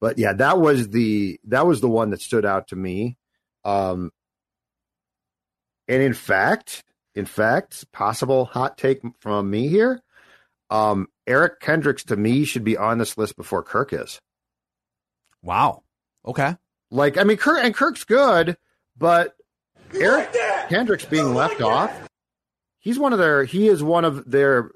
But 0.00 0.18
yeah, 0.18 0.32
that 0.34 0.58
was 0.58 0.88
the 0.90 1.38
that 1.44 1.66
was 1.66 1.80
the 1.80 1.88
one 1.88 2.10
that 2.10 2.20
stood 2.20 2.44
out 2.44 2.68
to 2.68 2.76
me. 2.76 3.16
Um, 3.64 4.10
and 5.88 6.02
in 6.02 6.14
fact, 6.14 6.84
in 7.14 7.24
fact, 7.24 7.90
possible 7.92 8.44
hot 8.44 8.76
take 8.76 9.00
from 9.20 9.48
me 9.48 9.68
here. 9.68 10.02
Um, 10.68 11.08
Eric 11.26 11.60
Kendricks 11.60 12.04
to 12.04 12.16
me 12.16 12.44
should 12.44 12.64
be 12.64 12.76
on 12.76 12.98
this 12.98 13.16
list 13.16 13.36
before 13.36 13.62
Kirk 13.62 13.92
is. 13.92 14.20
Wow. 15.42 15.84
Okay. 16.24 16.56
Like, 16.90 17.18
I 17.18 17.24
mean, 17.24 17.36
Kirk 17.36 17.58
and 17.64 17.74
Kirk's 17.74 18.04
good, 18.04 18.56
but 18.96 19.34
Eric 19.94 20.34
Kendricks 20.68 21.04
being 21.04 21.34
left 21.34 21.60
off, 21.60 21.92
he's 22.78 22.98
one 22.98 23.12
of 23.12 23.18
their, 23.18 23.44
he 23.44 23.68
is 23.68 23.82
one 23.82 24.04
of 24.04 24.30
their, 24.30 24.70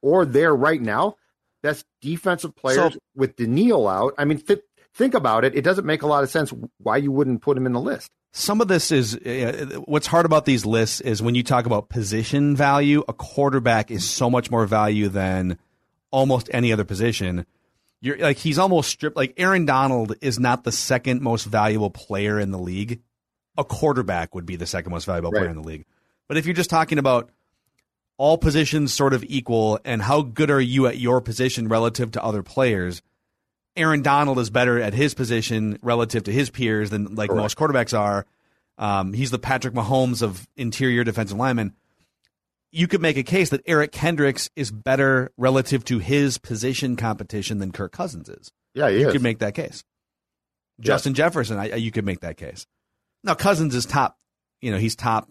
or 0.00 0.24
there 0.24 0.54
right 0.54 0.80
now, 0.80 1.16
best 1.62 1.84
defensive 2.00 2.54
players 2.56 2.94
So- 2.94 2.98
with 3.16 3.36
Danielle 3.36 3.88
out. 3.88 4.14
I 4.18 4.24
mean, 4.24 4.38
th- 4.38 4.60
think 4.94 5.14
about 5.14 5.44
it. 5.44 5.54
It 5.54 5.62
doesn't 5.62 5.84
make 5.86 6.02
a 6.02 6.06
lot 6.06 6.22
of 6.24 6.30
sense 6.30 6.52
why 6.78 6.96
you 6.98 7.10
wouldn't 7.12 7.42
put 7.42 7.56
him 7.56 7.66
in 7.66 7.72
the 7.72 7.80
list. 7.80 8.08
Some 8.34 8.60
of 8.62 8.68
this 8.68 8.90
is 8.90 9.14
uh, 9.14 9.80
what's 9.84 10.06
hard 10.06 10.24
about 10.24 10.46
these 10.46 10.64
lists 10.64 11.02
is 11.02 11.20
when 11.22 11.34
you 11.34 11.42
talk 11.42 11.66
about 11.66 11.90
position 11.90 12.56
value, 12.56 13.04
a 13.06 13.12
quarterback 13.12 13.90
is 13.90 14.08
so 14.08 14.30
much 14.30 14.50
more 14.50 14.64
value 14.66 15.08
than 15.10 15.58
almost 16.10 16.48
any 16.52 16.72
other 16.72 16.84
position. 16.84 17.44
You're 18.02 18.18
like 18.18 18.36
he's 18.36 18.58
almost 18.58 18.90
stripped. 18.90 19.16
Like 19.16 19.34
Aaron 19.36 19.64
Donald 19.64 20.16
is 20.20 20.38
not 20.40 20.64
the 20.64 20.72
second 20.72 21.22
most 21.22 21.44
valuable 21.44 21.88
player 21.88 22.38
in 22.38 22.50
the 22.50 22.58
league. 22.58 23.00
A 23.56 23.64
quarterback 23.64 24.34
would 24.34 24.44
be 24.44 24.56
the 24.56 24.66
second 24.66 24.90
most 24.90 25.04
valuable 25.04 25.30
player 25.30 25.48
in 25.48 25.56
the 25.56 25.62
league. 25.62 25.86
But 26.26 26.36
if 26.36 26.44
you're 26.44 26.54
just 26.54 26.68
talking 26.68 26.98
about 26.98 27.30
all 28.18 28.38
positions 28.38 28.92
sort 28.92 29.14
of 29.14 29.22
equal 29.24 29.78
and 29.84 30.02
how 30.02 30.22
good 30.22 30.50
are 30.50 30.60
you 30.60 30.88
at 30.88 30.98
your 30.98 31.20
position 31.20 31.68
relative 31.68 32.10
to 32.12 32.24
other 32.24 32.42
players, 32.42 33.02
Aaron 33.76 34.02
Donald 34.02 34.40
is 34.40 34.50
better 34.50 34.80
at 34.80 34.94
his 34.94 35.14
position 35.14 35.78
relative 35.80 36.24
to 36.24 36.32
his 36.32 36.50
peers 36.50 36.90
than 36.90 37.14
like 37.14 37.30
most 37.30 37.56
quarterbacks 37.56 37.96
are. 37.96 38.26
Um, 38.78 39.12
he's 39.12 39.30
the 39.30 39.38
Patrick 39.38 39.74
Mahomes 39.74 40.22
of 40.22 40.48
interior 40.56 41.04
defensive 41.04 41.36
linemen. 41.38 41.74
You 42.74 42.88
could 42.88 43.02
make 43.02 43.18
a 43.18 43.22
case 43.22 43.50
that 43.50 43.60
Eric 43.66 43.92
Kendricks 43.92 44.48
is 44.56 44.70
better 44.70 45.30
relative 45.36 45.84
to 45.84 45.98
his 45.98 46.38
position 46.38 46.96
competition 46.96 47.58
than 47.58 47.70
Kirk 47.70 47.92
Cousins 47.92 48.28
is. 48.30 48.50
Yeah, 48.74 48.88
he 48.88 49.00
you 49.00 49.08
is. 49.08 49.12
could 49.12 49.22
make 49.22 49.40
that 49.40 49.54
case. 49.54 49.84
Justin 50.80 51.12
Jefferson, 51.14 51.58
I, 51.58 51.72
I- 51.72 51.76
you 51.76 51.90
could 51.90 52.06
make 52.06 52.20
that 52.20 52.38
case. 52.38 52.66
Now 53.22 53.34
Cousins 53.34 53.74
is 53.74 53.84
top. 53.86 54.16
You 54.62 54.70
know, 54.70 54.78
he's 54.78 54.96
top. 54.96 55.28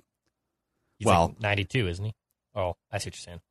He's 0.99 1.07
well, 1.07 1.29
like 1.29 1.41
92, 1.41 1.87
isn't 1.87 2.05
he? 2.05 2.13
Oh, 2.55 2.75
I 2.91 2.99
see 2.99 3.07
what 3.07 3.15
you're 3.15 3.21
saying. 3.21 3.41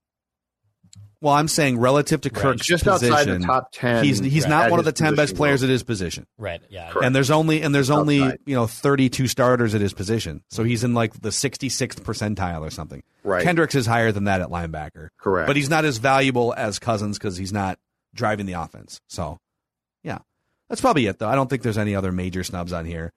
Well, 1.20 1.34
I'm 1.34 1.48
saying 1.48 1.78
relative 1.78 2.20
to 2.22 2.30
Right. 2.30 2.42
Kirk's 2.42 2.66
Just 2.66 2.86
outside 2.88 3.08
the 3.08 3.14
position, 3.16 3.42
top 3.42 3.68
10 3.72 4.04
He's 4.04 4.18
he's 4.20 4.44
at 4.44 4.50
not 4.50 4.70
one 4.70 4.78
of 4.78 4.84
the 4.86 4.92
ten 4.92 5.14
best 5.14 5.36
players 5.36 5.60
group. 5.60 5.68
at 5.68 5.72
his 5.72 5.82
position. 5.82 6.26
Right. 6.38 6.60
Yeah. 6.70 6.92
And 7.02 7.14
there's 7.14 7.30
only 7.30 7.62
and 7.62 7.74
there's 7.74 7.88
Just 7.88 7.98
only 7.98 8.18
you 8.18 8.54
know 8.54 8.66
32 8.66 9.26
starters 9.26 9.74
at 9.74 9.80
his 9.80 9.92
position, 9.92 10.42
so 10.48 10.64
he's 10.64 10.82
in 10.84 10.94
like 10.94 11.20
the 11.20 11.28
66th 11.28 12.00
percentile 12.02 12.62
or 12.62 12.70
something. 12.70 13.02
Right. 13.22 13.42
Kendricks 13.42 13.74
is 13.74 13.86
higher 13.86 14.12
than 14.12 14.24
that 14.24 14.40
at 14.40 14.48
linebacker. 14.48 15.08
Correct. 15.18 15.46
But 15.46 15.56
he's 15.56 15.68
not 15.70 15.84
as 15.84 15.98
valuable 15.98 16.54
as 16.56 16.78
Cousins 16.78 17.18
because 17.18 17.36
he's 17.36 17.52
not 17.52 17.78
driving 18.14 18.46
the 18.46 18.54
offense. 18.54 19.00
So, 19.08 19.38
yeah, 20.02 20.18
that's 20.68 20.80
probably 20.80 21.06
it 21.06 21.18
though. 21.18 21.28
I 21.28 21.34
don't 21.34 21.50
think 21.50 21.62
there's 21.62 21.78
any 21.78 21.94
other 21.94 22.12
major 22.12 22.42
snubs 22.44 22.72
on 22.72 22.86
here. 22.86 23.12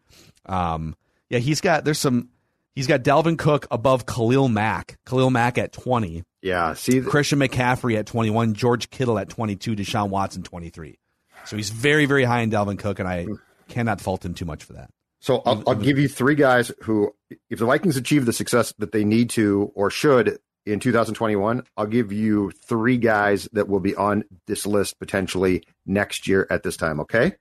Um, 0.45 0.95
yeah, 1.29 1.39
he's 1.39 1.61
got 1.61 1.85
there's 1.85 1.99
some. 1.99 2.29
He's 2.75 2.87
got 2.87 3.03
Dalvin 3.03 3.37
Cook 3.37 3.67
above 3.69 4.05
Khalil 4.05 4.49
Mack. 4.49 4.97
Khalil 5.05 5.29
Mack 5.29 5.57
at 5.57 5.73
20. 5.73 6.23
Yeah, 6.41 6.73
see, 6.73 7.01
Christian 7.01 7.39
McCaffrey 7.39 7.97
at 7.97 8.05
21, 8.05 8.53
George 8.53 8.89
Kittle 8.89 9.17
at 9.17 9.29
22, 9.29 9.75
Deshaun 9.75 10.09
Watson 10.09 10.43
23. 10.43 10.97
So 11.45 11.55
he's 11.55 11.69
very, 11.69 12.05
very 12.05 12.23
high 12.23 12.41
in 12.41 12.51
Dalvin 12.51 12.79
Cook, 12.79 12.99
and 12.99 13.07
I 13.07 13.27
cannot 13.69 14.01
fault 14.01 14.25
him 14.25 14.33
too 14.33 14.45
much 14.45 14.63
for 14.63 14.73
that. 14.73 14.89
So 15.19 15.41
I'll, 15.45 15.63
I'll 15.67 15.75
give 15.75 15.97
you 15.97 16.09
three 16.09 16.35
guys 16.35 16.71
who, 16.81 17.15
if 17.49 17.59
the 17.59 17.65
Vikings 17.65 17.95
achieve 17.95 18.25
the 18.25 18.33
success 18.33 18.73
that 18.79 18.91
they 18.91 19.05
need 19.05 19.29
to 19.31 19.71
or 19.73 19.89
should 19.89 20.37
in 20.65 20.81
2021, 20.81 21.63
I'll 21.77 21.85
give 21.85 22.11
you 22.11 22.51
three 22.51 22.97
guys 22.97 23.47
that 23.53 23.69
will 23.69 23.79
be 23.79 23.95
on 23.95 24.25
this 24.47 24.65
list 24.65 24.99
potentially 24.99 25.63
next 25.85 26.27
year 26.27 26.45
at 26.49 26.63
this 26.63 26.75
time. 26.75 26.99
Okay, 27.01 27.35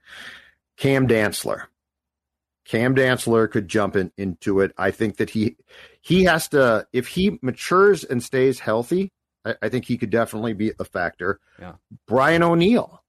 Cam 0.77 1.09
Dantzler. 1.09 1.65
Cam 2.65 2.95
Dantzler 2.95 3.51
could 3.51 3.69
jump 3.69 3.97
in, 3.97 4.13
into 4.17 4.61
it. 4.61 4.73
I 4.79 4.91
think 4.91 5.17
that 5.17 5.31
he 5.31 5.57
he 6.01 6.25
has 6.25 6.49
to 6.49 6.87
if 6.93 7.09
he 7.09 7.39
matures 7.43 8.05
and 8.05 8.23
stays 8.23 8.61
healthy. 8.61 9.11
I, 9.45 9.57
I 9.63 9.69
think 9.69 9.85
he 9.85 9.99
could 9.99 10.11
definitely 10.11 10.53
be 10.53 10.73
a 10.79 10.85
factor. 10.85 11.41
Yeah. 11.59 11.75
Brian 12.07 12.43
O'Neill. 12.43 13.03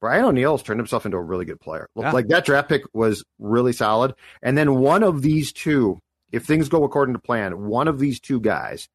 Brian 0.00 0.24
O'Neill 0.24 0.56
has 0.56 0.62
turned 0.62 0.80
himself 0.80 1.06
into 1.06 1.16
a 1.16 1.22
really 1.22 1.44
good 1.44 1.60
player. 1.60 1.88
Yeah. 1.96 2.12
Like 2.12 2.28
that 2.28 2.44
draft 2.44 2.68
pick 2.68 2.82
was 2.92 3.24
really 3.38 3.72
solid. 3.72 4.14
And 4.42 4.58
then 4.58 4.76
one 4.76 5.02
of 5.02 5.22
these 5.22 5.52
two, 5.52 6.00
if 6.32 6.44
things 6.44 6.68
go 6.68 6.84
according 6.84 7.14
to 7.14 7.20
plan, 7.20 7.66
one 7.66 7.88
of 7.88 7.98
these 7.98 8.20
two 8.20 8.40
guys 8.40 8.88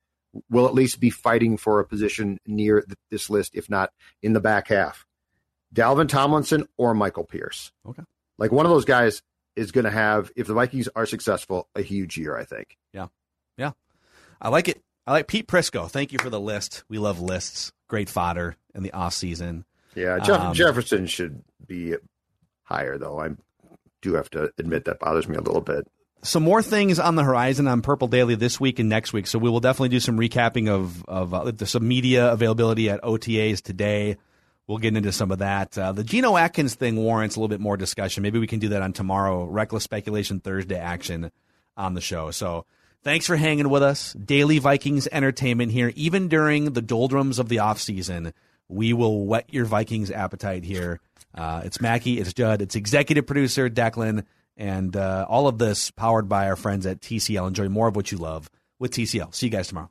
will 0.50 0.67
at 0.67 0.74
least 0.74 1.00
be 1.00 1.10
fighting 1.10 1.58
for 1.58 1.80
a 1.80 1.86
position 1.86 2.38
near 2.45 2.82
th- 2.82 2.97
this 3.10 3.30
list, 3.30 3.56
if 3.56 3.69
not 3.69 3.91
in 4.21 4.34
the 4.34 4.39
back 4.39 4.67
half. 4.67 5.06
Dalvin 5.74 6.08
Tomlinson 6.08 6.67
or 6.78 6.93
Michael 6.93 7.26
Pierce. 7.26 7.71
Okay. 7.88 8.04
Like 8.38 8.52
one 8.52 8.65
of 8.65 8.71
those 8.71 8.86
guys 8.86 9.21
is 9.56 9.72
going 9.72 9.86
to 9.86 9.92
have, 9.92 10.32
if 10.36 10.48
the 10.48 10.54
Vikings 10.54 10.88
are 10.96 11.06
successful, 11.06 11.68
a 11.76 11.82
huge 11.82 12.18
year, 12.18 12.38
I 12.38 12.46
think. 12.46 12.78
Yeah. 12.94 13.08
Yeah. 13.58 13.72
I 14.42 14.50
like 14.50 14.68
it. 14.70 14.82
I 15.06 15.12
like 15.12 15.28
Pete 15.28 15.48
Prisco. 15.48 15.90
Thank 15.90 16.12
you 16.14 16.20
for 16.20 16.30
the 16.30 16.40
list. 16.40 16.84
We 16.90 16.98
love 17.00 17.20
lists. 17.20 17.72
Great 17.88 18.10
fodder 18.10 18.56
in 18.74 18.84
the 18.84 18.94
off 18.94 19.14
season. 19.14 19.66
Yeah, 19.96 20.20
Jeff- 20.20 20.40
Um, 20.40 20.54
Jefferson 20.54 21.06
should 21.08 21.44
be 21.68 21.96
higher, 22.64 22.98
though. 22.98 23.20
I 23.20 23.30
do 24.02 24.14
have 24.14 24.30
to 24.32 24.52
admit 24.58 24.86
that 24.86 25.00
bothers 25.00 25.28
me 25.28 25.36
a 25.36 25.42
little 25.42 25.62
bit. 25.62 25.88
some 26.24 26.44
more 26.44 26.62
things 26.62 27.00
on 27.00 27.16
the 27.16 27.24
horizon 27.24 27.68
on 27.68 27.82
Purple 27.82 28.08
Daily 28.08 28.36
this 28.36 28.60
week 28.60 28.78
and 28.78 28.88
next 28.88 29.12
week. 29.12 29.26
So 29.26 29.40
we 29.40 29.50
will 29.50 29.60
definitely 29.60 29.90
do 29.90 30.00
some 30.00 30.18
recapping 30.20 30.70
of 30.70 31.04
of 31.06 31.34
uh, 31.34 31.52
some 31.66 31.88
media 31.88 32.32
availability 32.32 32.90
at 32.92 33.02
OTAs 33.02 33.60
today. 33.62 34.18
We'll 34.67 34.78
get 34.78 34.95
into 34.95 35.12
some 35.12 35.32
of 35.32 35.39
that. 35.39 35.78
Uh, 35.78 35.91
the 35.91 36.04
Geno 36.04 36.38
Atkins 36.38 36.76
thing 36.76 36.95
warrants 36.95 37.36
a 37.36 37.39
little 37.39 37.50
bit 37.50 37.60
more 37.60 37.78
discussion. 37.78 38.24
Maybe 38.24 38.39
we 38.39 38.47
can 38.47 38.60
do 38.60 38.69
that 38.69 38.82
on 38.82 38.93
tomorrow. 38.93 39.43
Reckless 39.43 39.84
speculation 39.84 40.39
Thursday 40.39 40.78
action 40.78 41.32
on 41.76 41.93
the 41.93 42.02
show. 42.02 42.32
So 42.32 42.65
thanks 43.04 43.26
for 43.26 43.36
hanging 43.36 43.69
with 43.69 43.84
us. 43.84 44.13
Daily 44.13 44.60
Vikings 44.60 45.08
entertainment 45.12 45.71
here, 45.71 45.91
even 45.95 46.28
during 46.28 46.74
the 46.74 46.82
doldrums 46.82 47.39
of 47.39 47.50
the 47.50 47.60
off 47.60 47.80
season. 47.80 48.34
We 48.67 48.93
will 48.93 49.26
whet 49.26 49.54
your 49.54 49.65
Vikings 49.65 50.12
appetite 50.12 50.63
here. 50.63 51.02
Uh, 51.36 51.62
it's 51.65 51.82
Mackey, 51.82 52.19
it's 52.19 52.34
Judd, 52.34 52.62
it's 52.62 52.76
executive 52.76 53.26
producer 53.26 53.69
Declan, 53.69 54.26
and 54.56 54.95
uh, 54.95 55.26
all 55.28 55.47
of 55.47 55.58
this 55.58 55.91
powered 55.91 56.30
by 56.30 56.47
our 56.47 56.56
friends 56.56 56.86
at 56.86 57.02
TCL. 57.02 57.47
Enjoy 57.47 57.67
more 57.67 57.88
of 57.88 57.95
what 57.95 58.12
you 58.12 58.17
love 58.17 58.50
with 58.80 58.91
TCL. 58.91 59.34
See 59.34 59.47
you 59.47 59.52
guys 59.52 59.67
tomorrow. 59.67 59.89